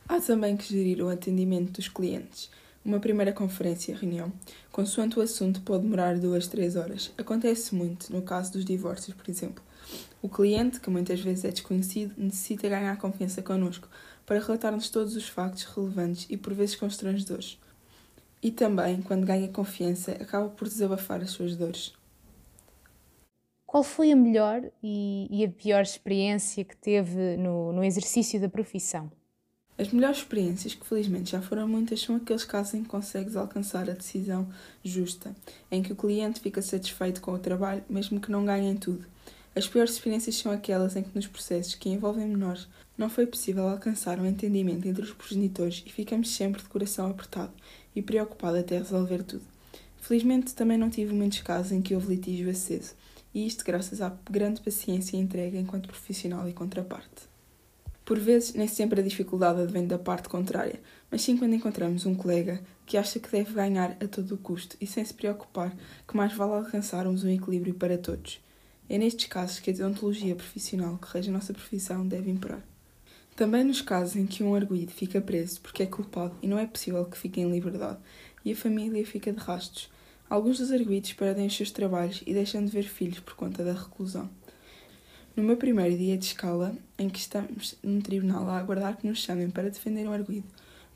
Há 0.08 0.18
também 0.20 0.56
que 0.56 0.68
gerir 0.72 1.04
o 1.04 1.08
atendimento 1.08 1.72
dos 1.72 1.86
clientes. 1.86 2.50
Uma 2.82 2.98
primeira 2.98 3.30
conferência, 3.30 3.94
reunião, 3.94 4.32
consoante 4.72 5.18
o 5.18 5.22
assunto, 5.22 5.60
pode 5.60 5.82
demorar 5.82 6.18
duas, 6.18 6.48
três 6.48 6.76
horas. 6.76 7.12
Acontece 7.18 7.74
muito 7.74 8.10
no 8.10 8.22
caso 8.22 8.52
dos 8.52 8.64
divórcios, 8.64 9.14
por 9.14 9.30
exemplo. 9.30 9.62
O 10.22 10.28
cliente, 10.28 10.80
que 10.80 10.88
muitas 10.88 11.20
vezes 11.20 11.44
é 11.44 11.50
desconhecido, 11.50 12.14
necessita 12.16 12.68
ganhar 12.68 12.96
confiança 12.96 13.42
connosco 13.42 13.86
para 14.24 14.40
relatar-nos 14.40 14.88
todos 14.88 15.14
os 15.14 15.28
factos 15.28 15.64
relevantes 15.64 16.26
e 16.30 16.38
por 16.38 16.54
vezes 16.54 16.74
constrangedores. 16.74 17.58
E 18.42 18.50
também, 18.50 19.02
quando 19.02 19.26
ganha 19.26 19.48
confiança, 19.48 20.12
acaba 20.12 20.48
por 20.48 20.66
desabafar 20.66 21.20
as 21.20 21.30
suas 21.30 21.54
dores. 21.54 21.92
Qual 23.70 23.84
foi 23.84 24.10
a 24.10 24.16
melhor 24.16 24.64
e, 24.82 25.28
e 25.30 25.44
a 25.44 25.48
pior 25.48 25.82
experiência 25.82 26.64
que 26.64 26.76
teve 26.76 27.36
no, 27.36 27.72
no 27.72 27.84
exercício 27.84 28.40
da 28.40 28.48
profissão? 28.48 29.08
As 29.78 29.92
melhores 29.92 30.18
experiências, 30.18 30.74
que 30.74 30.84
felizmente 30.84 31.30
já 31.30 31.40
foram 31.40 31.68
muitas, 31.68 32.00
são 32.00 32.16
aqueles 32.16 32.42
casos 32.42 32.74
em 32.74 32.82
que 32.82 32.88
consegues 32.88 33.36
alcançar 33.36 33.88
a 33.88 33.92
decisão 33.92 34.48
justa, 34.82 35.32
em 35.70 35.84
que 35.84 35.92
o 35.92 35.96
cliente 35.96 36.40
fica 36.40 36.60
satisfeito 36.60 37.20
com 37.20 37.30
o 37.30 37.38
trabalho, 37.38 37.84
mesmo 37.88 38.18
que 38.18 38.32
não 38.32 38.44
ganhem 38.44 38.76
tudo. 38.76 39.06
As 39.54 39.68
piores 39.68 39.92
experiências 39.92 40.34
são 40.34 40.50
aquelas 40.50 40.96
em 40.96 41.04
que, 41.04 41.14
nos 41.14 41.28
processos 41.28 41.76
que 41.76 41.90
envolvem 41.90 42.26
menores, 42.26 42.66
não 42.98 43.08
foi 43.08 43.24
possível 43.24 43.68
alcançar 43.68 44.18
um 44.18 44.26
entendimento 44.26 44.88
entre 44.88 45.04
os 45.04 45.12
progenitores 45.12 45.84
e 45.86 45.92
ficamos 45.92 46.30
sempre 46.30 46.60
de 46.60 46.68
coração 46.68 47.08
apertado 47.08 47.52
e 47.94 48.02
preocupado 48.02 48.58
até 48.58 48.78
resolver 48.78 49.22
tudo. 49.22 49.44
Felizmente 50.00 50.56
também 50.56 50.76
não 50.76 50.90
tive 50.90 51.14
muitos 51.14 51.40
casos 51.42 51.70
em 51.70 51.80
que 51.80 51.94
houve 51.94 52.16
litígio 52.16 52.50
aceso, 52.50 52.94
e 53.34 53.46
isto 53.46 53.64
graças 53.64 54.00
à 54.00 54.16
grande 54.30 54.60
paciência 54.60 55.16
e 55.16 55.20
entrega 55.20 55.58
enquanto 55.58 55.88
profissional 55.88 56.48
e 56.48 56.52
contraparte. 56.52 57.30
Por 58.04 58.18
vezes, 58.18 58.54
nem 58.54 58.66
sempre 58.66 59.00
a 59.00 59.04
dificuldade 59.04 59.62
advém 59.62 59.86
da 59.86 59.98
parte 59.98 60.28
contrária, 60.28 60.80
mas 61.10 61.22
sim 61.22 61.36
quando 61.36 61.54
encontramos 61.54 62.06
um 62.06 62.14
colega 62.14 62.60
que 62.84 62.96
acha 62.96 63.20
que 63.20 63.30
deve 63.30 63.54
ganhar 63.54 63.96
a 64.02 64.08
todo 64.08 64.34
o 64.34 64.38
custo 64.38 64.76
e 64.80 64.86
sem 64.86 65.04
se 65.04 65.14
preocupar 65.14 65.76
que 66.08 66.16
mais 66.16 66.32
vale 66.32 66.54
alcançarmos 66.54 67.22
um 67.22 67.28
equilíbrio 67.28 67.74
para 67.74 67.96
todos. 67.96 68.40
É 68.88 68.98
nestes 68.98 69.26
casos 69.28 69.60
que 69.60 69.70
a 69.70 69.72
deontologia 69.72 70.34
profissional 70.34 70.98
que 70.98 71.06
rege 71.12 71.30
a 71.30 71.32
nossa 71.32 71.52
profissão 71.52 72.04
deve 72.04 72.32
imperar. 72.32 72.64
Também 73.36 73.62
nos 73.62 73.80
casos 73.80 74.16
em 74.16 74.26
que 74.26 74.42
um 74.42 74.56
arguído 74.56 74.90
fica 74.90 75.20
preso 75.20 75.60
porque 75.60 75.84
é 75.84 75.86
culpado 75.86 76.34
e 76.42 76.48
não 76.48 76.58
é 76.58 76.66
possível 76.66 77.04
que 77.04 77.16
fique 77.16 77.40
em 77.40 77.48
liberdade 77.48 77.98
e 78.44 78.50
a 78.50 78.56
família 78.56 79.06
fica 79.06 79.32
de 79.32 79.38
rastos, 79.38 79.88
Alguns 80.30 80.58
dos 80.58 80.70
arguídos 80.70 81.12
perdem 81.12 81.48
os 81.48 81.56
seus 81.56 81.72
trabalhos 81.72 82.22
e 82.24 82.32
deixam 82.32 82.64
de 82.64 82.70
ver 82.70 82.84
filhos 82.84 83.18
por 83.18 83.34
conta 83.34 83.64
da 83.64 83.72
reclusão. 83.72 84.30
No 85.34 85.42
meu 85.42 85.56
primeiro 85.56 85.98
dia 85.98 86.16
de 86.16 86.24
escala, 86.24 86.72
em 86.96 87.08
que 87.08 87.18
estamos 87.18 87.76
num 87.82 88.00
tribunal 88.00 88.48
a 88.48 88.56
aguardar 88.56 88.96
que 88.96 89.08
nos 89.08 89.18
chamem 89.18 89.50
para 89.50 89.68
defender 89.68 90.06
um 90.06 90.12
arguído, 90.12 90.46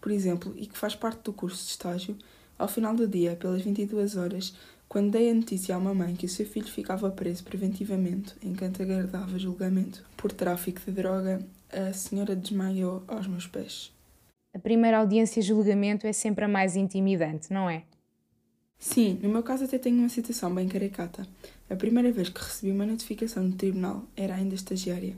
por 0.00 0.12
exemplo, 0.12 0.54
e 0.56 0.66
que 0.66 0.78
faz 0.78 0.94
parte 0.94 1.24
do 1.24 1.32
curso 1.32 1.64
de 1.64 1.70
estágio, 1.70 2.16
ao 2.56 2.68
final 2.68 2.94
do 2.94 3.08
dia, 3.08 3.34
pelas 3.34 3.60
22 3.62 4.16
horas, 4.16 4.54
quando 4.88 5.10
dei 5.10 5.28
a 5.28 5.34
notícia 5.34 5.74
a 5.74 5.78
uma 5.78 5.92
mãe 5.92 6.14
que 6.14 6.26
o 6.26 6.28
seu 6.28 6.46
filho 6.46 6.68
ficava 6.68 7.10
preso 7.10 7.42
preventivamente 7.42 8.36
enquanto 8.40 8.84
aguardava 8.84 9.36
julgamento 9.36 10.04
por 10.16 10.30
tráfico 10.30 10.80
de 10.80 10.92
droga, 10.92 11.44
a 11.72 11.92
senhora 11.92 12.36
desmaiou 12.36 13.02
aos 13.08 13.26
meus 13.26 13.48
pés. 13.48 13.92
A 14.54 14.60
primeira 14.60 14.98
audiência 14.98 15.42
de 15.42 15.48
julgamento 15.48 16.06
é 16.06 16.12
sempre 16.12 16.44
a 16.44 16.48
mais 16.48 16.76
intimidante, 16.76 17.52
não 17.52 17.68
é? 17.68 17.82
Sim, 18.78 19.18
no 19.22 19.28
meu 19.28 19.42
caso 19.42 19.64
até 19.64 19.78
tenho 19.78 19.98
uma 19.98 20.08
situação 20.08 20.54
bem 20.54 20.68
caricata. 20.68 21.26
A 21.68 21.74
primeira 21.74 22.12
vez 22.12 22.28
que 22.28 22.40
recebi 22.40 22.70
uma 22.70 22.86
notificação 22.86 23.48
do 23.48 23.56
tribunal 23.56 24.04
era 24.16 24.34
ainda 24.34 24.54
estagiária. 24.54 25.16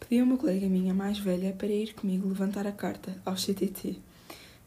Pedi 0.00 0.20
a 0.20 0.24
uma 0.24 0.36
colega 0.36 0.68
minha 0.68 0.92
mais 0.92 1.18
velha 1.18 1.52
para 1.52 1.68
ir 1.68 1.94
comigo 1.94 2.28
levantar 2.28 2.66
a 2.66 2.72
carta 2.72 3.16
ao 3.24 3.36
CTT. 3.36 3.96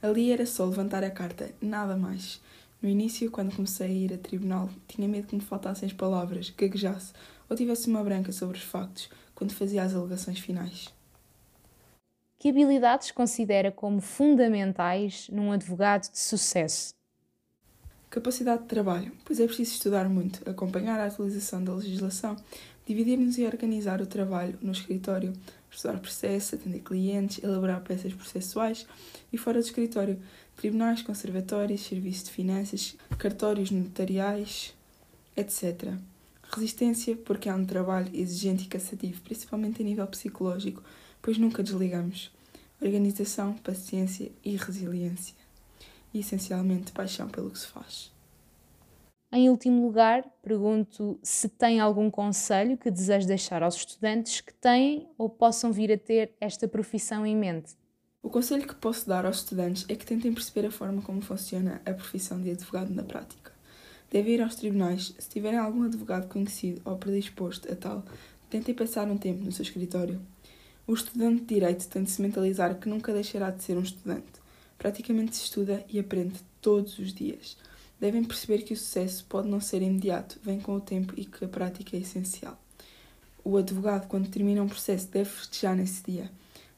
Ali 0.01 0.31
era 0.31 0.45
só 0.45 0.65
levantar 0.65 1.03
a 1.03 1.11
carta, 1.11 1.51
nada 1.61 1.95
mais. 1.95 2.41
No 2.81 2.89
início, 2.89 3.29
quando 3.29 3.55
comecei 3.55 3.87
a 3.87 3.89
ir 3.89 4.13
a 4.13 4.17
tribunal, 4.17 4.69
tinha 4.87 5.07
medo 5.07 5.27
que 5.27 5.35
me 5.35 5.41
faltassem 5.41 5.87
as 5.87 5.93
palavras, 5.93 6.49
gaguejasse 6.49 7.13
ou 7.47 7.55
tivesse 7.55 7.87
uma 7.87 8.03
branca 8.03 8.31
sobre 8.31 8.57
os 8.57 8.63
factos 8.63 9.09
quando 9.35 9.53
fazia 9.53 9.83
as 9.83 9.93
alegações 9.93 10.39
finais. 10.39 10.91
Que 12.39 12.49
habilidades 12.49 13.11
considera 13.11 13.71
como 13.71 14.01
fundamentais 14.01 15.29
num 15.29 15.51
advogado 15.51 16.09
de 16.09 16.17
sucesso? 16.17 16.91
Capacidade 18.11 18.63
de 18.63 18.67
trabalho, 18.67 19.09
pois 19.23 19.39
é 19.39 19.45
preciso 19.45 19.71
estudar 19.71 20.09
muito, 20.09 20.41
acompanhar 20.47 20.99
a 20.99 21.05
atualização 21.05 21.63
da 21.63 21.73
legislação, 21.73 22.35
dividir-nos 22.85 23.37
e 23.37 23.45
organizar 23.45 24.01
o 24.01 24.05
trabalho 24.05 24.59
no 24.61 24.73
escritório, 24.73 25.31
estudar 25.71 25.97
processos, 25.97 26.55
atender 26.55 26.81
clientes, 26.81 27.41
elaborar 27.41 27.79
peças 27.79 28.13
processuais 28.13 28.85
e 29.31 29.37
fora 29.37 29.61
do 29.61 29.65
escritório, 29.65 30.21
tribunais, 30.57 31.01
conservatórios, 31.01 31.85
serviços 31.85 32.25
de 32.25 32.31
finanças, 32.31 32.97
cartórios 33.17 33.71
notariais, 33.71 34.73
etc. 35.37 35.93
Resistência, 36.51 37.15
porque 37.15 37.47
é 37.47 37.53
um 37.53 37.65
trabalho 37.65 38.13
exigente 38.13 38.65
e 38.65 38.67
cansativo, 38.67 39.21
principalmente 39.21 39.81
a 39.81 39.85
nível 39.85 40.05
psicológico, 40.07 40.83
pois 41.21 41.37
nunca 41.37 41.63
desligamos. 41.63 42.29
Organização, 42.81 43.53
paciência 43.53 44.29
e 44.43 44.57
resiliência. 44.57 45.40
E 46.13 46.19
essencialmente 46.19 46.91
paixão 46.91 47.29
pelo 47.29 47.49
que 47.49 47.59
se 47.59 47.67
faz. 47.67 48.11
Em 49.33 49.49
último 49.49 49.85
lugar, 49.85 50.25
pergunto 50.43 51.17
se 51.23 51.47
tem 51.47 51.79
algum 51.79 52.11
conselho 52.11 52.77
que 52.77 52.91
deseja 52.91 53.25
deixar 53.25 53.63
aos 53.63 53.75
estudantes 53.75 54.41
que 54.41 54.53
têm 54.53 55.07
ou 55.17 55.29
possam 55.29 55.71
vir 55.71 55.89
a 55.89 55.97
ter 55.97 56.35
esta 56.41 56.67
profissão 56.67 57.25
em 57.25 57.35
mente. 57.35 57.77
O 58.21 58.29
conselho 58.29 58.67
que 58.67 58.75
posso 58.75 59.07
dar 59.07 59.25
aos 59.25 59.37
estudantes 59.37 59.85
é 59.87 59.95
que 59.95 60.05
tentem 60.05 60.33
perceber 60.33 60.67
a 60.67 60.71
forma 60.71 61.01
como 61.01 61.21
funciona 61.21 61.81
a 61.85 61.93
profissão 61.93 62.41
de 62.41 62.51
advogado 62.51 62.93
na 62.93 63.03
prática. 63.03 63.53
Devem 64.11 64.33
ir 64.33 64.41
aos 64.41 64.55
tribunais, 64.55 65.15
se 65.17 65.29
tiverem 65.29 65.57
algum 65.57 65.83
advogado 65.83 66.27
conhecido 66.27 66.81
ou 66.83 66.97
predisposto 66.97 67.71
a 67.71 67.75
tal, 67.75 68.03
tentem 68.49 68.75
passar 68.75 69.09
um 69.09 69.17
tempo 69.17 69.45
no 69.45 69.51
seu 69.53 69.63
escritório. 69.63 70.21
O 70.85 70.93
estudante 70.93 71.39
de 71.43 71.53
Direito 71.53 71.87
tem 71.87 72.03
de 72.03 72.11
se 72.11 72.21
mentalizar 72.21 72.77
que 72.77 72.89
nunca 72.89 73.13
deixará 73.13 73.49
de 73.49 73.63
ser 73.63 73.77
um 73.77 73.81
estudante. 73.81 74.40
Praticamente 74.81 75.35
se 75.35 75.43
estuda 75.43 75.85
e 75.87 75.99
aprende 75.99 76.39
todos 76.59 76.97
os 76.97 77.13
dias 77.13 77.55
devem 78.01 78.23
perceber 78.23 78.63
que 78.63 78.73
o 78.73 78.77
sucesso 78.77 79.23
pode 79.29 79.47
não 79.47 79.61
ser 79.61 79.83
imediato, 79.83 80.39
vem 80.43 80.59
com 80.59 80.75
o 80.75 80.81
tempo 80.81 81.13
e 81.15 81.23
que 81.23 81.45
a 81.45 81.47
prática 81.47 81.95
é 81.95 81.99
essencial. 81.99 82.59
O 83.43 83.57
advogado, 83.57 84.07
quando 84.07 84.27
termina 84.27 84.63
um 84.63 84.67
processo, 84.67 85.07
deve 85.07 85.29
festejar 85.29 85.75
nesse 85.75 86.03
dia, 86.03 86.31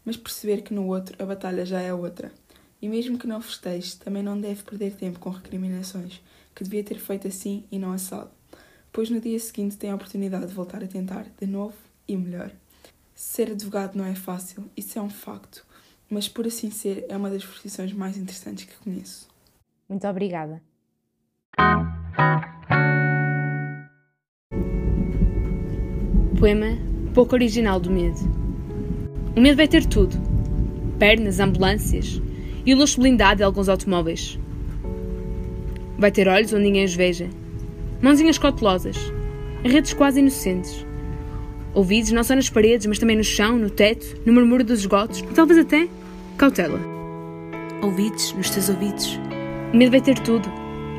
mas 0.03 0.17
perceber 0.17 0.63
que 0.63 0.73
no 0.73 0.85
outro 0.85 1.15
a 1.23 1.25
batalha 1.25 1.65
já 1.65 1.79
é 1.79 1.93
outra. 1.93 2.29
E 2.81 2.89
mesmo 2.89 3.17
que 3.17 3.25
não 3.25 3.41
festeje, 3.41 3.95
também 3.95 4.21
não 4.21 4.39
deve 4.39 4.63
perder 4.63 4.95
tempo 4.95 5.17
com 5.17 5.29
recriminações, 5.29 6.21
que 6.53 6.65
devia 6.65 6.83
ter 6.83 6.99
feito 6.99 7.25
assim 7.25 7.63
e 7.71 7.79
não 7.79 7.93
assado, 7.93 8.29
pois 8.91 9.09
no 9.09 9.21
dia 9.21 9.39
seguinte 9.39 9.77
tem 9.77 9.91
a 9.91 9.95
oportunidade 9.95 10.47
de 10.47 10.53
voltar 10.53 10.83
a 10.83 10.87
tentar 10.87 11.25
de 11.39 11.47
novo 11.47 11.77
e 12.05 12.17
melhor. 12.17 12.51
Ser 13.15 13.51
advogado 13.51 13.95
não 13.95 14.03
é 14.03 14.13
fácil, 14.13 14.69
isso 14.75 14.99
é 14.99 15.01
um 15.01 15.09
facto, 15.09 15.65
mas 16.13 16.29
por 16.29 16.45
assim 16.45 16.69
ser 16.69 17.05
é 17.09 17.17
uma 17.17 17.29
das 17.29 17.43
profissões 17.43 17.91
mais 17.91 18.15
interessantes 18.17 18.65
que 18.65 18.75
conheço. 18.83 19.27
Muito 19.89 20.07
obrigada. 20.07 20.61
Poema 26.39 26.77
pouco 27.13 27.35
original 27.35 27.79
do 27.79 27.89
medo. 27.89 28.19
O 29.35 29.41
medo 29.41 29.57
vai 29.57 29.67
ter 29.67 29.85
tudo: 29.85 30.15
pernas, 30.99 31.39
ambulâncias 31.39 32.21
e 32.65 32.73
o 32.73 32.77
luxo 32.77 33.01
blindado 33.01 33.37
de 33.37 33.43
alguns 33.43 33.67
automóveis. 33.67 34.39
Vai 35.97 36.11
ter 36.11 36.27
olhos 36.27 36.53
onde 36.53 36.63
ninguém 36.63 36.85
os 36.85 36.93
veja, 36.93 37.29
mãozinhas 38.01 38.37
cautelosas, 38.37 38.97
redes 39.63 39.93
quase 39.93 40.19
inocentes. 40.19 40.85
Ouvidos 41.73 42.11
não 42.11 42.23
só 42.23 42.35
nas 42.35 42.49
paredes, 42.49 42.85
mas 42.85 42.99
também 42.99 43.17
no 43.17 43.23
chão, 43.23 43.57
no 43.57 43.69
teto, 43.69 44.21
no 44.25 44.33
murmúrio 44.33 44.65
dos 44.65 44.81
esgotos 44.81 45.19
e 45.19 45.33
talvez 45.33 45.59
até 45.59 45.87
cautela. 46.37 46.79
Ouvidos 47.81 48.33
nos 48.33 48.49
teus 48.49 48.69
ouvidos. 48.69 49.19
O 49.73 49.77
medo 49.77 49.91
vai 49.91 50.01
ter 50.01 50.19
tudo 50.19 50.49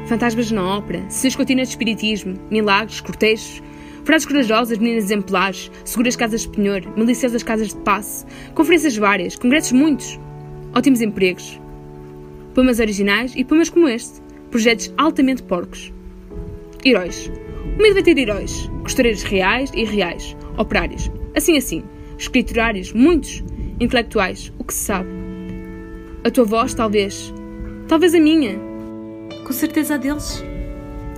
fantasmas 0.06 0.50
na 0.50 0.62
ópera, 0.62 1.04
seus 1.08 1.34
continentes 1.34 1.70
de 1.70 1.74
espiritismo, 1.74 2.38
milagres, 2.50 3.00
cortejos, 3.00 3.62
frases 4.04 4.26
corajosas, 4.26 4.78
meninas 4.78 5.04
exemplares, 5.04 5.70
seguras 5.84 6.16
casas 6.16 6.42
de 6.42 6.48
penhor, 6.50 6.82
maliciosas 6.96 7.42
casas 7.42 7.68
de 7.68 7.76
passe, 7.76 8.26
conferências 8.54 8.96
várias, 8.96 9.36
congressos 9.36 9.72
muitos, 9.72 10.20
ótimos 10.74 11.00
empregos, 11.00 11.58
poemas 12.54 12.78
originais 12.78 13.32
e 13.34 13.44
poemas 13.44 13.70
como 13.70 13.88
este, 13.88 14.20
projetos 14.50 14.92
altamente 14.96 15.42
porcos. 15.42 15.92
Heróis. 16.84 17.30
O 17.78 17.82
medo 17.82 17.94
vai 17.94 18.02
ter 18.02 18.18
heróis, 18.18 18.70
costureiros 18.82 19.22
reais 19.22 19.72
e 19.74 19.80
irreais, 19.80 20.36
operários, 20.58 21.10
assim 21.34 21.56
assim, 21.56 21.82
escriturários, 22.18 22.92
muitos, 22.92 23.42
intelectuais, 23.80 24.52
o 24.58 24.64
que 24.64 24.74
se 24.74 24.84
sabe. 24.84 25.23
A 26.24 26.30
tua 26.30 26.44
voz, 26.44 26.72
talvez. 26.72 27.32
Talvez 27.86 28.14
a 28.14 28.18
minha 28.18 28.58
com 29.44 29.52
certeza 29.52 29.94
a 29.94 29.98
deles. 29.98 30.42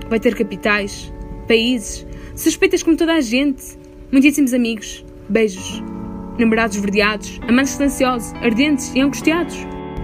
Vai 0.09 0.19
ter 0.19 0.35
capitais, 0.35 1.11
países, 1.47 2.05
suspeitas 2.35 2.83
como 2.83 2.97
toda 2.97 3.13
a 3.13 3.21
gente, 3.21 3.77
muitíssimos 4.11 4.53
amigos, 4.53 5.05
beijos, 5.27 5.81
namorados 6.37 6.77
verdeados, 6.77 7.39
amantes 7.47 7.71
silenciosos, 7.71 8.33
ardentes 8.41 8.93
e 8.93 9.01
angustiados. 9.01 9.55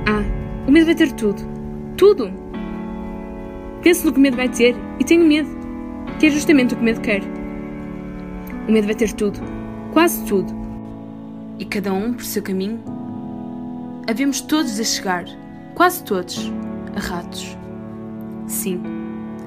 Ah, 0.08 0.24
o 0.68 0.72
medo 0.72 0.86
vai 0.86 0.96
ter 0.96 1.12
tudo. 1.12 1.42
Tudo! 1.98 2.32
Penso 3.82 4.06
no 4.06 4.13
que 4.13 4.20
o 4.20 4.22
medo 4.22 4.38
vai 4.38 4.50
ter 4.50 4.76
e 5.00 5.04
tenho 5.04 5.26
medo, 5.26 5.50
que 6.20 6.28
é 6.28 6.30
justamente 6.30 6.74
o 6.74 6.78
que 6.78 6.82
o 6.82 6.86
medo 6.86 7.02
quer. 7.02 7.22
O 8.68 8.72
medo 8.72 8.86
vai 8.86 8.96
ter 8.96 9.12
tudo, 9.12 9.39
quase 9.92 10.26
tudo. 10.26 10.54
E 11.60 11.66
cada 11.66 11.94
um 11.94 12.13
por 12.13 12.24
seu 12.24 12.42
caminho. 12.42 13.03
Havemos 14.06 14.42
todos 14.42 14.78
a 14.82 14.84
chegar, 14.84 15.24
quase 15.76 16.04
todos, 16.04 16.36
a 16.94 17.00
ratos. 17.00 17.56
Sim, 18.50 18.84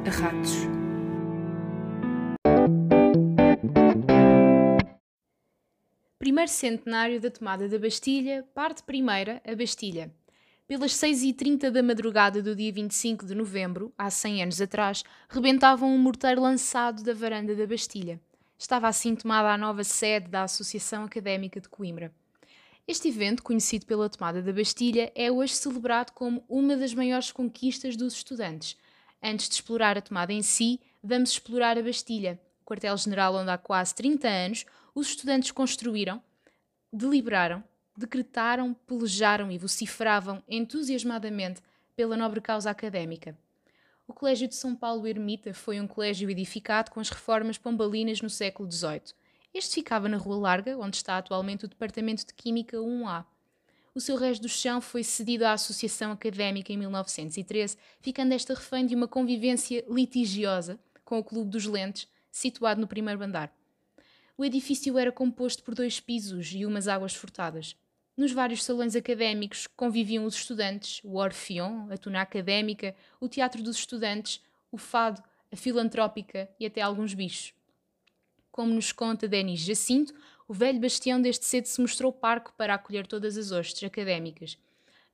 a 0.07 0.11
ratos. 0.11 0.53
Primeiro 6.19 6.51
centenário 6.51 7.21
da 7.21 7.31
tomada 7.31 7.69
da 7.69 7.79
Bastilha, 7.79 8.49
parte 8.55 8.83
primeira, 8.83 9.43
a 9.47 9.55
Bastilha. 9.55 10.11
Pelas 10.67 10.93
6h30 10.93 11.71
da 11.71 11.83
madrugada 11.83 12.43
do 12.43 12.57
dia 12.57 12.73
25 12.73 13.27
de 13.27 13.35
novembro, 13.35 13.93
há 13.97 14.09
100 14.09 14.43
anos 14.45 14.61
atrás, 14.63 15.05
rebentavam 15.29 15.95
um 15.95 15.99
morteiro 15.99 16.41
lançado 16.41 17.03
da 17.03 17.13
varanda 17.13 17.55
da 17.55 17.67
Bastilha. 17.67 18.19
Estava 18.59 18.89
assim 18.89 19.15
tomada 19.15 19.51
a 19.51 19.59
nova 19.59 19.85
sede 19.85 20.29
da 20.29 20.45
Associação 20.45 21.05
Académica 21.05 21.61
de 21.61 21.69
Coimbra. 21.69 22.11
Este 22.89 23.09
evento, 23.09 23.43
conhecido 23.43 23.85
pela 23.87 24.09
tomada 24.09 24.41
da 24.41 24.53
Bastilha, 24.53 25.13
é 25.15 25.31
hoje 25.31 25.55
celebrado 25.55 26.13
como 26.13 26.45
uma 26.49 26.77
das 26.77 26.95
maiores 26.95 27.33
conquistas 27.33 27.97
dos 27.97 28.15
estudantes, 28.15 28.77
Antes 29.23 29.49
de 29.49 29.55
explorar 29.55 29.97
a 29.97 30.03
tomada 30.03 30.33
em 30.33 30.43
si, 30.43 30.81
vamos 31.03 31.31
explorar 31.31 31.79
a 31.79 31.83
Bastilha, 31.83 32.41
quartel-general 32.65 33.35
onde 33.35 33.51
há 33.51 33.59
quase 33.59 33.95
30 33.95 34.29
anos 34.29 34.67
os 34.95 35.09
estudantes 35.09 35.51
construíram, 35.51 36.23
deliberaram, 36.93 37.65
decretaram, 37.97 38.75
pelejaram 38.87 39.51
e 39.51 39.59
vociferavam 39.59 40.43
entusiasmadamente 40.49 41.63
pela 41.97 42.17
nobre 42.17 42.41
causa 42.41 42.71
académica. 42.71 43.37
O 44.07 44.13
Colégio 44.13 44.47
de 44.47 44.55
São 44.55 44.77
Paulo 44.77 45.07
Ermita 45.07 45.53
foi 45.53 45.81
um 45.81 45.89
colégio 45.89 46.31
edificado 46.31 46.91
com 46.91 47.01
as 47.01 47.11
reformas 47.11 47.59
pombalinas 47.59 48.21
no 48.21 48.31
século 48.31 48.71
XVIII. 48.71 49.13
Este 49.57 49.77
ficava 49.77 50.09
na 50.09 50.19
Rua 50.19 50.37
Larga, 50.37 50.77
onde 50.77 50.97
está 50.97 51.17
atualmente 51.17 51.65
o 51.65 51.69
Departamento 51.69 52.27
de 52.27 52.35
Química 52.35 52.77
1A 52.77 53.25
o 53.97 54.01
seu 54.01 54.15
resto 54.15 54.43
do 54.43 54.49
chão 54.51 54.79
foi 54.79 55.03
cedido 55.03 55.47
à 55.47 55.53
Associação 55.53 56.13
Académica 56.13 56.71
em 56.71 56.77
1913, 56.77 57.79
ficando 57.99 58.35
esta 58.35 58.53
refém 58.53 58.85
de 58.85 58.95
uma 58.95 59.09
convivência 59.09 59.83
litigiosa 59.89 60.79
com 61.03 61.19
o 61.19 61.25
Clube 61.25 61.49
dos 61.49 61.65
Lentes, 61.65 62.07
situado 62.31 62.79
no 62.79 62.87
primeiro 62.87 63.23
andar. 63.23 63.51
O 64.37 64.45
edifício 64.45 64.99
era 64.99 65.11
composto 65.11 65.63
por 65.63 65.75
dois 65.75 65.99
pisos 65.99 66.53
e 66.53 66.67
umas 66.67 66.89
águas 66.89 67.15
furtadas. 67.15 67.75
Nos 68.15 68.33
vários 68.33 68.63
salões 68.63 68.95
académicos 68.95 69.67
conviviam 69.67 70.27
os 70.27 70.35
estudantes, 70.35 71.01
o 71.03 71.17
Orfeon, 71.17 71.91
a 71.91 71.97
tuna 71.97 72.21
académica, 72.21 72.95
o 73.19 73.29
teatro 73.29 73.63
dos 73.63 73.79
estudantes, 73.79 74.43
o 74.71 74.77
fado, 74.77 75.23
a 75.51 75.57
filantrópica 75.57 76.51
e 76.61 76.67
até 76.67 76.83
alguns 76.83 77.15
bichos. 77.15 77.56
Como 78.57 78.73
nos 78.73 78.91
conta 78.91 79.29
Denis 79.29 79.61
Jacinto, 79.61 80.15
o 80.49 80.55
velho 80.55 80.81
bastião 80.81 81.21
desde 81.21 81.45
cedo 81.45 81.67
se 81.67 81.79
mostrou 81.79 82.11
parco 82.11 82.55
para 82.57 82.73
acolher 82.73 83.07
todas 83.07 83.37
as 83.37 83.53
hostes 83.53 83.85
académicas. 83.85 84.57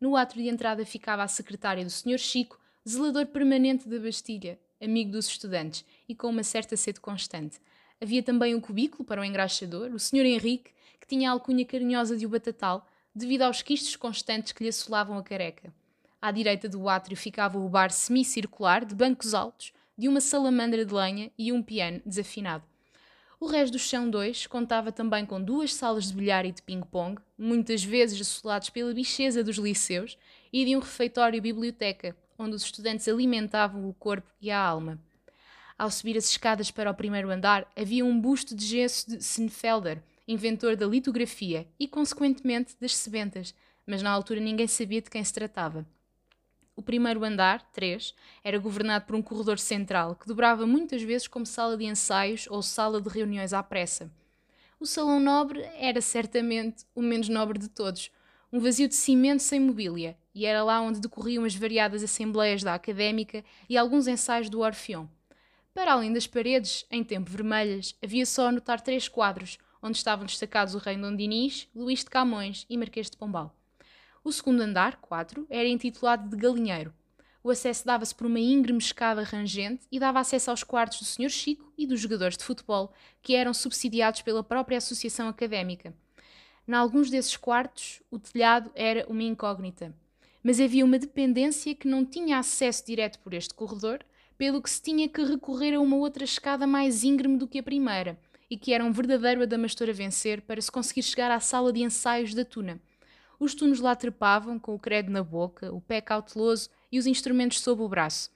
No 0.00 0.14
átrio 0.14 0.44
de 0.44 0.48
entrada 0.48 0.86
ficava 0.86 1.24
a 1.24 1.26
secretária 1.26 1.84
do 1.84 1.90
Sr. 1.90 2.18
Chico, 2.18 2.56
zelador 2.88 3.26
permanente 3.26 3.88
da 3.88 3.98
Bastilha, 3.98 4.60
amigo 4.80 5.10
dos 5.10 5.26
estudantes 5.26 5.84
e 6.08 6.14
com 6.14 6.28
uma 6.28 6.44
certa 6.44 6.76
sede 6.76 7.00
constante. 7.00 7.58
Havia 8.00 8.22
também 8.22 8.54
um 8.54 8.60
cubículo 8.60 9.04
para 9.04 9.20
o 9.20 9.24
engraxador, 9.24 9.90
o 9.92 9.98
Sr. 9.98 10.24
Henrique, 10.24 10.70
que 11.00 11.08
tinha 11.08 11.28
a 11.28 11.32
alcunha 11.32 11.64
carinhosa 11.64 12.16
de 12.16 12.24
o 12.24 12.28
batatal, 12.28 12.86
devido 13.12 13.42
aos 13.42 13.60
quistos 13.60 13.96
constantes 13.96 14.52
que 14.52 14.62
lhe 14.62 14.70
assolavam 14.70 15.18
a 15.18 15.22
careca. 15.24 15.74
À 16.20 16.30
direita 16.30 16.68
do 16.68 16.88
átrio 16.88 17.16
ficava 17.16 17.58
o 17.58 17.68
bar 17.68 17.90
semicircular, 17.90 18.84
de 18.84 18.94
bancos 18.94 19.34
altos, 19.34 19.72
de 19.98 20.06
uma 20.06 20.20
salamandra 20.20 20.86
de 20.86 20.94
lenha 20.94 21.32
e 21.36 21.50
um 21.50 21.60
piano 21.60 22.00
desafinado. 22.06 22.70
O 23.42 23.46
resto 23.46 23.72
do 23.72 23.78
chão 23.80 24.08
2 24.08 24.46
contava 24.46 24.92
também 24.92 25.26
com 25.26 25.42
duas 25.42 25.74
salas 25.74 26.06
de 26.06 26.14
bilhar 26.14 26.46
e 26.46 26.52
de 26.52 26.62
ping-pong, 26.62 27.20
muitas 27.36 27.82
vezes 27.82 28.20
assolados 28.20 28.70
pela 28.70 28.94
bicheza 28.94 29.42
dos 29.42 29.56
liceus, 29.56 30.16
e 30.52 30.64
de 30.64 30.76
um 30.76 30.78
refeitório-biblioteca, 30.78 32.16
onde 32.38 32.54
os 32.54 32.62
estudantes 32.62 33.08
alimentavam 33.08 33.88
o 33.88 33.94
corpo 33.94 34.30
e 34.40 34.48
a 34.48 34.60
alma. 34.60 34.96
Ao 35.76 35.90
subir 35.90 36.16
as 36.16 36.30
escadas 36.30 36.70
para 36.70 36.92
o 36.92 36.94
primeiro 36.94 37.30
andar, 37.30 37.68
havia 37.76 38.04
um 38.04 38.20
busto 38.20 38.54
de 38.54 38.64
gesso 38.64 39.10
de 39.10 39.24
Senfelder, 39.24 40.00
inventor 40.28 40.76
da 40.76 40.86
litografia 40.86 41.66
e, 41.80 41.88
consequentemente, 41.88 42.76
das 42.80 42.94
sebentas, 42.94 43.52
mas 43.84 44.02
na 44.02 44.12
altura 44.12 44.38
ninguém 44.38 44.68
sabia 44.68 45.02
de 45.02 45.10
quem 45.10 45.24
se 45.24 45.34
tratava. 45.34 45.84
O 46.82 46.84
primeiro 46.84 47.24
andar, 47.24 47.62
3, 47.70 48.12
era 48.42 48.58
governado 48.58 49.04
por 49.04 49.14
um 49.14 49.22
corredor 49.22 49.56
central 49.56 50.16
que 50.16 50.26
dobrava 50.26 50.66
muitas 50.66 51.00
vezes 51.00 51.28
como 51.28 51.46
sala 51.46 51.76
de 51.76 51.84
ensaios 51.84 52.48
ou 52.50 52.60
sala 52.60 53.00
de 53.00 53.08
reuniões 53.08 53.52
à 53.52 53.62
pressa. 53.62 54.10
O 54.80 54.84
salão 54.84 55.20
nobre 55.20 55.60
era 55.76 56.00
certamente 56.00 56.84
o 56.92 57.00
menos 57.00 57.28
nobre 57.28 57.56
de 57.56 57.68
todos, 57.68 58.10
um 58.52 58.58
vazio 58.58 58.88
de 58.88 58.96
cimento 58.96 59.44
sem 59.44 59.60
mobília, 59.60 60.18
e 60.34 60.44
era 60.44 60.64
lá 60.64 60.80
onde 60.80 60.98
decorriam 60.98 61.44
as 61.44 61.54
variadas 61.54 62.02
assembleias 62.02 62.64
da 62.64 62.74
académica 62.74 63.44
e 63.68 63.78
alguns 63.78 64.08
ensaios 64.08 64.50
do 64.50 64.58
Orfeão. 64.58 65.08
Para 65.72 65.92
além 65.92 66.12
das 66.12 66.26
paredes, 66.26 66.84
em 66.90 67.04
tempo 67.04 67.30
vermelhas, 67.30 67.94
havia 68.02 68.26
só 68.26 68.48
a 68.48 68.52
notar 68.52 68.80
três 68.80 69.06
quadros, 69.06 69.56
onde 69.80 69.98
estavam 69.98 70.26
destacados 70.26 70.74
o 70.74 70.78
rei 70.78 70.96
Dom 70.96 71.14
Dinis, 71.14 71.68
Luís 71.76 72.00
de 72.00 72.10
Camões 72.10 72.66
e 72.68 72.76
Marquês 72.76 73.08
de 73.08 73.16
Pombal. 73.16 73.54
O 74.24 74.30
segundo 74.30 74.60
andar, 74.60 74.98
4, 75.00 75.44
era 75.50 75.66
intitulado 75.66 76.28
de 76.28 76.36
Galinheiro. 76.36 76.94
O 77.42 77.50
acesso 77.50 77.84
dava-se 77.84 78.14
por 78.14 78.28
uma 78.28 78.38
íngreme 78.38 78.78
escada 78.78 79.24
rangente 79.24 79.84
e 79.90 79.98
dava 79.98 80.20
acesso 80.20 80.48
aos 80.48 80.62
quartos 80.62 81.00
do 81.00 81.04
Sr. 81.04 81.28
Chico 81.28 81.72
e 81.76 81.88
dos 81.88 81.98
jogadores 81.98 82.36
de 82.36 82.44
futebol, 82.44 82.92
que 83.20 83.34
eram 83.34 83.52
subsidiados 83.52 84.22
pela 84.22 84.44
própria 84.44 84.78
associação 84.78 85.26
académica. 85.26 85.92
Em 86.68 86.72
alguns 86.72 87.10
desses 87.10 87.36
quartos, 87.36 88.00
o 88.12 88.18
telhado 88.18 88.70
era 88.76 89.04
uma 89.08 89.24
incógnita, 89.24 89.92
mas 90.40 90.60
havia 90.60 90.84
uma 90.84 91.00
dependência 91.00 91.74
que 91.74 91.88
não 91.88 92.04
tinha 92.04 92.38
acesso 92.38 92.86
direto 92.86 93.18
por 93.18 93.34
este 93.34 93.52
corredor, 93.52 94.04
pelo 94.38 94.62
que 94.62 94.70
se 94.70 94.80
tinha 94.80 95.08
que 95.08 95.24
recorrer 95.24 95.74
a 95.74 95.80
uma 95.80 95.96
outra 95.96 96.22
escada 96.22 96.64
mais 96.64 97.02
íngreme 97.02 97.36
do 97.36 97.48
que 97.48 97.58
a 97.58 97.62
primeira, 97.62 98.16
e 98.48 98.56
que 98.56 98.72
era 98.72 98.84
um 98.84 98.92
verdadeiro 98.92 99.42
adamastor 99.42 99.88
a 99.88 99.92
vencer 99.92 100.42
para 100.42 100.60
se 100.60 100.70
conseguir 100.70 101.02
chegar 101.02 101.30
à 101.32 101.40
sala 101.40 101.72
de 101.72 101.82
ensaios 101.82 102.34
da 102.34 102.44
Tuna 102.44 102.80
os 103.44 103.56
tunos 103.56 103.80
lá 103.80 103.96
trepavam, 103.96 104.56
com 104.56 104.72
o 104.72 104.78
credo 104.78 105.10
na 105.10 105.22
boca, 105.22 105.72
o 105.72 105.80
pé 105.80 106.00
cauteloso 106.00 106.70
e 106.92 106.98
os 106.98 107.08
instrumentos 107.08 107.60
sob 107.60 107.82
o 107.82 107.88
braço. 107.88 108.30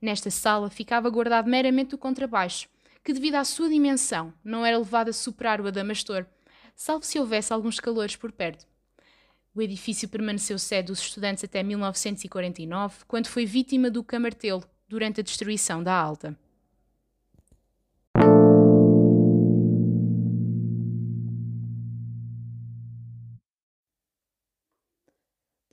Nesta 0.00 0.30
sala 0.30 0.68
ficava 0.68 1.08
guardado 1.08 1.48
meramente 1.48 1.94
o 1.94 1.98
contrabaixo, 1.98 2.68
que, 3.02 3.14
devido 3.14 3.36
à 3.36 3.44
sua 3.44 3.70
dimensão, 3.70 4.32
não 4.44 4.64
era 4.64 4.76
levado 4.76 5.08
a 5.08 5.12
superar 5.12 5.58
o 5.60 5.66
adamastor, 5.66 6.26
salvo 6.76 7.06
se 7.06 7.18
houvesse 7.18 7.50
alguns 7.50 7.80
calores 7.80 8.14
por 8.14 8.30
perto. 8.30 8.66
O 9.54 9.62
edifício 9.62 10.06
permaneceu 10.06 10.58
sede 10.58 10.88
dos 10.88 11.00
estudantes 11.00 11.44
até 11.44 11.62
1949, 11.62 13.04
quando 13.08 13.28
foi 13.28 13.46
vítima 13.46 13.90
do 13.90 14.04
camartelo 14.04 14.64
durante 14.86 15.20
a 15.20 15.24
destruição 15.24 15.82
da 15.82 15.94
Alta. 15.94 16.38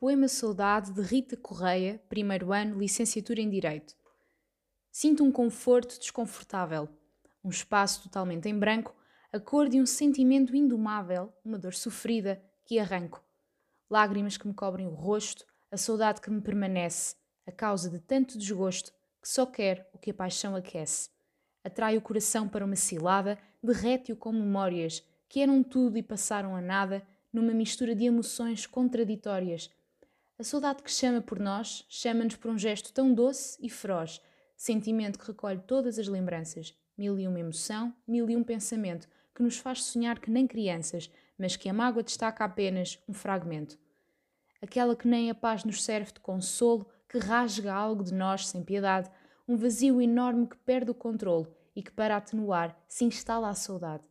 Poema 0.10 0.28
Saudade 0.28 0.92
de 0.92 1.04
Rita 1.04 1.38
Correia, 1.38 2.02
primeiro 2.10 2.52
ano, 2.52 2.80
licenciatura 2.80 3.42
em 3.42 3.48
Direito. 3.48 3.96
Sinto 4.92 5.24
um 5.24 5.32
conforto 5.32 6.00
desconfortável, 6.00 6.90
um 7.44 7.50
espaço 7.50 8.02
totalmente 8.02 8.50
em 8.50 8.58
branco, 8.58 8.96
a 9.32 9.40
cor 9.40 9.70
de 9.70 9.80
um 9.80 9.86
sentimento 9.86 10.56
indomável, 10.56 11.32
uma 11.46 11.60
dor 11.60 11.76
sofrida 11.76 12.42
que 12.66 12.80
arranco. 12.80 13.24
Lágrimas 13.88 14.36
que 14.36 14.48
me 14.48 14.54
cobrem 14.56 14.88
o 14.88 14.96
rosto, 14.96 15.46
a 15.72 15.78
saudade 15.78 16.22
que 16.22 16.32
me 16.32 16.42
permanece, 16.42 17.16
a 17.46 17.52
causa 17.52 17.88
de 17.88 18.00
tanto 18.00 18.36
desgosto 18.36 18.92
que 19.22 19.30
só 19.30 19.46
quer 19.46 19.88
o 19.94 20.00
que 20.00 20.10
a 20.10 20.16
paixão 20.16 20.56
aquece. 20.56 21.12
Atrai 21.64 21.96
o 21.98 22.02
coração 22.02 22.50
para 22.50 22.66
uma 22.66 22.76
cilada, 22.76 23.38
derrete-o 23.62 24.16
com 24.16 24.32
memórias 24.32 25.04
que 25.28 25.40
eram 25.40 25.62
tudo 25.62 26.00
e 26.00 26.02
passaram 26.02 26.56
a 26.56 26.62
nada, 26.62 27.06
numa 27.32 27.54
mistura 27.54 27.94
de 27.94 28.06
emoções 28.06 28.66
contraditórias 28.66 29.70
a 30.40 30.44
saudade 30.44 30.82
que 30.82 30.90
chama 30.90 31.22
por 31.22 31.38
nós 31.38 31.86
chama-nos 31.90 32.38
por 32.38 32.50
um 32.50 32.58
gesto 32.58 32.94
tão 32.94 33.14
doce 33.14 33.58
e 33.62 33.70
feroz, 33.70 34.22
sentimento 34.56 35.20
que 35.20 35.28
recolhe 35.28 35.60
todas 35.60 36.00
as 36.00 36.08
lembranças, 36.08 36.74
mil 36.98 37.20
e 37.20 37.28
uma 37.28 37.42
emoção, 37.42 37.94
mil 38.08 38.30
e 38.30 38.38
um 38.38 38.44
pensamento, 38.44 39.10
que 39.36 39.44
nos 39.44 39.58
faz 39.58 39.84
sonhar 39.84 40.18
que 40.18 40.32
nem 40.32 40.48
crianças, 40.48 41.12
mas 41.38 41.58
que 41.58 41.68
a 41.68 41.74
mágoa 41.74 42.04
destaca 42.04 42.46
apenas 42.46 42.98
um 43.08 43.14
fragmento. 43.14 43.78
Aquela 44.62 44.96
que 44.96 45.10
nem 45.10 45.30
a 45.30 45.36
paz 45.36 45.66
nos 45.66 45.84
serve 45.84 46.14
de 46.14 46.22
consolo, 46.22 46.88
que 47.10 47.18
rasga 47.18 47.74
algo 47.74 48.04
de 48.04 48.14
nós 48.14 48.48
sem 48.48 48.64
piedade, 48.64 49.12
um 49.46 49.58
vazio 49.58 50.02
enorme 50.02 50.48
que 50.48 50.58
perde 50.58 50.92
o 50.92 50.96
controle 50.96 51.48
e 51.76 51.84
que, 51.84 51.92
para 51.92 52.16
atenuar, 52.16 52.78
se 52.88 53.04
instala 53.04 53.50
a 53.50 53.54
saudade. 53.54 54.04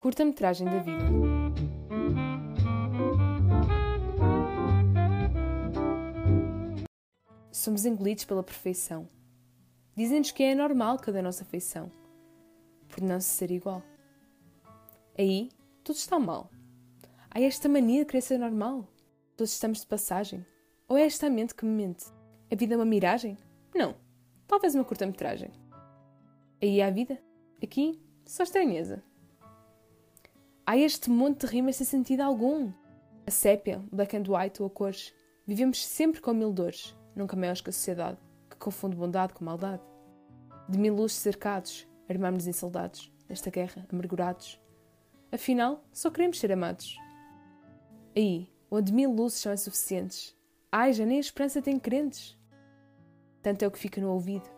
Curta-metragem 0.00 0.66
da 0.66 0.78
vida. 0.80 1.73
Somos 7.54 7.84
engolidos 7.84 8.24
pela 8.24 8.42
perfeição. 8.42 9.08
Dizem-nos 9.96 10.32
que 10.32 10.42
é 10.42 10.56
normal 10.56 10.98
cada 10.98 11.22
nossa 11.22 11.44
feição, 11.44 11.88
por 12.88 13.00
não 13.00 13.20
se 13.20 13.28
ser 13.28 13.52
igual. 13.52 13.80
Aí, 15.16 15.50
tudo 15.84 15.94
está 15.94 16.18
mal. 16.18 16.50
Há 17.30 17.40
esta 17.40 17.68
mania 17.68 18.00
de 18.00 18.06
querer 18.06 18.22
ser 18.22 18.38
normal. 18.38 18.88
Todos 19.36 19.52
estamos 19.52 19.82
de 19.82 19.86
passagem. 19.86 20.44
Ou 20.88 20.98
é 20.98 21.02
esta 21.02 21.30
mente 21.30 21.54
que 21.54 21.64
me 21.64 21.70
mente? 21.70 22.06
A 22.50 22.56
vida 22.56 22.74
é 22.74 22.76
uma 22.76 22.84
miragem? 22.84 23.38
Não. 23.72 23.94
Talvez 24.48 24.74
uma 24.74 24.84
curta-metragem. 24.84 25.52
Aí 26.60 26.82
há 26.82 26.90
vida. 26.90 27.22
Aqui, 27.62 28.02
só 28.26 28.42
estranheza. 28.42 29.00
Há 30.66 30.76
este 30.76 31.08
monte 31.08 31.46
de 31.46 31.52
rimas 31.52 31.76
sem 31.76 31.86
sentido 31.86 32.22
algum. 32.22 32.72
A 33.24 33.30
sépia, 33.30 33.80
black 33.92 34.16
and 34.16 34.24
white 34.26 34.60
ou 34.60 34.66
a 34.66 34.70
cores. 34.70 35.14
Vivemos 35.46 35.86
sempre 35.86 36.20
com 36.20 36.34
mil 36.34 36.52
dores 36.52 36.96
nunca 37.14 37.36
maiores 37.36 37.60
que 37.60 37.70
a 37.70 37.72
sociedade, 37.72 38.18
que 38.50 38.56
confunde 38.56 38.96
bondade 38.96 39.32
com 39.32 39.44
maldade. 39.44 39.82
De 40.68 40.78
mil 40.78 40.94
luzes 40.94 41.18
cercados, 41.18 41.86
armamos-nos 42.08 42.46
em 42.46 42.52
soldados, 42.52 43.12
nesta 43.28 43.50
guerra, 43.50 43.86
amargurados. 43.92 44.60
Afinal, 45.30 45.84
só 45.92 46.10
queremos 46.10 46.38
ser 46.38 46.52
amados. 46.52 46.96
Aí, 48.16 48.48
onde 48.70 48.92
mil 48.92 49.12
luzes 49.12 49.40
são 49.40 49.52
insuficientes, 49.52 50.36
ai, 50.70 50.92
já 50.92 51.04
nem 51.04 51.18
a 51.18 51.20
esperança 51.20 51.60
tem 51.60 51.78
crentes. 51.78 52.38
Tanto 53.42 53.62
é 53.62 53.66
o 53.66 53.70
que 53.70 53.78
fica 53.78 54.00
no 54.00 54.10
ouvido, 54.10 54.48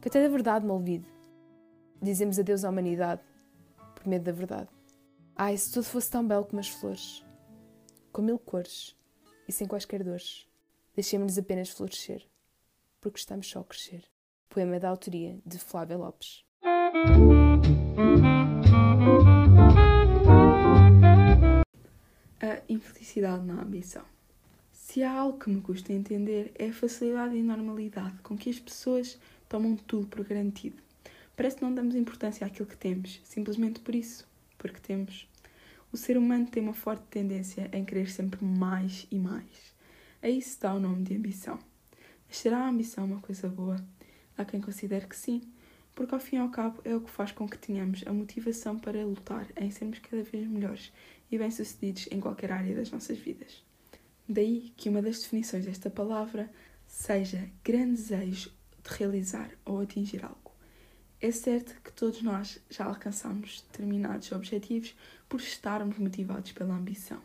que 0.00 0.08
até 0.08 0.22
da 0.22 0.28
verdade 0.28 0.64
me 0.64 0.72
olvido. 0.72 1.06
Dizemos 2.02 2.38
adeus 2.38 2.64
à 2.64 2.70
humanidade, 2.70 3.22
por 3.94 4.06
medo 4.06 4.24
da 4.24 4.32
verdade. 4.32 4.68
Ai, 5.34 5.56
se 5.56 5.72
tudo 5.72 5.84
fosse 5.84 6.10
tão 6.10 6.26
belo 6.26 6.44
como 6.44 6.60
as 6.60 6.68
flores, 6.68 7.24
com 8.12 8.22
mil 8.22 8.38
cores 8.38 8.96
e 9.46 9.52
sem 9.52 9.66
quaisquer 9.66 10.02
dores. 10.02 10.48
Deixemos-nos 10.96 11.36
apenas 11.36 11.68
florescer, 11.68 12.26
porque 13.02 13.18
estamos 13.18 13.46
só 13.46 13.60
a 13.60 13.64
crescer. 13.64 14.02
Poema 14.48 14.80
da 14.80 14.88
autoria 14.88 15.38
de 15.44 15.58
Flávia 15.58 15.98
Lopes. 15.98 16.42
A 22.40 22.62
infelicidade 22.66 23.44
na 23.44 23.60
ambição. 23.60 24.06
Se 24.72 25.02
há 25.02 25.12
algo 25.12 25.38
que 25.38 25.50
me 25.50 25.60
custa 25.60 25.92
entender 25.92 26.50
é 26.54 26.70
a 26.70 26.72
facilidade 26.72 27.36
e 27.36 27.42
normalidade 27.42 28.16
com 28.22 28.34
que 28.34 28.48
as 28.48 28.58
pessoas 28.58 29.18
tomam 29.50 29.76
tudo 29.76 30.06
por 30.06 30.24
garantido. 30.24 30.82
Parece 31.36 31.56
que 31.56 31.62
não 31.62 31.74
damos 31.74 31.94
importância 31.94 32.46
àquilo 32.46 32.68
que 32.68 32.76
temos, 32.78 33.20
simplesmente 33.22 33.80
por 33.80 33.94
isso, 33.94 34.26
porque 34.56 34.80
temos. 34.80 35.28
O 35.92 35.98
ser 35.98 36.16
humano 36.16 36.46
tem 36.46 36.62
uma 36.62 36.72
forte 36.72 37.04
tendência 37.10 37.68
em 37.70 37.84
querer 37.84 38.08
sempre 38.08 38.42
mais 38.42 39.06
e 39.10 39.18
mais. 39.18 39.75
Aí 40.26 40.38
está 40.38 40.74
o 40.74 40.80
nome 40.80 41.04
de 41.04 41.14
ambição. 41.14 41.56
Mas 42.26 42.38
será 42.38 42.58
a 42.58 42.68
ambição 42.68 43.04
uma 43.04 43.20
coisa 43.20 43.48
boa? 43.48 43.76
Há 44.36 44.44
quem 44.44 44.60
considere 44.60 45.06
que 45.06 45.14
sim, 45.14 45.40
porque 45.94 46.12
ao 46.12 46.20
fim 46.20 46.34
e 46.34 46.38
ao 46.40 46.48
cabo 46.48 46.80
é 46.84 46.96
o 46.96 47.00
que 47.00 47.12
faz 47.12 47.30
com 47.30 47.48
que 47.48 47.56
tenhamos 47.56 48.02
a 48.04 48.12
motivação 48.12 48.76
para 48.76 49.06
lutar 49.06 49.46
em 49.56 49.70
sermos 49.70 50.00
cada 50.00 50.24
vez 50.24 50.48
melhores 50.48 50.92
e 51.30 51.38
bem-sucedidos 51.38 52.08
em 52.10 52.18
qualquer 52.18 52.50
área 52.50 52.74
das 52.74 52.90
nossas 52.90 53.18
vidas. 53.18 53.62
Daí 54.28 54.72
que 54.76 54.88
uma 54.88 55.00
das 55.00 55.20
definições 55.20 55.64
desta 55.64 55.88
palavra 55.88 56.50
seja 56.88 57.48
grande 57.62 57.92
desejo 57.92 58.50
de 58.82 58.98
realizar 58.98 59.52
ou 59.64 59.80
atingir 59.80 60.24
algo. 60.24 60.50
É 61.20 61.30
certo 61.30 61.80
que 61.84 61.92
todos 61.92 62.20
nós 62.20 62.60
já 62.68 62.84
alcançamos 62.86 63.64
determinados 63.70 64.32
objetivos 64.32 64.92
por 65.28 65.38
estarmos 65.38 65.96
motivados 65.98 66.50
pela 66.50 66.74
ambição. 66.74 67.22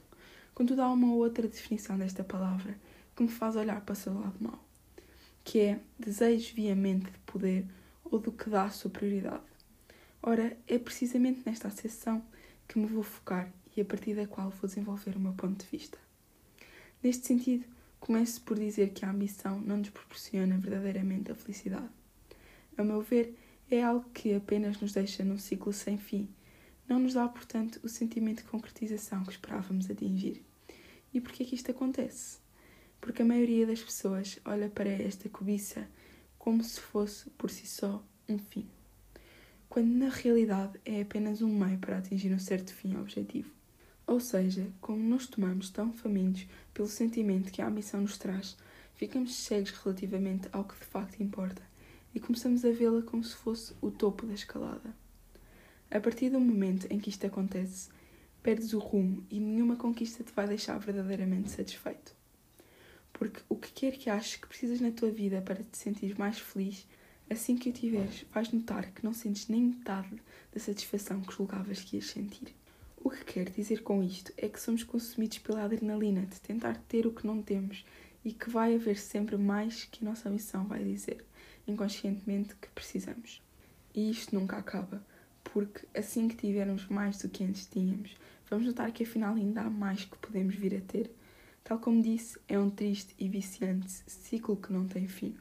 Contudo, 0.54 0.84
há 0.84 0.92
uma 0.92 1.16
outra 1.16 1.48
definição 1.48 1.98
desta 1.98 2.24
palavra 2.24 2.78
que 3.22 3.26
me 3.26 3.30
faz 3.30 3.56
olhar 3.56 3.80
para 3.82 3.94
o 3.94 3.96
seu 3.96 4.16
lado 4.16 4.36
mau, 4.40 4.60
que 5.44 5.60
é 5.60 5.80
desejo 6.00 6.56
veemente 6.56 7.12
de 7.12 7.20
poder 7.20 7.68
ou 8.04 8.18
do 8.18 8.32
que 8.32 8.50
dá 8.50 8.68
superioridade. 8.72 9.44
Ora, 10.24 10.58
é 10.68 10.80
precisamente 10.80 11.44
nesta 11.46 11.68
acessão 11.68 12.24
que 12.68 12.80
me 12.80 12.88
vou 12.88 13.04
focar 13.04 13.54
e 13.78 13.82
a 13.82 13.86
partir 13.86 14.16
da 14.16 14.26
qual 14.26 14.50
vou 14.50 14.68
desenvolver 14.68 15.16
o 15.16 15.20
meu 15.20 15.34
ponto 15.34 15.64
de 15.64 15.70
vista. 15.70 16.00
Neste 17.04 17.28
sentido, 17.28 17.64
começo 18.00 18.42
por 18.42 18.58
dizer 18.58 18.90
que 18.90 19.06
a 19.06 19.12
ambição 19.12 19.62
não 19.62 19.78
nos 19.78 19.92
proporciona 19.92 20.58
verdadeiramente 20.58 21.32
a 21.32 21.36
felicidade. 21.36 21.90
A 22.76 22.84
meu 22.84 23.02
ver, 23.02 23.38
é 23.70 23.84
algo 23.84 24.10
que 24.16 24.34
apenas 24.34 24.82
nos 24.82 24.94
deixa 24.94 25.24
num 25.24 25.38
ciclo 25.38 25.72
sem 25.72 25.96
fim. 25.96 26.28
Não 26.90 26.98
nos 26.98 27.14
dá, 27.14 27.28
portanto, 27.28 27.80
o 27.84 27.88
sentimento 27.88 28.38
de 28.38 28.50
concretização 28.50 29.24
que 29.24 29.32
esperávamos 29.32 29.92
atingir. 29.92 30.44
E 31.14 31.22
por 31.22 31.32
que 31.32 31.44
é 31.44 31.46
que 31.46 31.54
isto 31.54 31.70
acontece? 31.70 32.41
Porque 33.02 33.24
a 33.24 33.26
maioria 33.26 33.66
das 33.66 33.82
pessoas 33.82 34.40
olha 34.46 34.70
para 34.70 34.90
esta 34.90 35.28
cobiça 35.28 35.88
como 36.38 36.64
se 36.64 36.80
fosse, 36.80 37.30
por 37.32 37.50
si 37.50 37.68
só, 37.68 38.04
um 38.30 38.38
fim. 38.38 38.68
Quando 39.68 39.90
na 39.90 40.10
realidade 40.10 40.80
é 40.86 41.02
apenas 41.02 41.42
um 41.42 41.54
meio 41.54 41.80
para 41.80 41.98
atingir 41.98 42.34
um 42.34 42.40
certo 42.40 42.74
fim 42.74 42.96
objetivo. 42.96 43.52
Ou 44.06 44.20
seja, 44.20 44.68
como 44.80 45.02
nos 45.02 45.28
tomamos 45.28 45.70
tão 45.70 45.92
famintos 45.94 46.48
pelo 46.74 46.88
sentimento 46.88 47.52
que 47.52 47.62
a 47.62 47.68
ambição 47.68 48.02
nos 48.02 48.18
traz, 48.18 48.58
ficamos 48.96 49.36
cegos 49.36 49.72
relativamente 49.72 50.48
ao 50.52 50.64
que 50.64 50.78
de 50.78 50.86
facto 50.86 51.22
importa 51.22 51.62
e 52.14 52.20
começamos 52.20 52.66
a 52.66 52.72
vê-la 52.72 53.02
como 53.02 53.24
se 53.24 53.36
fosse 53.36 53.74
o 53.82 53.90
topo 53.90 54.26
da 54.26 54.34
escalada. 54.34 54.96
A 55.90 56.00
partir 56.00 56.30
do 56.30 56.40
momento 56.40 56.88
em 56.90 57.00
que 57.00 57.10
isto 57.10 57.26
acontece, 57.26 57.90
perdes 58.44 58.74
o 58.74 58.80
rumo 58.80 59.26
e 59.30 59.40
nenhuma 59.40 59.76
conquista 59.76 60.24
te 60.24 60.32
vai 60.34 60.48
deixar 60.48 60.78
verdadeiramente 60.78 61.50
satisfeito. 61.50 62.21
Porque 63.22 63.40
o 63.48 63.56
que 63.56 63.72
quer 63.72 63.92
que 64.00 64.10
aches 64.10 64.38
que 64.38 64.48
precisas 64.48 64.82
na 64.82 64.90
tua 64.90 65.12
vida 65.12 65.44
para 65.44 65.64
te 65.64 65.78
sentir 65.78 66.18
mais 66.18 66.40
feliz, 66.40 66.88
assim 67.30 67.56
que 67.56 67.70
o 67.70 67.72
tiveres, 67.72 68.26
vais 68.34 68.52
notar 68.52 68.92
que 68.92 69.06
não 69.06 69.14
sentes 69.14 69.48
nem 69.48 69.62
metade 69.62 70.20
da 70.52 70.60
satisfação 70.60 71.22
que 71.22 71.32
julgavas 71.32 71.82
que 71.82 71.98
ias 71.98 72.08
sentir. 72.08 72.48
O 72.98 73.12
que 73.12 73.24
quero 73.24 73.52
dizer 73.52 73.84
com 73.84 74.02
isto 74.02 74.34
é 74.36 74.50
que 74.50 74.60
somos 74.60 74.84
consumidos 74.84 75.38
pela 75.38 75.64
adrenalina 75.64 76.26
de 76.26 76.42
tentar 76.42 76.76
ter 76.90 77.06
o 77.06 77.14
que 77.14 77.28
não 77.28 77.44
temos 77.44 77.86
e 78.26 78.34
que 78.34 78.50
vai 78.50 78.74
haver 78.74 78.98
sempre 78.98 79.38
mais 79.38 79.84
que 79.86 80.04
a 80.04 80.10
nossa 80.10 80.28
missão 80.28 80.66
vai 80.66 80.84
dizer 80.84 81.24
inconscientemente 81.68 82.56
que 82.56 82.70
precisamos. 82.70 83.40
E 83.94 84.10
isto 84.10 84.34
nunca 84.34 84.58
acaba, 84.58 85.06
porque 85.44 85.86
assim 85.96 86.28
que 86.28 86.38
tivermos 86.38 86.88
mais 86.88 87.20
do 87.20 87.30
que 87.30 87.44
antes 87.44 87.68
tínhamos, 87.68 88.18
vamos 88.50 88.66
notar 88.66 88.92
que 88.92 89.04
afinal 89.04 89.36
ainda 89.36 89.62
há 89.62 89.70
mais 89.70 90.06
que 90.06 90.18
podemos 90.18 90.56
vir 90.56 90.76
a 90.76 90.82
ter. 90.82 91.12
Tal 91.64 91.80
como 91.80 92.02
disse, 92.02 92.40
é 92.48 92.58
um 92.60 92.70
triste 92.70 93.16
e 93.18 93.30
viciante 93.30 93.90
ciclo 94.08 94.58
que 94.58 94.74
não 94.74 94.88
tem 94.88 95.08
fim. 95.08 95.36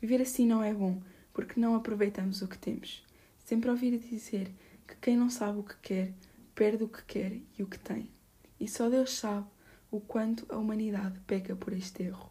Viver 0.00 0.22
assim 0.22 0.46
não 0.46 0.62
é 0.62 0.74
bom, 0.74 1.00
porque 1.32 1.60
não 1.60 1.74
aproveitamos 1.74 2.42
o 2.42 2.48
que 2.48 2.58
temos. 2.58 3.04
Sempre 3.44 3.70
ouvir 3.70 3.98
dizer 3.98 4.50
que 4.86 4.96
quem 4.96 5.16
não 5.16 5.30
sabe 5.30 5.58
o 5.58 5.62
que 5.62 5.76
quer, 5.82 6.12
perde 6.54 6.84
o 6.84 6.88
que 6.88 7.02
quer 7.04 7.40
e 7.58 7.62
o 7.62 7.66
que 7.66 7.78
tem. 7.78 8.10
E 8.58 8.68
só 8.68 8.90
Deus 8.90 9.12
sabe 9.14 9.46
o 9.90 10.00
quanto 10.00 10.46
a 10.48 10.58
humanidade 10.58 11.18
peca 11.26 11.56
por 11.56 11.72
este 11.72 12.02
erro. 12.02 12.30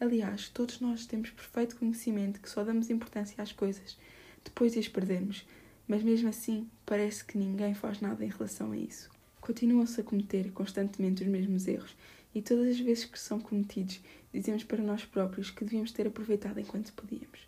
Aliás, 0.00 0.48
todos 0.48 0.80
nós 0.80 1.06
temos 1.06 1.30
perfeito 1.30 1.76
conhecimento 1.76 2.40
que 2.40 2.48
só 2.48 2.62
damos 2.62 2.88
importância 2.88 3.42
às 3.42 3.52
coisas 3.52 3.98
depois 4.44 4.72
de 4.72 4.78
as 4.78 4.88
perdermos, 4.88 5.44
mas 5.86 6.02
mesmo 6.02 6.28
assim 6.28 6.68
parece 6.86 7.24
que 7.24 7.36
ninguém 7.36 7.74
faz 7.74 8.00
nada 8.00 8.24
em 8.24 8.28
relação 8.28 8.72
a 8.72 8.76
isso. 8.76 9.10
Continuam-se 9.40 10.00
a 10.00 10.04
cometer 10.04 10.52
constantemente 10.52 11.22
os 11.22 11.28
mesmos 11.28 11.66
erros 11.66 11.96
e 12.34 12.42
todas 12.42 12.68
as 12.68 12.80
vezes 12.80 13.04
que 13.04 13.18
são 13.18 13.40
cometidos 13.40 14.00
dizemos 14.32 14.64
para 14.64 14.82
nós 14.82 15.04
próprios 15.04 15.50
que 15.50 15.64
devíamos 15.64 15.92
ter 15.92 16.06
aproveitado 16.06 16.60
enquanto 16.60 16.92
podíamos, 16.92 17.40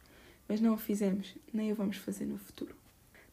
mas 0.49 0.61
não 0.61 0.75
o 0.75 0.79
fizemos, 0.79 1.35
nem 1.53 1.73
o 1.73 1.75
vamos 1.75 1.97
fazer 1.97 2.27
no 2.27 2.39
futuro. 2.39 2.75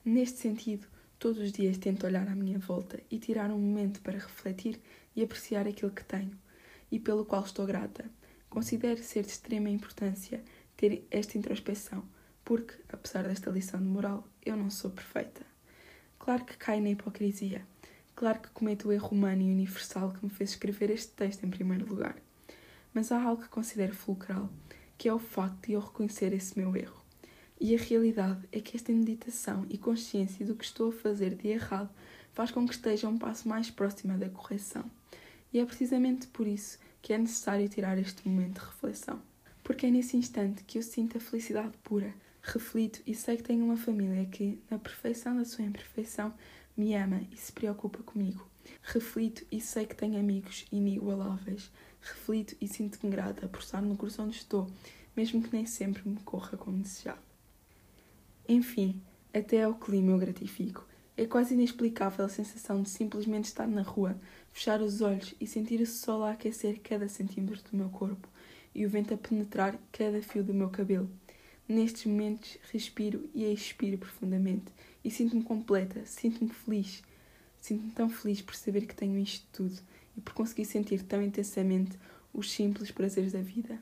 Neste 0.03 0.39
sentido, 0.39 0.87
todos 1.17 1.41
os 1.41 1.51
dias 1.51 1.77
tento 1.77 2.05
olhar 2.05 2.27
à 2.27 2.35
minha 2.35 2.59
volta 2.59 2.99
e 3.09 3.17
tirar 3.17 3.49
um 3.51 3.59
momento 3.59 4.01
para 4.01 4.19
refletir 4.19 4.79
e 5.15 5.23
apreciar 5.23 5.67
aquilo 5.67 5.91
que 5.91 6.03
tenho 6.03 6.37
e 6.91 6.99
pelo 6.99 7.25
qual 7.25 7.43
estou 7.43 7.65
grata 7.65 8.05
Considero 8.49 9.03
ser 9.03 9.23
de 9.23 9.31
extrema 9.31 9.69
importância 9.69 10.43
ter 10.75 11.05
esta 11.11 11.37
introspeção, 11.37 12.03
porque, 12.45 12.73
apesar 12.89 13.23
desta 13.23 13.51
lição 13.51 13.79
de 13.79 13.85
moral, 13.85 14.27
eu 14.45 14.55
não 14.55 14.69
sou 14.69 14.89
perfeita. 14.89 15.45
Claro 16.17 16.45
que 16.45 16.57
caio 16.57 16.81
na 16.81 16.89
hipocrisia, 16.89 17.65
claro 18.17 18.39
que 18.39 18.49
cometo 18.49 18.87
o 18.87 18.91
erro 18.91 19.09
humano 19.09 19.43
e 19.43 19.51
universal 19.51 20.11
que 20.11 20.25
me 20.25 20.31
fez 20.31 20.49
escrever 20.49 20.89
este 20.89 21.11
texto 21.11 21.43
em 21.43 21.51
primeiro 21.51 21.87
lugar. 21.87 22.17
Mas 22.91 23.11
há 23.11 23.21
algo 23.21 23.43
que 23.43 23.47
considero 23.47 23.93
fulcral, 23.93 24.49
que 24.97 25.07
é 25.07 25.13
o 25.13 25.19
facto 25.19 25.67
de 25.67 25.73
eu 25.73 25.79
reconhecer 25.79 26.33
esse 26.33 26.57
meu 26.57 26.75
erro. 26.75 26.99
E 27.61 27.75
a 27.75 27.77
realidade 27.77 28.41
é 28.51 28.59
que 28.59 28.75
esta 28.75 28.91
meditação 28.91 29.67
e 29.69 29.77
consciência 29.77 30.43
do 30.43 30.55
que 30.55 30.65
estou 30.65 30.89
a 30.89 30.93
fazer 30.93 31.35
de 31.35 31.47
errado 31.47 31.91
faz 32.33 32.49
com 32.49 32.67
que 32.67 32.73
esteja 32.73 33.07
um 33.07 33.19
passo 33.19 33.47
mais 33.47 33.69
próxima 33.69 34.17
da 34.17 34.29
correção. 34.29 34.89
E 35.53 35.59
é 35.59 35.65
precisamente 35.65 36.25
por 36.25 36.47
isso 36.47 36.79
que 37.03 37.13
é 37.13 37.19
necessário 37.19 37.69
tirar 37.69 37.99
este 37.99 38.27
momento 38.27 38.59
de 38.59 38.65
reflexão. 38.65 39.21
Porque 39.63 39.85
é 39.85 39.91
nesse 39.91 40.17
instante 40.17 40.63
que 40.63 40.79
eu 40.79 40.81
sinto 40.81 41.17
a 41.17 41.21
felicidade 41.21 41.77
pura, 41.83 42.11
reflito 42.41 42.99
e 43.05 43.13
sei 43.13 43.37
que 43.37 43.43
tenho 43.43 43.63
uma 43.63 43.77
família 43.77 44.25
que, 44.25 44.59
na 44.71 44.79
perfeição 44.79 45.37
da 45.37 45.45
sua 45.45 45.65
imperfeição, 45.65 46.33
me 46.77 46.93
ama 46.93 47.21
e 47.31 47.37
se 47.37 47.51
preocupa 47.51 48.03
comigo. 48.03 48.47
Reflito 48.83 49.45
e 49.51 49.59
sei 49.59 49.85
que 49.85 49.95
tenho 49.95 50.19
amigos 50.19 50.65
inigualáveis. 50.71 51.71
Reflito 52.01 52.55
e 52.61 52.67
sinto-me 52.67 53.11
grata 53.11 53.47
por 53.47 53.61
estar 53.61 53.81
no 53.81 53.97
curso 53.97 54.21
onde 54.21 54.37
estou, 54.37 54.69
mesmo 55.15 55.41
que 55.41 55.51
nem 55.51 55.65
sempre 55.65 56.07
me 56.07 56.17
corra 56.17 56.55
como 56.55 56.77
desejava. 56.77 57.21
Enfim, 58.47 59.01
até 59.33 59.63
ao 59.63 59.73
clima 59.73 60.11
eu 60.11 60.19
gratifico. 60.19 60.87
É 61.17 61.25
quase 61.25 61.55
inexplicável 61.55 62.23
a 62.23 62.29
sensação 62.29 62.83
de 62.83 62.89
simplesmente 62.89 63.45
estar 63.45 63.67
na 63.67 63.81
rua, 63.81 64.15
fechar 64.53 64.81
os 64.81 65.01
olhos 65.01 65.33
e 65.41 65.47
sentir 65.47 65.81
o 65.81 65.87
sol 65.87 66.23
a 66.23 66.31
aquecer 66.31 66.79
cada 66.81 67.09
centímetro 67.09 67.63
do 67.71 67.75
meu 67.75 67.89
corpo 67.89 68.27
e 68.73 68.85
o 68.85 68.89
vento 68.89 69.15
a 69.15 69.17
penetrar 69.17 69.75
cada 69.91 70.21
fio 70.21 70.43
do 70.43 70.53
meu 70.53 70.69
cabelo. 70.69 71.09
Nestes 71.67 72.05
momentos 72.05 72.57
respiro 72.71 73.27
e 73.33 73.43
expiro 73.51 73.97
profundamente 73.97 74.71
e 75.03 75.11
sinto-me 75.11 75.43
completa, 75.43 76.05
sinto-me 76.05 76.49
feliz. 76.49 77.03
Sinto-me 77.59 77.91
tão 77.91 78.09
feliz 78.09 78.41
por 78.41 78.55
saber 78.55 78.85
que 78.85 78.95
tenho 78.95 79.17
isto 79.17 79.45
tudo 79.51 79.77
e 80.15 80.21
por 80.21 80.33
conseguir 80.33 80.65
sentir 80.65 81.03
tão 81.03 81.21
intensamente 81.21 81.97
os 82.33 82.51
simples 82.51 82.91
prazeres 82.91 83.33
da 83.33 83.41
vida. 83.41 83.79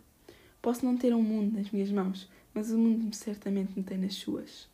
Posso 0.61 0.85
não 0.85 0.97
ter 0.97 1.13
um 1.13 1.21
mundo 1.21 1.57
nas 1.57 1.69
minhas 1.69 1.91
mãos, 1.91 2.29
mas 2.53 2.71
o 2.71 2.77
mundo 2.77 3.13
certamente 3.15 3.73
me 3.75 3.83
tem 3.83 3.97
nas 3.97 4.15
suas. 4.15 4.67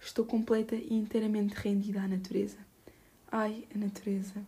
Estou 0.00 0.24
completa 0.24 0.74
e 0.74 0.94
inteiramente 0.94 1.54
rendida 1.54 2.02
à 2.02 2.08
natureza. 2.08 2.56
Ai, 3.30 3.64
a 3.74 3.78
natureza. 3.78 4.42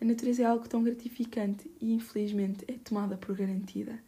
A 0.00 0.04
natureza 0.04 0.42
é 0.42 0.46
algo 0.46 0.68
tão 0.68 0.82
gratificante 0.82 1.70
e, 1.80 1.92
infelizmente, 1.92 2.64
é 2.66 2.72
tomada 2.72 3.16
por 3.16 3.36
garantida. 3.36 3.98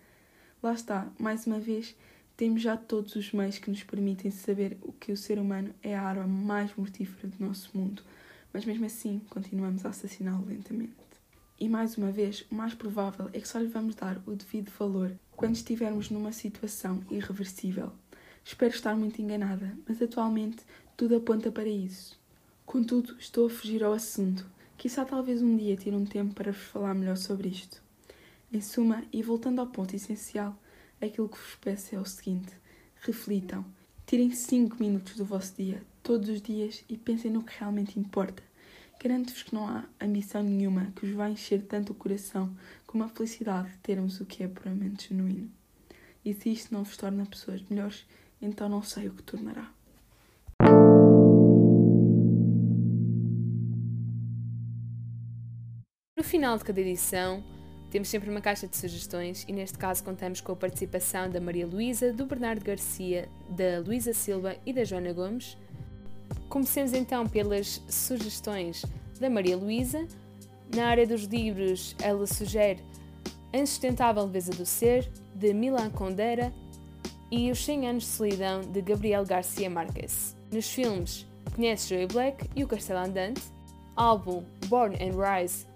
Lá 0.62 0.72
está, 0.72 1.08
mais 1.18 1.46
uma 1.46 1.60
vez, 1.60 1.94
temos 2.37 2.61
já 2.61 2.76
todos 2.76 3.16
os 3.16 3.32
meios 3.32 3.59
que 3.59 3.70
nos 3.70 3.82
permitem 3.82 4.30
saber 4.30 4.76
o 4.82 4.93
que 4.93 5.11
o 5.11 5.16
ser 5.16 5.39
humano 5.39 5.74
é 5.82 5.97
a 5.97 6.03
arma 6.03 6.26
mais 6.26 6.74
mortífera 6.76 7.28
do 7.28 7.45
nosso 7.45 7.70
mundo, 7.76 8.03
mas 8.53 8.64
mesmo 8.64 8.84
assim 8.84 9.22
continuamos 9.30 9.87
a 9.87 9.89
assassiná-lo 9.89 10.45
lentamente. 10.47 10.95
E 11.59 11.66
mais 11.66 11.97
uma 11.97 12.12
vez, 12.12 12.45
o 12.51 12.55
mais 12.55 12.74
provável 12.74 13.30
é 13.32 13.41
que 13.41 13.49
só 13.49 13.59
lhe 13.59 13.68
vamos 13.68 13.95
dar 13.95 14.22
o 14.26 14.32
devido 14.32 14.70
valor 14.78 15.12
quando 15.34 15.55
estivermos 15.55 16.11
numa 16.11 16.30
situação 16.30 17.03
irreversível. 17.11 17.91
Espero 18.45 18.74
estar 18.74 18.95
muito 18.95 19.20
enganada, 19.22 19.74
mas 19.89 20.03
atualmente 20.03 20.59
tudo 20.95 21.16
aponta 21.16 21.51
para 21.51 21.68
isso. 21.68 22.20
Contudo, 22.66 23.16
estou 23.18 23.47
a 23.47 23.51
fugir 23.51 23.82
ao 23.82 23.95
assunto. 23.95 24.47
Quizá 24.76 25.07
talvez 25.07 25.41
um 25.41 25.57
dia 25.57 25.76
tire 25.76 25.97
um 25.97 26.05
tempo 26.05 26.34
para 26.34 26.53
vos 26.53 26.62
falar 26.62 26.95
melhor 26.95 27.16
sobre 27.16 27.49
isto. 27.49 27.82
Em 28.53 28.61
suma, 28.61 29.03
e 29.11 29.22
voltando 29.22 29.61
ao 29.61 29.66
ponto 29.66 29.97
essencial, 29.97 30.55
aquilo 31.01 31.28
que 31.28 31.38
vos 31.38 31.57
peço 31.61 31.94
é 31.94 31.99
o 31.99 32.05
seguinte: 32.05 32.53
reflitam. 33.01 33.64
Tirem 34.07 34.30
5 34.30 34.76
minutos 34.78 35.16
do 35.16 35.24
vosso 35.24 35.55
dia, 35.57 35.82
todos 36.03 36.28
os 36.28 36.40
dias, 36.40 36.84
e 36.88 36.97
pensem 36.97 37.30
no 37.30 37.42
que 37.42 37.59
realmente 37.59 37.99
importa. 37.99 38.42
Garanto-vos 39.03 39.42
que 39.42 39.55
não 39.55 39.68
há 39.68 39.84
ambição 40.01 40.42
nenhuma 40.42 40.92
que 40.97 41.07
vos 41.07 41.14
vá 41.14 41.28
encher 41.28 41.62
tanto 41.66 41.92
o 41.92 41.94
coração 41.94 42.57
como 42.86 43.05
a 43.05 43.09
felicidade 43.09 43.68
de 43.68 43.78
termos 43.78 44.20
o 44.20 44.24
que 44.24 44.42
é 44.42 44.49
puramente 44.49 45.09
genuíno. 45.09 45.51
E 46.24 46.32
se 46.32 46.51
isto 46.51 46.72
não 46.72 46.82
vos 46.82 46.97
torna 46.97 47.26
pessoas 47.26 47.62
melhores, 47.68 48.07
então 48.40 48.68
não 48.68 48.82
sei 48.82 49.09
o 49.09 49.12
que 49.12 49.22
tornará. 49.22 49.70
No 56.16 56.24
final 56.24 56.57
de 56.57 56.64
cada 56.64 56.80
edição, 56.80 57.44
temos 57.91 58.09
sempre 58.09 58.28
uma 58.28 58.41
caixa 58.41 58.66
de 58.66 58.76
sugestões 58.76 59.45
e 59.47 59.53
neste 59.53 59.78
caso 59.78 60.03
contamos 60.03 60.41
com 60.41 60.53
a 60.53 60.57
participação 60.57 61.30
da 61.30 61.41
Maria 61.41 61.66
Luísa, 61.66 62.12
do 62.12 62.26
Bernardo 62.26 62.64
Garcia, 62.64 63.28
da 63.49 63.80
Luísa 63.84 64.12
Silva 64.12 64.57
e 64.66 64.72
da 64.72 64.84
Joana 64.84 65.12
Gomes. 65.12 65.57
Comecemos 66.49 66.93
então 66.93 67.26
pelas 67.26 67.82
sugestões 67.89 68.84
da 69.20 69.30
Maria 69.30 69.57
Luísa. 69.57 70.07
Na 70.74 70.89
área 70.89 71.07
dos 71.07 71.24
livros, 71.24 71.95
ela 72.03 72.26
sugere 72.26 72.82
A 73.53 73.59
Insustentável 73.59 74.24
Leveza 74.24 74.53
do 74.53 74.66
Ser, 74.66 75.09
de 75.34 75.55
Milan 75.55 75.91
Kundera, 75.91 76.53
e 77.30 77.51
Os 77.51 77.64
100 77.64 77.89
Anos 77.89 78.05
de 78.05 78.11
Solidão, 78.11 78.61
de 78.61 78.82
Gabriel 78.82 79.24
Garcia 79.24 79.70
Marques. 79.70 80.37
Nos 80.53 80.68
filmes, 80.70 81.26
conhece 81.55 81.89
Joey 81.89 82.07
Black 82.07 82.49
e 82.55 82.64
O 82.64 82.68
Castelo 82.68 83.01
Andante, 83.01 83.43
álbum 83.95 84.45
Born 84.68 84.97
and 84.97 85.14
Rise, 85.16 85.66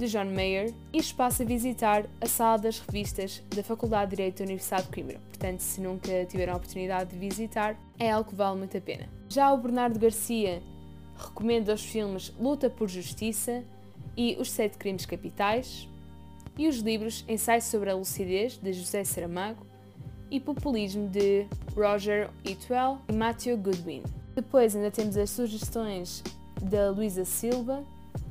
de 0.00 0.06
John 0.06 0.24
Mayer 0.24 0.72
e 0.94 0.98
espaço 0.98 1.42
a 1.42 1.44
visitar 1.44 2.06
a 2.22 2.26
sala 2.26 2.56
das 2.56 2.80
revistas 2.80 3.42
da 3.54 3.62
Faculdade 3.62 4.10
de 4.10 4.16
Direito 4.16 4.38
da 4.38 4.44
Universidade 4.44 4.84
de 4.84 4.88
Coimbra. 4.88 5.20
Portanto, 5.28 5.60
se 5.60 5.78
nunca 5.78 6.24
tiveram 6.24 6.54
a 6.54 6.56
oportunidade 6.56 7.10
de 7.10 7.18
visitar, 7.18 7.78
é 7.98 8.10
algo 8.10 8.30
que 8.30 8.34
vale 8.34 8.56
muito 8.56 8.74
a 8.74 8.80
pena. 8.80 9.06
Já 9.28 9.52
o 9.52 9.58
Bernardo 9.58 9.98
Garcia 9.98 10.62
recomenda 11.18 11.74
os 11.74 11.84
filmes 11.84 12.32
Luta 12.40 12.70
por 12.70 12.88
Justiça 12.88 13.62
e 14.16 14.38
Os 14.40 14.50
Sete 14.50 14.78
Crimes 14.78 15.04
Capitais, 15.04 15.86
e 16.56 16.66
os 16.66 16.78
livros 16.78 17.22
Ensaio 17.28 17.60
sobre 17.60 17.90
a 17.90 17.94
Lucidez, 17.94 18.56
de 18.56 18.72
José 18.72 19.04
Saramago, 19.04 19.66
e 20.30 20.40
Populismo, 20.40 21.08
de 21.08 21.46
Roger 21.76 22.30
Itwell 22.42 22.98
e 23.06 23.12
Matthew 23.12 23.58
Goodwin. 23.58 24.02
Depois 24.34 24.74
ainda 24.74 24.90
temos 24.90 25.18
as 25.18 25.28
sugestões 25.28 26.24
da 26.62 26.90
Luísa 26.90 27.26
Silva, 27.26 27.84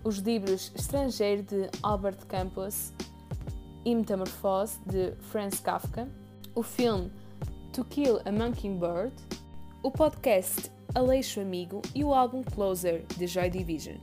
os 0.04 0.18
livros 0.18 0.72
Estrangeiro, 0.76 1.44
de 1.44 1.70
Albert 1.84 2.26
Campos, 2.28 2.94
e 3.86 3.96
Metamorfose, 3.96 4.80
de 4.86 5.14
Franz 5.32 5.60
Kafka, 5.60 6.08
o 6.56 6.62
filme 6.62 7.12
To 7.74 7.84
Kill 7.86 8.20
a 8.26 8.32
Mockingbird, 8.32 9.14
o 9.82 9.92
podcast 9.92 10.72
Aleixo 10.94 11.40
Amigo 11.40 11.82
e 11.96 12.04
o 12.04 12.14
álbum 12.14 12.44
Closer, 12.44 13.06
de 13.18 13.28
Joy 13.28 13.50
Division. 13.50 13.98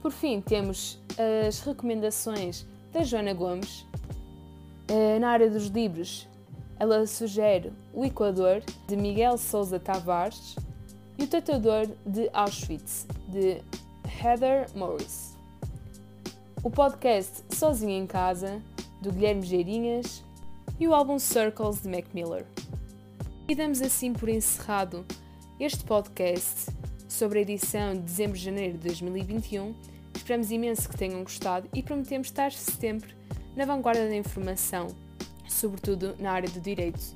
Por 0.00 0.12
fim, 0.12 0.40
temos 0.40 1.00
as 1.46 1.60
recomendações 1.60 2.66
da 2.92 3.02
Joana 3.02 3.34
Gomes. 3.34 3.86
Eh, 4.88 5.18
na 5.18 5.30
área 5.30 5.50
dos 5.50 5.66
livros, 5.66 6.28
ela 6.78 7.06
sugere 7.06 7.72
O 7.92 8.04
Equador, 8.04 8.62
de 8.86 8.96
Miguel 8.96 9.36
Sousa 9.38 9.80
Tavares, 9.80 10.56
e 11.18 11.24
O 11.24 11.26
Tatuador 11.26 11.88
de 12.06 12.28
Auschwitz, 12.32 13.06
de 13.28 13.62
Heather 14.22 14.66
Morris. 14.74 15.35
O 16.66 16.70
podcast 16.70 17.44
Sozinho 17.54 17.92
em 17.92 18.08
Casa, 18.08 18.60
do 19.00 19.12
Guilherme 19.12 19.42
Geirinhas, 19.42 20.24
e 20.80 20.88
o 20.88 20.92
álbum 20.92 21.16
Circles, 21.16 21.80
de 21.80 21.88
Mac 21.88 22.06
Miller. 22.12 22.44
E 23.46 23.54
damos 23.54 23.80
assim 23.80 24.12
por 24.12 24.28
encerrado 24.28 25.06
este 25.60 25.84
podcast 25.84 26.72
sobre 27.08 27.38
a 27.38 27.42
edição 27.42 27.94
de 27.94 28.00
dezembro 28.00 28.36
de 28.36 28.44
janeiro 28.44 28.72
de 28.78 28.80
2021. 28.80 29.76
Esperamos 30.12 30.50
imenso 30.50 30.88
que 30.88 30.96
tenham 30.96 31.22
gostado 31.22 31.68
e 31.72 31.84
prometemos 31.84 32.26
estar 32.26 32.50
sempre 32.50 33.14
na 33.54 33.64
vanguarda 33.64 34.08
da 34.08 34.16
informação, 34.16 34.88
sobretudo 35.48 36.16
na 36.18 36.32
área 36.32 36.50
do 36.50 36.60
direito. 36.60 37.14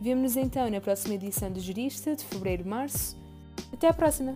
Vemo-nos 0.00 0.34
então 0.34 0.70
na 0.70 0.80
próxima 0.80 1.16
edição 1.16 1.52
do 1.52 1.60
Jurista 1.60 2.16
de 2.16 2.24
fevereiro-março. 2.24 3.18
Até 3.70 3.88
à 3.88 3.92
próxima! 3.92 4.34